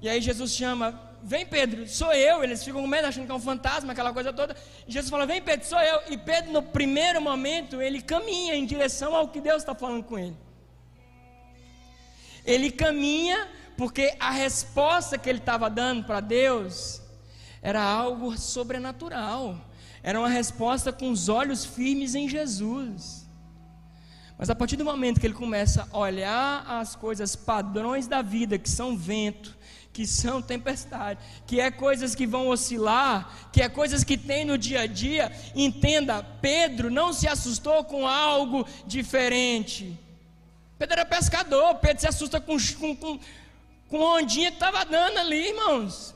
E 0.00 0.08
aí 0.08 0.20
Jesus 0.20 0.52
chama, 0.52 0.96
vem 1.20 1.44
Pedro, 1.44 1.88
sou 1.88 2.12
eu. 2.12 2.44
Eles 2.44 2.62
ficam 2.62 2.82
com 2.82 2.86
medo, 2.86 3.08
achando 3.08 3.26
que 3.26 3.32
é 3.32 3.34
um 3.34 3.40
fantasma, 3.40 3.90
aquela 3.90 4.12
coisa 4.12 4.32
toda. 4.32 4.54
E 4.86 4.92
Jesus 4.92 5.10
fala, 5.10 5.26
vem 5.26 5.42
Pedro, 5.42 5.66
sou 5.66 5.80
eu. 5.80 6.02
E 6.08 6.16
Pedro, 6.16 6.52
no 6.52 6.62
primeiro 6.62 7.20
momento, 7.20 7.82
ele 7.82 8.00
caminha 8.00 8.54
em 8.54 8.64
direção 8.64 9.12
ao 9.12 9.26
que 9.26 9.40
Deus 9.40 9.56
está 9.56 9.74
falando 9.74 10.04
com 10.04 10.16
ele. 10.16 10.36
Ele 12.44 12.70
caminha 12.70 13.48
porque 13.76 14.14
a 14.20 14.30
resposta 14.30 15.18
que 15.18 15.28
ele 15.28 15.40
estava 15.40 15.68
dando 15.68 16.04
para 16.04 16.20
Deus 16.20 17.02
era 17.60 17.82
algo 17.82 18.38
sobrenatural. 18.38 19.58
Era 20.00 20.20
uma 20.20 20.28
resposta 20.28 20.92
com 20.92 21.10
os 21.10 21.28
olhos 21.28 21.64
firmes 21.64 22.14
em 22.14 22.28
Jesus. 22.28 23.25
Mas 24.38 24.50
a 24.50 24.54
partir 24.54 24.76
do 24.76 24.84
momento 24.84 25.18
que 25.18 25.26
ele 25.26 25.34
começa 25.34 25.88
a 25.90 25.98
olhar 25.98 26.64
as 26.66 26.94
coisas 26.94 27.34
padrões 27.34 28.06
da 28.06 28.20
vida, 28.20 28.58
que 28.58 28.68
são 28.68 28.96
vento, 28.96 29.56
que 29.92 30.06
são 30.06 30.42
tempestade, 30.42 31.18
que 31.46 31.58
é 31.58 31.70
coisas 31.70 32.14
que 32.14 32.26
vão 32.26 32.48
oscilar, 32.48 33.48
que 33.50 33.62
é 33.62 33.68
coisas 33.68 34.04
que 34.04 34.18
tem 34.18 34.44
no 34.44 34.58
dia 34.58 34.82
a 34.82 34.86
dia, 34.86 35.32
entenda, 35.54 36.22
Pedro 36.22 36.90
não 36.90 37.14
se 37.14 37.26
assustou 37.26 37.82
com 37.84 38.06
algo 38.06 38.66
diferente. 38.86 39.98
Pedro 40.78 41.00
era 41.00 41.06
pescador, 41.06 41.76
Pedro 41.76 42.00
se 42.00 42.08
assusta 42.08 42.38
com, 42.38 42.58
com, 42.78 42.94
com, 42.94 43.18
com 43.88 43.98
ondinha 44.00 44.50
que 44.50 44.56
estava 44.58 44.84
dando 44.84 45.16
ali, 45.16 45.48
irmãos. 45.48 46.14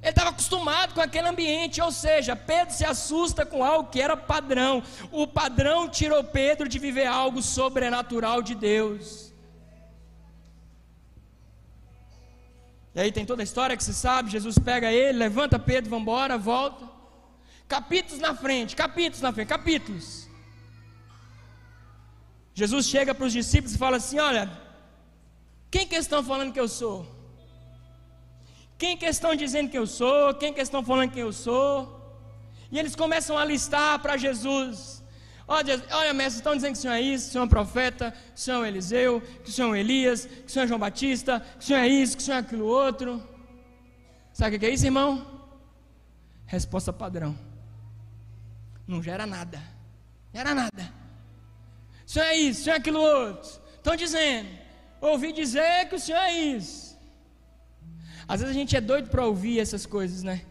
Ele 0.00 0.10
estava 0.10 0.30
acostumado 0.30 0.94
com 0.94 1.00
aquele 1.00 1.28
ambiente, 1.28 1.80
ou 1.80 1.90
seja, 1.90 2.36
Pedro 2.36 2.72
se 2.72 2.84
assusta 2.84 3.44
com 3.44 3.64
algo 3.64 3.90
que 3.90 4.00
era 4.00 4.16
padrão. 4.16 4.82
O 5.10 5.26
padrão 5.26 5.88
tirou 5.88 6.22
Pedro 6.22 6.68
de 6.68 6.78
viver 6.78 7.06
algo 7.06 7.42
sobrenatural 7.42 8.40
de 8.40 8.54
Deus. 8.54 9.32
E 12.94 13.00
aí 13.00 13.12
tem 13.12 13.26
toda 13.26 13.42
a 13.42 13.44
história 13.44 13.76
que 13.76 13.82
você 13.82 13.92
sabe: 13.92 14.30
Jesus 14.30 14.58
pega 14.58 14.92
ele, 14.92 15.18
levanta 15.18 15.58
Pedro, 15.58 15.90
vamos 15.90 16.02
embora, 16.02 16.38
volta. 16.38 16.88
Capítulos 17.66 18.20
na 18.20 18.34
frente, 18.34 18.76
capítulos 18.76 19.20
na 19.20 19.32
frente, 19.32 19.48
capítulos. 19.48 20.28
Jesus 22.54 22.86
chega 22.86 23.14
para 23.14 23.26
os 23.26 23.32
discípulos 23.32 23.74
e 23.74 23.78
fala 23.78 23.96
assim: 23.96 24.18
Olha, 24.18 24.50
quem 25.70 25.86
que 25.86 25.96
estão 25.96 26.22
falando 26.22 26.52
que 26.52 26.60
eu 26.60 26.68
sou? 26.68 27.17
Quem 28.78 28.96
que 28.96 29.06
estão 29.06 29.34
dizendo 29.34 29.68
que 29.68 29.78
eu 29.78 29.86
sou? 29.86 30.32
Quem 30.34 30.54
que 30.54 30.60
estão 30.60 30.84
falando 30.84 31.10
que 31.10 31.18
eu 31.18 31.32
sou? 31.32 31.96
E 32.70 32.78
eles 32.78 32.94
começam 32.94 33.36
a 33.36 33.44
listar 33.44 33.98
para 33.98 34.16
Jesus 34.16 34.98
Olha, 35.50 35.82
olha, 35.92 36.12
mestre, 36.12 36.40
estão 36.40 36.54
dizendo 36.54 36.72
que 36.72 36.78
o 36.78 36.82
senhor 36.82 36.92
é 36.92 37.00
isso, 37.00 37.24
que 37.24 37.30
o 37.30 37.32
senhor 37.32 37.42
é 37.42 37.46
um 37.46 37.48
profeta, 37.48 38.10
que 38.10 38.38
o 38.38 38.38
senhor 38.38 38.58
é 38.58 38.60
um 38.60 38.66
Eliseu, 38.66 39.20
que 39.42 39.48
o 39.48 39.52
senhor 39.52 39.68
é 39.68 39.70
um 39.70 39.76
Elias, 39.76 40.26
que 40.26 40.44
o 40.46 40.50
senhor 40.50 40.64
é 40.64 40.68
João 40.68 40.78
Batista, 40.78 41.40
que 41.40 41.64
o 41.64 41.66
senhor 41.66 41.78
é 41.78 41.88
isso, 41.88 42.16
que 42.18 42.22
o 42.22 42.26
senhor 42.26 42.36
é 42.36 42.40
aquilo 42.40 42.66
outro. 42.66 43.26
Sabe 44.30 44.56
o 44.56 44.60
que 44.60 44.66
é 44.66 44.70
isso, 44.70 44.84
irmão? 44.84 45.26
Resposta 46.44 46.92
padrão. 46.92 47.36
Não 48.86 49.02
gera 49.02 49.26
nada. 49.26 49.58
Gera 50.34 50.54
nada. 50.54 50.92
O 52.06 52.10
senhor 52.10 52.26
é 52.26 52.34
isso, 52.36 52.60
o 52.60 52.64
senhor 52.64 52.76
é 52.76 52.78
aquilo 52.78 53.00
outro. 53.00 53.50
Estão 53.74 53.96
dizendo. 53.96 54.50
Ouvi 55.00 55.32
dizer 55.32 55.88
que 55.88 55.94
o 55.94 55.98
senhor 55.98 56.20
é 56.20 56.32
isso. 56.34 56.87
Às 58.28 58.40
vezes 58.40 58.54
a 58.54 58.58
gente 58.58 58.76
é 58.76 58.80
doido 58.80 59.08
para 59.08 59.24
ouvir 59.24 59.58
essas 59.58 59.86
coisas, 59.86 60.22
né? 60.22 60.42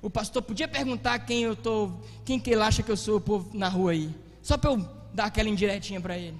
O 0.00 0.08
pastor 0.08 0.40
podia 0.40 0.66
perguntar 0.66 1.18
quem 1.18 1.42
eu 1.42 1.54
tô, 1.54 1.92
quem 2.24 2.40
que 2.40 2.50
ele 2.50 2.62
acha 2.62 2.82
que 2.82 2.90
eu 2.90 2.96
sou 2.96 3.18
o 3.18 3.20
povo 3.20 3.56
na 3.56 3.68
rua 3.68 3.90
aí. 3.90 4.14
Só 4.40 4.56
para 4.56 4.70
eu 4.70 4.78
dar 5.12 5.26
aquela 5.26 5.48
indiretinha 5.48 6.00
para 6.00 6.16
ele. 6.16 6.38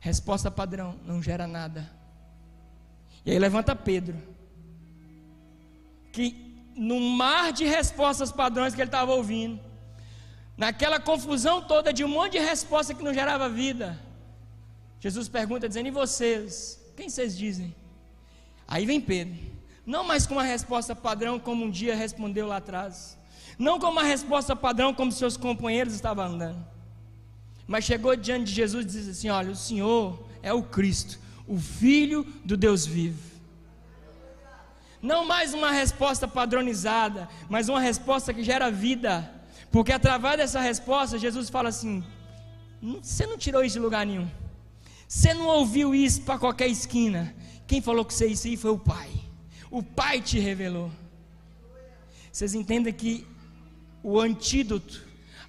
Resposta 0.00 0.50
padrão, 0.50 0.98
não 1.04 1.22
gera 1.22 1.46
nada. 1.46 1.90
E 3.26 3.30
aí 3.30 3.38
levanta 3.38 3.76
Pedro. 3.76 4.16
Que 6.12 6.70
no 6.74 6.98
mar 7.00 7.52
de 7.52 7.64
respostas 7.64 8.32
padrões 8.32 8.74
que 8.74 8.80
ele 8.80 8.88
estava 8.88 9.12
ouvindo, 9.12 9.60
naquela 10.56 10.98
confusão 10.98 11.60
toda 11.60 11.92
de 11.92 12.04
um 12.04 12.08
monte 12.08 12.32
de 12.32 12.38
resposta 12.38 12.94
que 12.94 13.02
não 13.02 13.12
gerava 13.12 13.48
vida, 13.48 14.00
Jesus 14.98 15.28
pergunta 15.28 15.68
dizendo: 15.68 15.88
"E 15.88 15.90
vocês? 15.90 16.80
Quem 16.96 17.10
vocês 17.10 17.36
dizem?" 17.36 17.74
Aí 18.66 18.86
vem 18.86 19.00
Pedro. 19.00 19.36
Não 19.84 20.04
mais 20.04 20.26
com 20.26 20.34
uma 20.34 20.42
resposta 20.42 20.94
padrão 20.94 21.38
como 21.38 21.64
um 21.64 21.70
dia 21.70 21.94
respondeu 21.94 22.46
lá 22.46 22.56
atrás. 22.56 23.16
Não 23.58 23.78
com 23.78 23.86
uma 23.86 24.02
resposta 24.02 24.54
padrão 24.56 24.92
como 24.92 25.12
seus 25.12 25.36
companheiros 25.36 25.94
estavam 25.94 26.24
andando 26.24 26.76
mas 27.66 27.84
chegou 27.84 28.14
diante 28.14 28.44
de 28.44 28.52
Jesus 28.52 28.84
e 28.84 28.88
disse 28.88 29.10
assim: 29.10 29.28
Olha, 29.28 29.50
o 29.50 29.56
Senhor 29.56 30.24
é 30.42 30.52
o 30.52 30.62
Cristo, 30.62 31.18
o 31.46 31.58
Filho 31.58 32.24
do 32.44 32.56
Deus 32.56 32.86
vivo. 32.86 33.36
Não 35.02 35.26
mais 35.26 35.52
uma 35.52 35.70
resposta 35.70 36.26
padronizada, 36.26 37.28
mas 37.48 37.68
uma 37.68 37.80
resposta 37.80 38.32
que 38.32 38.42
gera 38.42 38.70
vida, 38.70 39.30
porque 39.70 39.92
através 39.92 40.36
dessa 40.36 40.60
resposta, 40.60 41.18
Jesus 41.18 41.50
fala 41.50 41.68
assim: 41.70 42.04
Você 43.02 43.26
não 43.26 43.36
tirou 43.36 43.64
isso 43.64 43.74
de 43.74 43.80
lugar 43.80 44.06
nenhum, 44.06 44.28
você 45.08 45.34
não 45.34 45.46
ouviu 45.46 45.94
isso 45.94 46.22
para 46.22 46.38
qualquer 46.38 46.68
esquina. 46.68 47.34
Quem 47.66 47.80
falou 47.80 48.04
que 48.04 48.14
você 48.14 48.26
isso 48.26 48.46
aí 48.46 48.56
foi 48.56 48.70
o 48.70 48.78
Pai, 48.78 49.10
o 49.70 49.82
Pai 49.82 50.20
te 50.20 50.38
revelou. 50.38 50.90
Vocês 52.30 52.54
entendem 52.54 52.92
que 52.92 53.26
o 54.02 54.20
antídoto 54.20 55.06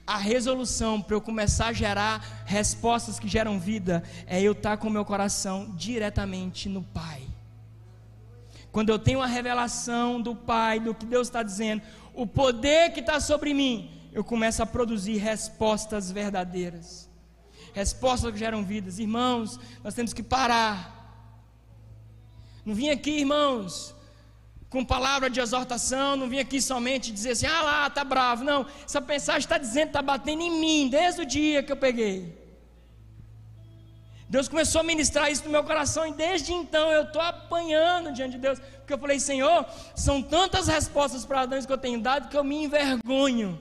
a 0.07 0.17
resolução 0.17 1.01
para 1.01 1.17
eu 1.17 1.21
começar 1.21 1.67
a 1.67 1.73
gerar 1.73 2.43
respostas 2.45 3.19
que 3.19 3.27
geram 3.27 3.59
vida 3.59 4.01
é 4.25 4.41
eu 4.41 4.53
estar 4.53 4.71
tá 4.71 4.77
com 4.77 4.87
o 4.87 4.91
meu 4.91 5.03
coração 5.03 5.73
diretamente 5.75 6.69
no 6.69 6.81
Pai. 6.81 7.23
Quando 8.71 8.89
eu 8.89 8.97
tenho 8.97 9.21
a 9.21 9.25
revelação 9.25 10.21
do 10.21 10.33
Pai, 10.33 10.79
do 10.79 10.95
que 10.95 11.05
Deus 11.05 11.27
está 11.27 11.43
dizendo, 11.43 11.81
o 12.13 12.25
poder 12.25 12.93
que 12.93 13.01
está 13.01 13.19
sobre 13.19 13.53
mim, 13.53 13.91
eu 14.13 14.23
começo 14.23 14.63
a 14.63 14.65
produzir 14.65 15.17
respostas 15.17 16.09
verdadeiras, 16.09 17.09
respostas 17.73 18.31
que 18.31 18.39
geram 18.39 18.63
vidas. 18.63 18.99
Irmãos, 18.99 19.59
nós 19.83 19.93
temos 19.93 20.13
que 20.13 20.23
parar. 20.23 20.96
Não 22.67 22.75
vim 22.75 22.89
aqui, 22.89 23.11
irmãos, 23.11 23.95
com 24.69 24.83
palavra 24.83 25.29
de 25.29 25.39
exortação, 25.39 26.17
não 26.17 26.27
vim 26.27 26.39
aqui 26.39 26.61
somente 26.61 27.13
dizer 27.13 27.31
assim, 27.31 27.45
ah 27.45 27.61
lá, 27.61 27.89
tá 27.89 28.03
bravo. 28.03 28.43
Não, 28.43 28.65
essa 28.83 28.99
mensagem 28.99 29.39
está 29.39 29.57
dizendo, 29.57 29.87
está 29.87 30.01
batendo 30.01 30.41
em 30.41 30.51
mim, 30.51 30.89
desde 30.89 31.21
o 31.21 31.25
dia 31.25 31.63
que 31.63 31.71
eu 31.71 31.77
peguei. 31.77 32.37
Deus 34.27 34.49
começou 34.49 34.81
a 34.81 34.83
ministrar 34.83 35.31
isso 35.31 35.45
no 35.45 35.49
meu 35.49 35.63
coração 35.63 36.05
e 36.05 36.11
desde 36.11 36.51
então 36.51 36.91
eu 36.91 37.03
estou 37.03 37.21
apanhando 37.21 38.11
diante 38.11 38.33
de 38.33 38.39
Deus, 38.39 38.59
porque 38.59 38.91
eu 38.91 38.97
falei, 38.97 39.17
Senhor, 39.17 39.65
são 39.95 40.21
tantas 40.21 40.67
respostas 40.67 41.23
para 41.23 41.43
Adão 41.43 41.61
que 41.61 41.71
eu 41.71 41.77
tenho 41.77 42.01
dado 42.01 42.27
que 42.27 42.35
eu 42.35 42.43
me 42.43 42.65
envergonho. 42.65 43.57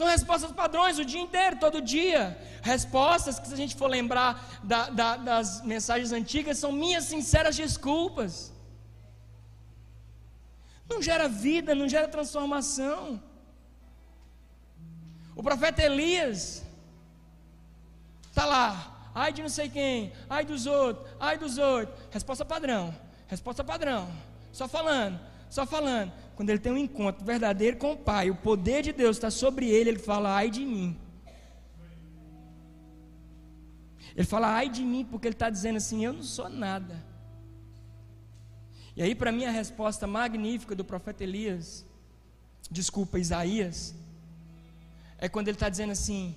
São 0.00 0.08
respostas 0.08 0.50
padrões 0.50 0.98
o 0.98 1.04
dia 1.04 1.20
inteiro, 1.20 1.58
todo 1.58 1.82
dia. 1.82 2.22
Respostas 2.62 3.38
que, 3.38 3.46
se 3.46 3.52
a 3.52 3.56
gente 3.62 3.76
for 3.76 3.86
lembrar 3.86 4.30
da, 4.64 4.88
da, 4.88 5.16
das 5.18 5.60
mensagens 5.62 6.10
antigas, 6.10 6.56
são 6.56 6.72
minhas 6.72 7.04
sinceras 7.04 7.54
desculpas. 7.54 8.50
Não 10.88 11.02
gera 11.02 11.28
vida, 11.28 11.74
não 11.74 11.86
gera 11.86 12.08
transformação. 12.08 13.22
O 15.36 15.42
profeta 15.42 15.82
Elias 15.82 16.64
está 18.30 18.46
lá, 18.46 19.10
ai 19.14 19.34
de 19.34 19.42
não 19.42 19.50
sei 19.50 19.68
quem, 19.68 20.14
ai 20.30 20.46
dos 20.46 20.64
outros, 20.64 21.14
ai 21.20 21.36
dos 21.36 21.58
outros. 21.58 21.94
Resposta 22.10 22.42
padrão, 22.42 22.96
resposta 23.28 23.62
padrão. 23.62 24.10
Só 24.50 24.66
falando, 24.66 25.20
só 25.50 25.66
falando. 25.66 26.10
Quando 26.40 26.48
ele 26.48 26.58
tem 26.58 26.72
um 26.72 26.78
encontro 26.78 27.22
verdadeiro 27.22 27.76
com 27.76 27.92
o 27.92 27.96
Pai, 27.98 28.30
o 28.30 28.34
poder 28.34 28.82
de 28.82 28.94
Deus 28.94 29.18
está 29.18 29.30
sobre 29.30 29.68
ele, 29.68 29.90
ele 29.90 29.98
fala: 29.98 30.34
ai 30.34 30.48
de 30.48 30.64
mim. 30.64 30.98
Ele 34.16 34.26
fala: 34.26 34.48
ai 34.48 34.70
de 34.70 34.82
mim, 34.82 35.04
porque 35.04 35.28
ele 35.28 35.34
está 35.34 35.50
dizendo 35.50 35.76
assim: 35.76 36.02
eu 36.02 36.14
não 36.14 36.22
sou 36.22 36.48
nada. 36.48 37.04
E 38.96 39.02
aí, 39.02 39.14
para 39.14 39.30
mim, 39.30 39.44
a 39.44 39.50
resposta 39.50 40.06
magnífica 40.06 40.74
do 40.74 40.82
profeta 40.82 41.22
Elias, 41.22 41.84
desculpa, 42.70 43.18
Isaías, 43.18 43.94
é 45.18 45.28
quando 45.28 45.48
ele 45.48 45.56
está 45.56 45.68
dizendo 45.68 45.90
assim: 45.92 46.34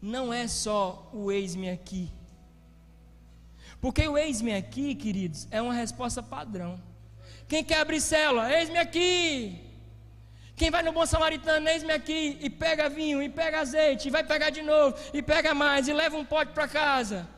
não 0.00 0.32
é 0.32 0.46
só 0.46 1.10
o 1.12 1.32
eis-me 1.32 1.68
aqui. 1.68 2.12
Porque 3.80 4.06
o 4.06 4.16
eis-me 4.16 4.54
aqui, 4.54 4.94
queridos, 4.94 5.48
é 5.50 5.60
uma 5.60 5.74
resposta 5.74 6.22
padrão. 6.22 6.93
Quem 7.48 7.62
quer 7.62 7.78
abrir 7.80 8.00
célula? 8.00 8.52
Eis-me 8.56 8.78
aqui. 8.78 9.60
Quem 10.56 10.70
vai 10.70 10.82
no 10.82 10.92
bom 10.92 11.04
samaritano, 11.04 11.68
eis-me 11.68 11.92
aqui, 11.92 12.38
e 12.40 12.48
pega 12.48 12.88
vinho, 12.88 13.20
e 13.20 13.28
pega 13.28 13.60
azeite, 13.60 14.06
e 14.06 14.10
vai 14.10 14.22
pegar 14.22 14.50
de 14.50 14.62
novo, 14.62 14.96
e 15.12 15.20
pega 15.20 15.52
mais, 15.52 15.88
e 15.88 15.92
leva 15.92 16.16
um 16.16 16.24
pote 16.24 16.52
para 16.52 16.68
casa. 16.68 17.28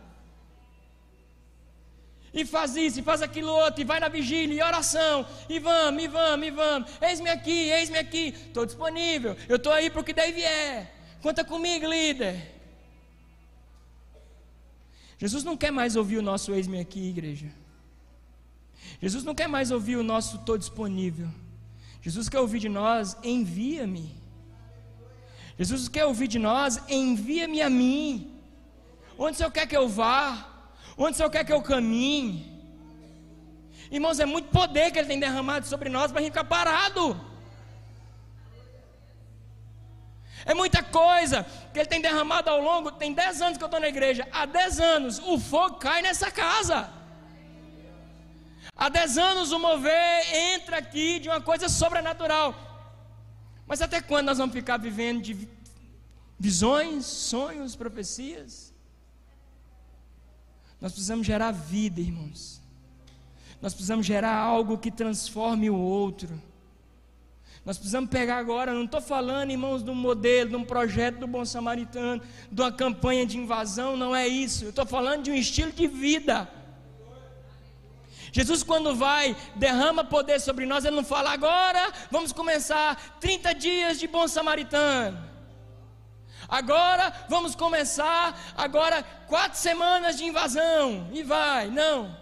E 2.33 2.45
faz 2.45 2.77
isso, 2.77 3.01
e 3.01 3.03
faz 3.03 3.23
aquilo 3.23 3.51
outro, 3.51 3.81
e 3.81 3.85
vai 3.85 3.99
na 3.99 4.09
vigília, 4.09 4.55
e 4.55 4.63
oração, 4.63 5.27
e 5.49 5.59
vamos, 5.59 6.03
e 6.03 6.07
vamos, 6.07 6.47
e 6.47 6.51
vamos. 6.51 6.91
Eis-me 7.01 7.31
aqui, 7.31 7.71
eis-me 7.71 7.97
aqui, 7.97 8.35
estou 8.49 8.67
disponível, 8.67 9.35
eu 9.49 9.57
estou 9.57 9.73
aí 9.73 9.89
para 9.89 10.03
o 10.03 10.05
que 10.05 10.13
daí 10.13 10.33
vier. 10.33 10.93
Conta 11.23 11.43
comigo, 11.43 11.87
líder. 11.87 12.55
Jesus 15.19 15.43
não 15.43 15.57
quer 15.57 15.71
mais 15.71 15.97
ouvir 15.97 16.19
o 16.19 16.23
nosso 16.23 16.53
eis-me 16.53 16.79
aqui, 16.79 17.09
igreja. 17.09 17.51
Jesus 19.01 19.25
não 19.25 19.35
quer 19.35 19.49
mais 19.49 19.71
ouvir 19.71 19.97
o 19.97 20.03
nosso 20.03 20.37
estou 20.37 20.57
disponível. 20.57 21.29
Jesus 22.03 22.29
quer 22.29 22.41
ouvir 22.41 22.61
de 22.61 22.69
nós, 22.69 23.17
envia-me. 23.23 24.15
Jesus 25.59 25.89
quer 25.89 26.05
ouvir 26.05 26.29
de 26.29 26.39
nós, 26.39 26.81
envia-me 26.89 27.63
a 27.63 27.71
mim. 27.71 28.33
Onde 29.19 29.33
o 29.33 29.37
Senhor 29.37 29.51
quer 29.51 29.67
que 29.67 29.77
eu 29.77 29.89
vá? 29.89 30.47
Onde 30.97 31.13
o 31.13 31.17
Senhor 31.17 31.31
quer 31.31 31.45
que 31.45 31.53
eu 31.53 31.63
caminhe? 31.63 32.57
Irmãos, 33.91 34.19
é 34.19 34.27
muito 34.27 34.49
poder 34.51 34.91
que 34.91 34.99
Ele 34.99 35.09
tem 35.09 35.19
derramado 35.19 35.67
sobre 35.67 35.89
nós 35.89 36.11
para 36.11 36.21
a 36.21 36.23
gente 36.23 36.33
ficar 36.33 36.45
parado. 36.45 37.21
É 40.45 40.55
muita 40.55 40.83
coisa 40.83 41.45
que 41.73 41.79
Ele 41.79 41.89
tem 41.89 42.01
derramado 42.01 42.49
ao 42.49 42.61
longo. 42.61 42.93
Tem 42.93 43.13
10 43.13 43.43
anos 43.43 43.59
que 43.59 43.65
eu 43.65 43.67
estou 43.67 43.81
na 43.81 43.89
igreja. 43.89 44.29
Há 44.33 44.47
10 44.47 44.81
anos 44.81 45.19
o 45.19 45.39
fogo 45.39 45.77
cai 45.77 46.03
nessa 46.03 46.31
casa. 46.31 46.96
Há 48.77 48.91
dez 48.91 49.17
anos 49.17 49.53
o 49.53 49.59
mover 49.59 50.35
entra 50.55 50.77
aqui 50.79 51.19
de 51.19 51.29
uma 51.29 51.41
coisa 51.41 51.69
sobrenatural. 51.69 52.55
Mas 53.67 53.81
até 53.81 54.01
quando 54.01 54.27
nós 54.27 54.39
vamos 54.39 54.55
ficar 54.55 54.77
vivendo 54.77 55.23
de 55.23 55.49
visões, 56.39 57.07
sonhos, 57.07 57.75
profecias? 57.75 58.75
Nós 60.81 60.93
precisamos 60.93 61.27
gerar 61.27 61.53
vida, 61.53 62.01
irmãos. 62.01 62.61
Nós 63.63 63.73
precisamos 63.73 64.05
gerar 64.05 64.37
algo 64.37 64.77
que 64.77 64.91
transforme 64.91 65.71
o 65.71 65.77
outro. 65.77 66.41
Nós 67.65 67.79
precisamos 67.79 68.11
pegar 68.11 68.37
agora, 68.37 68.73
não 68.73 68.85
estou 68.85 69.01
falando, 69.01 69.51
irmãos, 69.51 69.83
de 69.83 69.91
um 69.91 69.95
modelo, 69.95 70.51
de 70.51 70.57
um 70.57 70.65
projeto 70.65 71.19
do 71.19 71.27
Bom 71.27 71.45
Samaritano, 71.45 72.23
de 72.53 72.61
uma 72.61 72.71
campanha 72.71 73.27
de 73.27 73.39
invasão, 73.39 73.97
não 73.97 74.15
é 74.15 74.29
isso. 74.29 74.67
Eu 74.67 74.71
estou 74.71 74.87
falando 74.87 75.25
de 75.25 75.31
um 75.33 75.35
estilo 75.35 75.73
de 75.73 75.89
vida. 75.89 76.49
Jesus, 78.37 78.63
quando 78.63 78.95
vai, 78.95 79.35
derrama 79.55 80.05
poder 80.05 80.39
sobre 80.43 80.67
nós, 80.67 80.85
ele 80.85 80.95
não 80.95 81.03
fala 81.03 81.33
agora, 81.33 81.91
vamos 82.11 82.35
começar 82.35 83.17
30 83.19 83.55
dias 83.55 83.99
de 83.99 84.07
bom 84.07 84.29
samaritano. 84.29 85.19
Agora 86.47 87.11
vamos 87.31 87.55
começar, 87.55 88.39
agora 88.55 89.03
quatro 89.27 89.59
semanas 89.59 90.19
de 90.19 90.25
invasão, 90.25 91.09
e 91.15 91.23
vai, 91.23 91.69
não. 91.69 92.15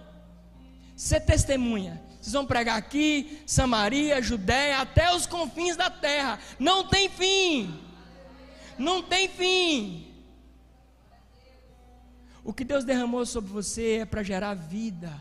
Ser 0.95 1.19
testemunha, 1.19 2.01
Vocês 2.21 2.33
vão 2.33 2.47
pregar 2.47 2.79
aqui, 2.79 3.43
Samaria, 3.45 4.23
Judéia, 4.23 4.83
até 4.83 5.13
os 5.13 5.27
confins 5.27 5.77
da 5.77 5.91
terra. 5.91 6.39
Não 6.61 6.87
tem 6.87 7.09
fim. 7.09 7.77
Não 8.79 9.03
tem 9.03 9.27
fim. 9.29 10.15
O 12.45 12.53
que 12.53 12.63
Deus 12.63 12.85
derramou 12.85 13.27
sobre 13.27 13.51
você 13.51 13.99
é 14.03 14.05
para 14.05 14.23
gerar 14.23 14.55
vida, 14.55 15.13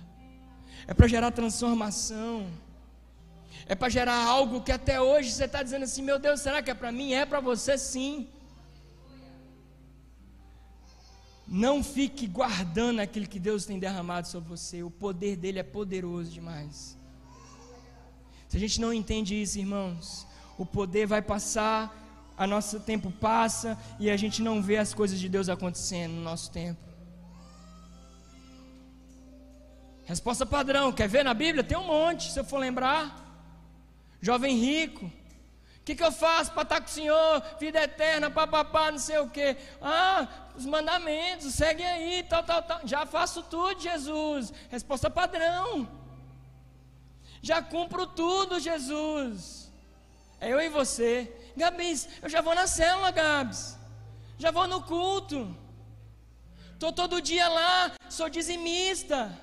é 0.87 0.93
para 0.93 1.07
gerar 1.07 1.31
transformação, 1.31 2.47
é 3.65 3.75
para 3.75 3.89
gerar 3.89 4.25
algo 4.25 4.61
que 4.61 4.71
até 4.71 4.99
hoje 4.99 5.31
você 5.31 5.45
está 5.45 5.63
dizendo 5.63 5.83
assim: 5.83 6.01
meu 6.01 6.19
Deus, 6.19 6.41
será 6.41 6.61
que 6.61 6.71
é 6.71 6.73
para 6.73 6.91
mim? 6.91 7.13
É 7.13 7.25
para 7.25 7.39
você 7.39 7.77
sim. 7.77 8.27
Não 11.47 11.83
fique 11.83 12.25
guardando 12.25 12.99
aquilo 12.99 13.27
que 13.27 13.39
Deus 13.39 13.65
tem 13.65 13.77
derramado 13.77 14.27
sobre 14.27 14.49
você. 14.49 14.81
O 14.81 14.89
poder 14.89 15.35
dele 15.35 15.59
é 15.59 15.63
poderoso 15.63 16.31
demais. 16.31 16.97
Se 18.47 18.57
a 18.57 18.59
gente 18.59 18.79
não 18.79 18.93
entende 18.93 19.39
isso, 19.39 19.59
irmãos, 19.59 20.27
o 20.57 20.65
poder 20.65 21.05
vai 21.05 21.21
passar, 21.21 22.33
a 22.37 22.47
nosso 22.47 22.79
tempo 22.79 23.11
passa 23.11 23.77
e 23.99 24.09
a 24.09 24.17
gente 24.17 24.41
não 24.41 24.61
vê 24.61 24.77
as 24.77 24.93
coisas 24.93 25.19
de 25.19 25.29
Deus 25.29 25.49
acontecendo 25.49 26.13
no 26.13 26.21
nosso 26.21 26.51
tempo. 26.51 26.92
Resposta 30.05 30.45
padrão, 30.45 30.91
quer 30.91 31.07
ver 31.07 31.23
na 31.23 31.33
Bíblia? 31.33 31.63
Tem 31.63 31.77
um 31.77 31.85
monte, 31.85 32.31
se 32.31 32.39
eu 32.39 32.43
for 32.43 32.57
lembrar. 32.57 33.21
Jovem 34.21 34.57
rico, 34.57 35.05
o 35.05 35.85
que, 35.85 35.95
que, 35.95 36.03
eu 36.03 36.13
faço 36.13 36.51
para 36.53 36.63
estar 36.63 36.79
com 36.79 36.87
o 36.87 36.89
Senhor? 36.89 37.43
Vida 37.59 37.83
eterna, 37.83 38.29
papapá, 38.29 38.89
não 38.89 38.97
sei 38.97 39.17
o 39.17 39.29
quê. 39.29 39.57
Ah, 39.81 40.27
os 40.55 40.65
mandamentos, 40.65 41.53
segue 41.53 41.83
aí, 41.83 42.23
tal, 42.23 42.41
tal, 42.41 42.63
tal. 42.63 42.79
Já 42.85 43.05
faço 43.05 43.43
tudo, 43.43 43.81
Jesus. 43.81 44.53
Resposta 44.69 45.09
padrão. 45.09 45.89
Já 47.41 47.61
cumpro 47.61 48.07
tudo, 48.07 48.61
Jesus. 48.61 49.69
É 50.39 50.53
eu 50.53 50.61
e 50.61 50.69
você. 50.69 51.29
Gabs, 51.57 52.07
eu 52.21 52.29
já 52.29 52.39
vou 52.39 52.55
na 52.55 52.65
célula, 52.65 53.11
Gabs. 53.11 53.77
Já 54.37 54.51
vou 54.51 54.67
no 54.67 54.81
culto. 54.83 55.53
Estou 56.71 56.93
todo 56.93 57.21
dia 57.21 57.47
lá, 57.49 57.91
sou 58.09 58.29
dizimista. 58.29 59.37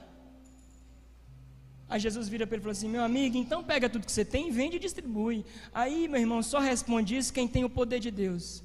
Aí 1.91 1.99
Jesus 1.99 2.28
vira 2.28 2.47
para 2.47 2.55
ele 2.55 2.62
e 2.62 2.66
fala 2.66 2.72
assim: 2.72 2.88
Meu 2.88 3.03
amigo, 3.03 3.36
então 3.36 3.64
pega 3.64 3.91
tudo 3.91 4.07
que 4.07 4.12
você 4.12 4.24
tem, 4.24 4.53
vende 4.53 4.76
e 4.76 4.78
distribui. 4.78 5.45
Aí, 5.74 6.07
meu 6.07 6.20
irmão, 6.20 6.41
só 6.41 6.61
responde 6.61 7.16
isso 7.16 7.32
quem 7.32 7.49
tem 7.49 7.64
o 7.64 7.68
poder 7.68 7.99
de 7.99 8.12
Deus. 8.12 8.62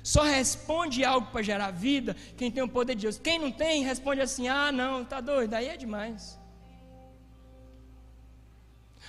Só 0.00 0.22
responde 0.22 1.04
algo 1.04 1.26
para 1.32 1.42
gerar 1.42 1.72
vida 1.72 2.14
quem 2.36 2.48
tem 2.48 2.62
o 2.62 2.68
poder 2.68 2.94
de 2.94 3.02
Deus. 3.02 3.18
Quem 3.18 3.40
não 3.40 3.50
tem, 3.50 3.82
responde 3.82 4.20
assim: 4.20 4.46
Ah, 4.46 4.70
não, 4.70 5.04
tá 5.04 5.20
doido, 5.20 5.54
aí 5.54 5.66
é 5.66 5.76
demais. 5.76 6.38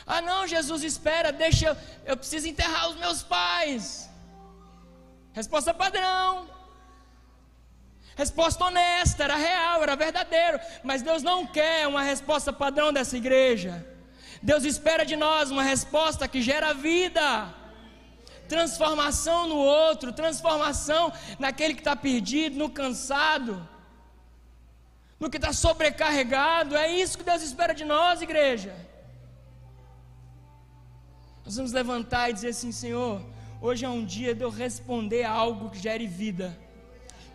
Ah, 0.08 0.22
não, 0.22 0.48
Jesus, 0.48 0.84
espera, 0.84 1.32
deixa, 1.32 1.78
eu 2.04 2.18
preciso 2.18 2.48
enterrar 2.48 2.90
os 2.90 2.98
meus 2.98 3.22
pais. 3.22 4.10
Resposta 5.34 5.72
padrão. 5.72 6.50
Resposta 8.16 8.64
honesta, 8.66 9.24
era 9.26 9.36
real, 9.36 9.84
era 9.84 9.96
verdadeiro. 9.96 10.60
Mas 10.84 11.02
Deus 11.02 11.22
não 11.22 11.46
quer 11.46 11.88
uma 11.88 12.02
resposta 12.02 12.54
padrão 12.54 12.94
dessa 12.94 13.18
igreja. 13.18 13.86
Deus 14.42 14.64
espera 14.64 15.06
de 15.06 15.16
nós 15.16 15.52
uma 15.52 15.64
resposta 15.64 16.28
que 16.28 16.42
gera 16.42 16.74
vida, 16.74 17.54
transformação 18.48 19.48
no 19.48 19.58
outro, 19.58 20.14
transformação 20.14 21.12
naquele 21.40 21.74
que 21.74 21.82
está 21.82 21.96
perdido, 21.96 22.58
no 22.58 22.70
cansado, 22.70 23.68
no 25.20 25.30
que 25.30 25.38
está 25.38 25.52
sobrecarregado. 25.52 26.76
É 26.76 26.92
isso 26.92 27.18
que 27.18 27.24
Deus 27.24 27.42
espera 27.42 27.74
de 27.74 27.84
nós, 27.84 28.22
igreja. 28.22 28.74
Nós 31.44 31.56
vamos 31.58 31.72
levantar 31.72 32.30
e 32.30 32.34
dizer 32.34 32.50
assim: 32.50 32.72
Senhor, 32.72 33.22
hoje 33.62 33.84
é 33.84 33.90
um 33.90 34.06
dia 34.06 34.34
de 34.34 34.44
eu 34.44 34.50
responder 34.50 35.24
a 35.24 35.32
algo 35.32 35.70
que 35.70 35.80
gere 35.80 36.08
vida. 36.08 36.65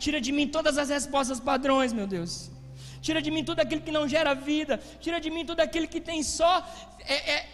Tira 0.04 0.20
de 0.26 0.32
mim 0.36 0.46
todas 0.56 0.76
as 0.82 0.88
respostas 0.96 1.38
padrões, 1.50 1.92
meu 1.92 2.06
Deus. 2.16 2.50
Tira 3.06 3.20
de 3.26 3.30
mim 3.34 3.44
tudo 3.44 3.60
aquilo 3.60 3.82
que 3.86 3.92
não 3.98 4.08
gera 4.14 4.32
vida. 4.34 4.80
Tira 5.04 5.18
de 5.24 5.30
mim 5.34 5.44
tudo 5.50 5.60
aquilo 5.60 5.86
que 5.86 6.00
tem 6.00 6.22
só. 6.22 6.52
É, 7.16 7.16
é, 7.34 7.48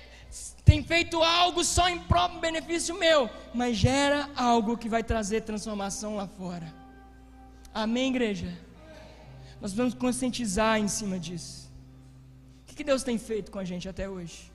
tem 0.65 0.83
feito 0.83 1.23
algo 1.23 1.65
só 1.65 1.89
em 1.89 1.99
próprio 2.13 2.41
benefício 2.41 2.95
meu. 3.05 3.29
Mas 3.53 3.77
gera 3.77 4.31
algo 4.37 4.79
que 4.83 4.89
vai 4.89 5.03
trazer 5.03 5.41
transformação 5.43 6.17
lá 6.21 6.27
fora. 6.27 6.73
Amém, 7.75 8.11
igreja? 8.11 8.51
Nós 9.61 9.73
vamos 9.73 9.95
conscientizar 9.95 10.79
em 10.79 10.89
cima 10.89 11.19
disso. 11.19 11.71
O 12.63 12.75
que 12.77 12.85
Deus 12.85 13.03
tem 13.03 13.19
feito 13.19 13.51
com 13.51 13.59
a 13.59 13.65
gente 13.65 13.89
até 13.89 14.09
hoje? 14.09 14.53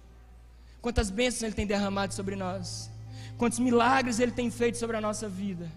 Quantas 0.82 1.10
bênçãos 1.10 1.44
Ele 1.44 1.54
tem 1.54 1.68
derramado 1.68 2.14
sobre 2.14 2.36
nós? 2.36 2.90
Quantos 3.38 3.60
milagres 3.60 4.20
Ele 4.20 4.32
tem 4.32 4.50
feito 4.50 4.78
sobre 4.78 4.96
a 4.96 5.02
nossa 5.02 5.28
vida? 5.28 5.70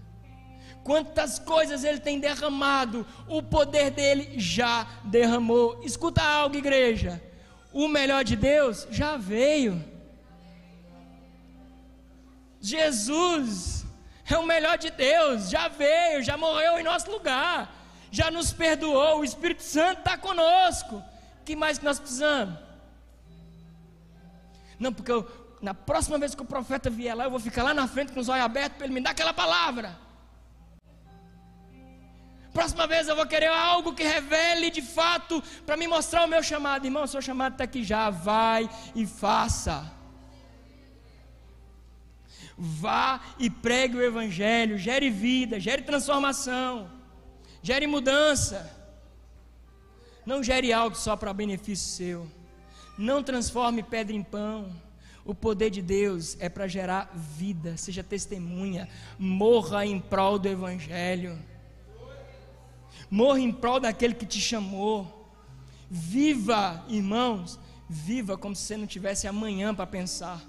Quantas 0.85 1.39
coisas 1.39 1.83
ele 1.83 1.99
tem 1.99 2.19
derramado, 2.19 3.07
o 3.27 3.41
poder 3.41 3.89
dele 3.89 4.39
já 4.39 4.87
derramou. 5.03 5.81
Escuta 5.83 6.21
algo, 6.21 6.55
igreja. 6.55 7.19
O 7.73 7.87
melhor 7.87 8.23
de 8.23 8.35
Deus 8.35 8.87
já 8.91 9.17
veio. 9.17 9.83
Jesus 12.61 13.83
é 14.29 14.37
o 14.37 14.45
melhor 14.45 14.77
de 14.77 14.91
Deus, 14.91 15.49
já 15.49 15.67
veio, 15.67 16.21
já 16.21 16.37
morreu 16.37 16.79
em 16.79 16.83
nosso 16.83 17.09
lugar, 17.09 17.73
já 18.11 18.29
nos 18.29 18.53
perdoou, 18.53 19.19
o 19.19 19.25
Espírito 19.25 19.63
Santo 19.63 19.99
está 19.99 20.15
conosco. 20.15 20.97
O 21.41 21.43
que 21.43 21.55
mais 21.55 21.79
que 21.79 21.85
nós 21.85 21.99
precisamos? 21.99 22.59
Não, 24.79 24.93
porque 24.93 25.11
eu, 25.11 25.27
na 25.63 25.73
próxima 25.73 26.19
vez 26.19 26.35
que 26.35 26.43
o 26.43 26.45
profeta 26.45 26.91
vier 26.91 27.15
lá, 27.15 27.23
eu 27.23 27.31
vou 27.31 27.39
ficar 27.39 27.63
lá 27.63 27.73
na 27.73 27.87
frente 27.87 28.11
com 28.13 28.19
os 28.19 28.29
olhos 28.29 28.45
abertos 28.45 28.77
para 28.77 28.85
ele 28.85 28.93
me 28.93 29.01
dar 29.01 29.11
aquela 29.11 29.33
palavra. 29.33 30.04
Próxima 32.55 32.87
vez 32.87 33.09
eu 33.09 33.17
vou 33.17 33.25
querer 33.25 33.49
algo 33.49 33.93
que 33.93 34.01
revele 34.01 34.71
de 34.71 34.81
fato 34.81 35.43
para 35.65 35.75
me 35.75 35.89
mostrar 35.89 36.23
o 36.23 36.27
meu 36.27 36.41
chamado. 36.41 36.85
Irmão, 36.85 37.05
seu 37.05 37.21
chamado 37.21 37.51
está 37.51 37.65
aqui 37.65 37.83
já. 37.83 38.09
Vai 38.09 38.69
e 38.95 39.05
faça. 39.05 39.91
Vá 42.57 43.19
e 43.37 43.49
pregue 43.49 43.97
o 43.97 44.01
Evangelho. 44.01 44.77
Gere 44.77 45.09
vida, 45.09 45.59
gere 45.59 45.81
transformação, 45.81 46.89
gere 47.61 47.85
mudança. 47.87 48.71
Não 50.25 50.41
gere 50.41 50.71
algo 50.71 50.95
só 50.95 51.17
para 51.17 51.33
benefício 51.33 51.89
seu. 51.89 52.31
Não 52.97 53.21
transforme 53.21 53.83
pedra 53.83 54.15
em 54.15 54.23
pão. 54.23 54.73
O 55.25 55.35
poder 55.35 55.71
de 55.71 55.81
Deus 55.81 56.37
é 56.39 56.47
para 56.47 56.69
gerar 56.69 57.11
vida. 57.13 57.75
Seja 57.75 58.01
testemunha. 58.01 58.87
Morra 59.19 59.85
em 59.85 59.99
prol 59.99 60.39
do 60.39 60.47
Evangelho 60.47 61.37
morra 63.09 63.39
em 63.39 63.51
prol 63.51 63.79
daquele 63.79 64.13
que 64.13 64.25
te 64.25 64.39
chamou. 64.39 65.29
Viva, 65.89 66.83
irmãos, 66.87 67.59
viva 67.87 68.37
como 68.37 68.55
se 68.55 68.63
você 68.63 68.77
não 68.77 68.87
tivesse 68.87 69.27
amanhã 69.27 69.73
para 69.73 69.85
pensar. 69.85 70.41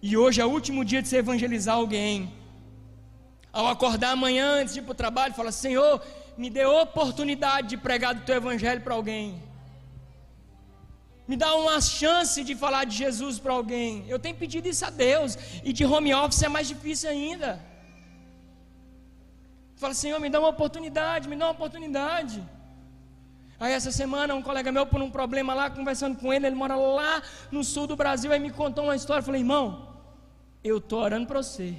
E 0.00 0.16
hoje 0.16 0.40
é 0.40 0.44
o 0.44 0.50
último 0.50 0.84
dia 0.84 1.02
de 1.02 1.08
você 1.08 1.18
evangelizar 1.18 1.74
alguém. 1.74 2.32
Ao 3.52 3.66
acordar 3.66 4.10
amanhã 4.10 4.60
antes 4.60 4.74
de 4.74 4.80
ir 4.80 4.82
para 4.82 4.92
o 4.92 4.94
trabalho, 4.94 5.34
fala: 5.34 5.50
Senhor, 5.50 6.00
me 6.36 6.48
dê 6.48 6.64
oportunidade 6.64 7.68
de 7.68 7.76
pregar 7.76 8.14
do 8.14 8.20
teu 8.20 8.36
evangelho 8.36 8.80
para 8.80 8.94
alguém. 8.94 9.42
Me 11.26 11.36
dá 11.36 11.54
uma 11.54 11.80
chance 11.80 12.42
de 12.42 12.54
falar 12.54 12.84
de 12.84 12.96
Jesus 12.96 13.38
para 13.38 13.52
alguém. 13.52 14.04
Eu 14.08 14.18
tenho 14.18 14.34
pedido 14.34 14.66
isso 14.66 14.84
a 14.84 14.90
Deus. 14.90 15.36
E 15.62 15.72
de 15.74 15.84
home 15.84 16.14
office 16.14 16.42
é 16.42 16.48
mais 16.48 16.68
difícil 16.68 17.10
ainda. 17.10 17.60
Fala, 19.78 19.94
Senhor, 19.94 20.18
me 20.20 20.28
dá 20.28 20.40
uma 20.40 20.48
oportunidade, 20.48 21.28
me 21.28 21.36
dá 21.36 21.46
uma 21.46 21.52
oportunidade. 21.52 22.42
Aí 23.60 23.72
essa 23.72 23.92
semana 23.92 24.34
um 24.34 24.42
colega 24.42 24.72
meu 24.72 24.84
por 24.84 25.00
um 25.00 25.10
problema 25.10 25.54
lá, 25.54 25.70
conversando 25.70 26.18
com 26.18 26.32
ele, 26.32 26.46
ele 26.46 26.56
mora 26.56 26.74
lá 26.74 27.22
no 27.50 27.62
sul 27.62 27.86
do 27.86 27.94
Brasil, 27.94 28.32
aí 28.32 28.40
me 28.40 28.50
contou 28.50 28.84
uma 28.84 28.96
história, 28.96 29.22
falei, 29.22 29.40
irmão, 29.40 29.96
eu 30.64 30.78
estou 30.78 31.00
orando 31.00 31.26
para 31.28 31.42
você. 31.42 31.76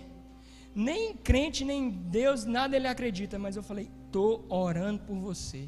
Nem 0.73 1.13
crente, 1.13 1.65
nem 1.65 1.89
Deus, 1.89 2.45
nada 2.45 2.75
ele 2.75 2.87
acredita, 2.87 3.37
mas 3.37 3.57
eu 3.57 3.63
falei, 3.63 3.89
estou 4.05 4.45
orando 4.49 5.03
por 5.03 5.15
você. 5.15 5.67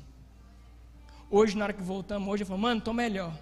Hoje, 1.30 1.58
na 1.58 1.66
hora 1.66 1.74
que 1.74 1.82
voltamos, 1.82 2.28
hoje 2.30 2.44
eu 2.44 2.48
falei, 2.48 2.62
mano, 2.62 2.80
estou 2.80 2.94
melhor. 2.94 3.34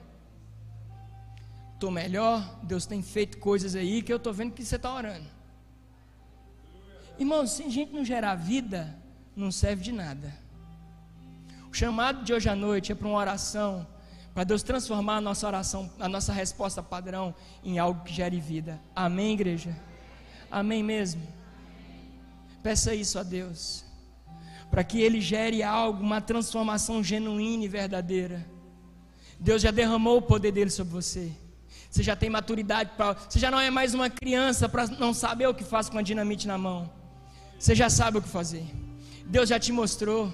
Estou 1.76 1.92
melhor, 1.92 2.60
Deus 2.64 2.88
tem 2.88 3.04
feito 3.04 3.38
coisas 3.38 3.76
aí 3.76 4.02
que 4.02 4.12
eu 4.12 4.18
estou 4.18 4.34
vendo 4.34 4.54
que 4.54 4.66
você 4.66 4.78
está 4.78 4.94
orando. 4.94 5.39
Irmãos, 7.20 7.52
se 7.52 7.64
a 7.64 7.70
gente 7.70 7.92
não 7.92 8.06
gerar 8.06 8.36
vida, 8.36 8.96
não 9.36 9.52
serve 9.52 9.84
de 9.84 9.92
nada. 9.92 10.34
O 11.70 11.74
chamado 11.74 12.24
de 12.24 12.34
hoje 12.34 12.48
à 12.48 12.56
noite 12.56 12.94
é 12.94 12.96
para 12.96 13.10
uma 13.10 13.18
oração, 13.18 13.86
para 14.34 14.46
Deus 14.46 14.64
transformar 14.64 15.18
a 15.18 15.22
nossa 15.22 15.46
oração, 15.46 15.92
a 16.00 16.08
nossa 16.08 16.32
resposta 16.32 16.82
padrão 16.82 17.36
em 17.62 17.78
algo 17.78 18.06
que 18.06 18.14
gere 18.14 18.40
vida. 18.40 18.80
Amém, 18.96 19.34
igreja? 19.34 19.76
Amém 20.50 20.82
mesmo? 20.82 21.22
Peça 22.64 22.96
isso 22.96 23.20
a 23.20 23.24
Deus, 23.24 23.84
para 24.72 24.82
que 24.82 25.02
Ele 25.02 25.20
gere 25.20 25.62
algo, 25.62 26.02
uma 26.02 26.22
transformação 26.22 27.04
genuína 27.04 27.66
e 27.66 27.68
verdadeira. 27.68 28.46
Deus 29.38 29.62
já 29.62 29.72
derramou 29.72 30.20
o 30.20 30.22
poder 30.22 30.54
dele 30.54 30.70
sobre 30.70 30.94
você. 30.94 31.34
Você 31.90 32.02
já 32.02 32.16
tem 32.16 32.30
maturidade 32.30 32.92
para. 32.96 33.14
Você 33.14 33.40
já 33.40 33.52
não 33.52 33.60
é 33.60 33.70
mais 33.70 33.94
uma 33.94 34.10
criança 34.10 34.70
para 34.70 34.88
não 34.88 35.14
saber 35.14 35.48
o 35.48 35.54
que 35.54 35.64
faz 35.64 35.90
com 35.90 35.98
a 35.98 36.02
dinamite 36.02 36.48
na 36.48 36.58
mão. 36.58 36.99
Você 37.60 37.76
já 37.76 37.90
sabe 37.90 38.18
o 38.18 38.22
que 38.22 38.30
fazer. 38.30 38.66
Deus 39.26 39.50
já 39.50 39.60
te 39.60 39.72
mostrou. 39.72 40.34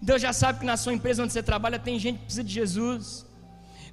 Deus 0.00 0.20
já 0.22 0.32
sabe 0.32 0.60
que 0.60 0.66
na 0.66 0.76
sua 0.76 0.94
empresa 0.94 1.22
onde 1.22 1.32
você 1.32 1.42
trabalha 1.42 1.78
tem 1.78 1.98
gente 1.98 2.16
que 2.18 2.24
precisa 2.24 2.42
de 2.42 2.52
Jesus. 2.52 3.26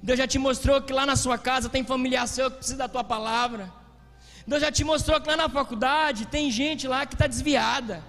Deus 0.02 0.18
já 0.18 0.26
te 0.26 0.38
mostrou 0.38 0.80
que 0.80 0.92
lá 0.92 1.04
na 1.04 1.16
sua 1.16 1.36
casa 1.36 1.68
tem 1.68 1.84
familiar 1.84 2.26
seu 2.26 2.50
que 2.50 2.58
precisa 2.58 2.78
da 2.78 2.88
tua 2.88 3.04
palavra. 3.04 3.70
Deus 4.46 4.62
já 4.62 4.72
te 4.72 4.84
mostrou 4.84 5.20
que 5.20 5.28
lá 5.28 5.36
na 5.36 5.48
faculdade 5.48 6.26
tem 6.26 6.50
gente 6.50 6.88
lá 6.88 7.04
que 7.04 7.14
está 7.14 7.26
desviada. 7.26 8.02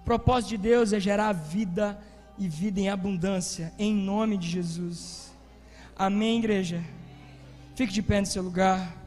O 0.00 0.04
propósito 0.04 0.50
de 0.50 0.58
Deus 0.58 0.92
é 0.92 1.00
gerar 1.00 1.32
vida 1.32 1.98
e 2.38 2.48
vida 2.48 2.80
em 2.80 2.88
abundância, 2.88 3.72
em 3.78 3.92
nome 3.92 4.36
de 4.36 4.48
Jesus. 4.48 5.32
Amém, 5.96 6.38
igreja? 6.38 6.82
Fique 7.74 7.92
de 7.92 8.02
pé 8.02 8.20
no 8.20 8.26
seu 8.26 8.42
lugar. 8.42 9.01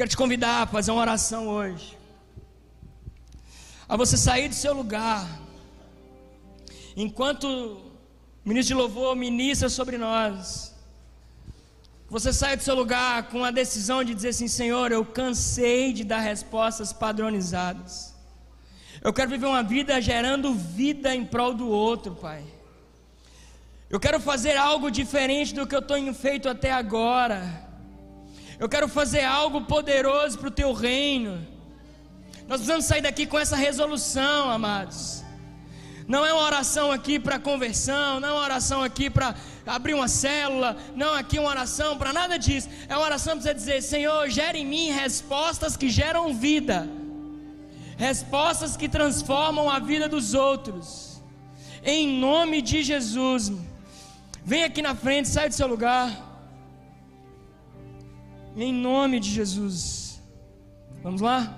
Quero 0.00 0.08
te 0.08 0.16
convidar 0.16 0.62
a 0.62 0.66
fazer 0.66 0.92
uma 0.92 1.02
oração 1.02 1.46
hoje. 1.46 1.94
A 3.86 3.98
você 3.98 4.16
sair 4.16 4.48
do 4.48 4.54
seu 4.54 4.72
lugar. 4.72 5.28
Enquanto 6.96 7.44
o 7.46 8.48
ministro 8.48 8.74
de 8.74 8.80
louvor 8.80 9.14
ministra 9.14 9.68
sobre 9.68 9.98
nós. 9.98 10.74
Você 12.08 12.32
sai 12.32 12.56
do 12.56 12.62
seu 12.62 12.74
lugar 12.74 13.24
com 13.24 13.44
a 13.44 13.50
decisão 13.50 14.02
de 14.02 14.14
dizer 14.14 14.30
assim: 14.30 14.48
Senhor, 14.48 14.90
eu 14.90 15.04
cansei 15.04 15.92
de 15.92 16.02
dar 16.02 16.20
respostas 16.20 16.94
padronizadas. 16.94 18.14
Eu 19.04 19.12
quero 19.12 19.28
viver 19.28 19.48
uma 19.48 19.62
vida 19.62 20.00
gerando 20.00 20.54
vida 20.54 21.14
em 21.14 21.26
prol 21.26 21.52
do 21.52 21.68
outro, 21.68 22.14
Pai. 22.14 22.42
Eu 23.90 24.00
quero 24.00 24.18
fazer 24.18 24.56
algo 24.56 24.90
diferente 24.90 25.54
do 25.54 25.66
que 25.66 25.76
eu 25.76 25.82
tenho 25.82 26.14
feito 26.14 26.48
até 26.48 26.72
agora. 26.72 27.69
Eu 28.60 28.68
quero 28.68 28.86
fazer 28.88 29.24
algo 29.24 29.62
poderoso 29.62 30.38
para 30.38 30.48
o 30.48 30.50
teu 30.50 30.74
reino. 30.74 31.48
Nós 32.46 32.58
precisamos 32.58 32.84
sair 32.84 33.00
daqui 33.00 33.24
com 33.26 33.38
essa 33.38 33.56
resolução, 33.56 34.50
amados. 34.50 35.24
Não 36.06 36.26
é 36.26 36.32
uma 36.34 36.42
oração 36.42 36.92
aqui 36.92 37.18
para 37.18 37.38
conversão, 37.38 38.20
não 38.20 38.28
é 38.28 38.32
uma 38.32 38.42
oração 38.42 38.82
aqui 38.82 39.08
para 39.08 39.34
abrir 39.66 39.94
uma 39.94 40.08
célula, 40.08 40.76
não 40.94 41.14
aqui 41.14 41.38
uma 41.38 41.48
oração 41.48 41.96
para 41.96 42.12
nada 42.12 42.38
disso. 42.38 42.68
É 42.86 42.94
uma 42.94 43.06
oração 43.06 43.32
para 43.34 43.44
você 43.44 43.54
dizer: 43.54 43.80
Senhor, 43.80 44.28
gere 44.28 44.58
em 44.58 44.66
mim 44.66 44.90
respostas 44.90 45.74
que 45.74 45.88
geram 45.88 46.34
vida, 46.34 46.86
respostas 47.96 48.76
que 48.76 48.90
transformam 48.90 49.70
a 49.70 49.78
vida 49.78 50.06
dos 50.06 50.34
outros. 50.34 51.22
Em 51.82 52.06
nome 52.06 52.60
de 52.60 52.82
Jesus, 52.82 53.50
vem 54.44 54.64
aqui 54.64 54.82
na 54.82 54.94
frente, 54.94 55.28
sai 55.28 55.48
do 55.48 55.54
seu 55.54 55.66
lugar. 55.66 56.29
Em 58.56 58.72
nome 58.72 59.20
de 59.20 59.30
Jesus. 59.30 60.20
Vamos 61.02 61.20
lá? 61.20 61.56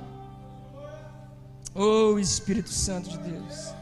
Oh 1.74 2.18
Espírito 2.18 2.70
Santo 2.70 3.08
de 3.10 3.18
Deus. 3.18 3.74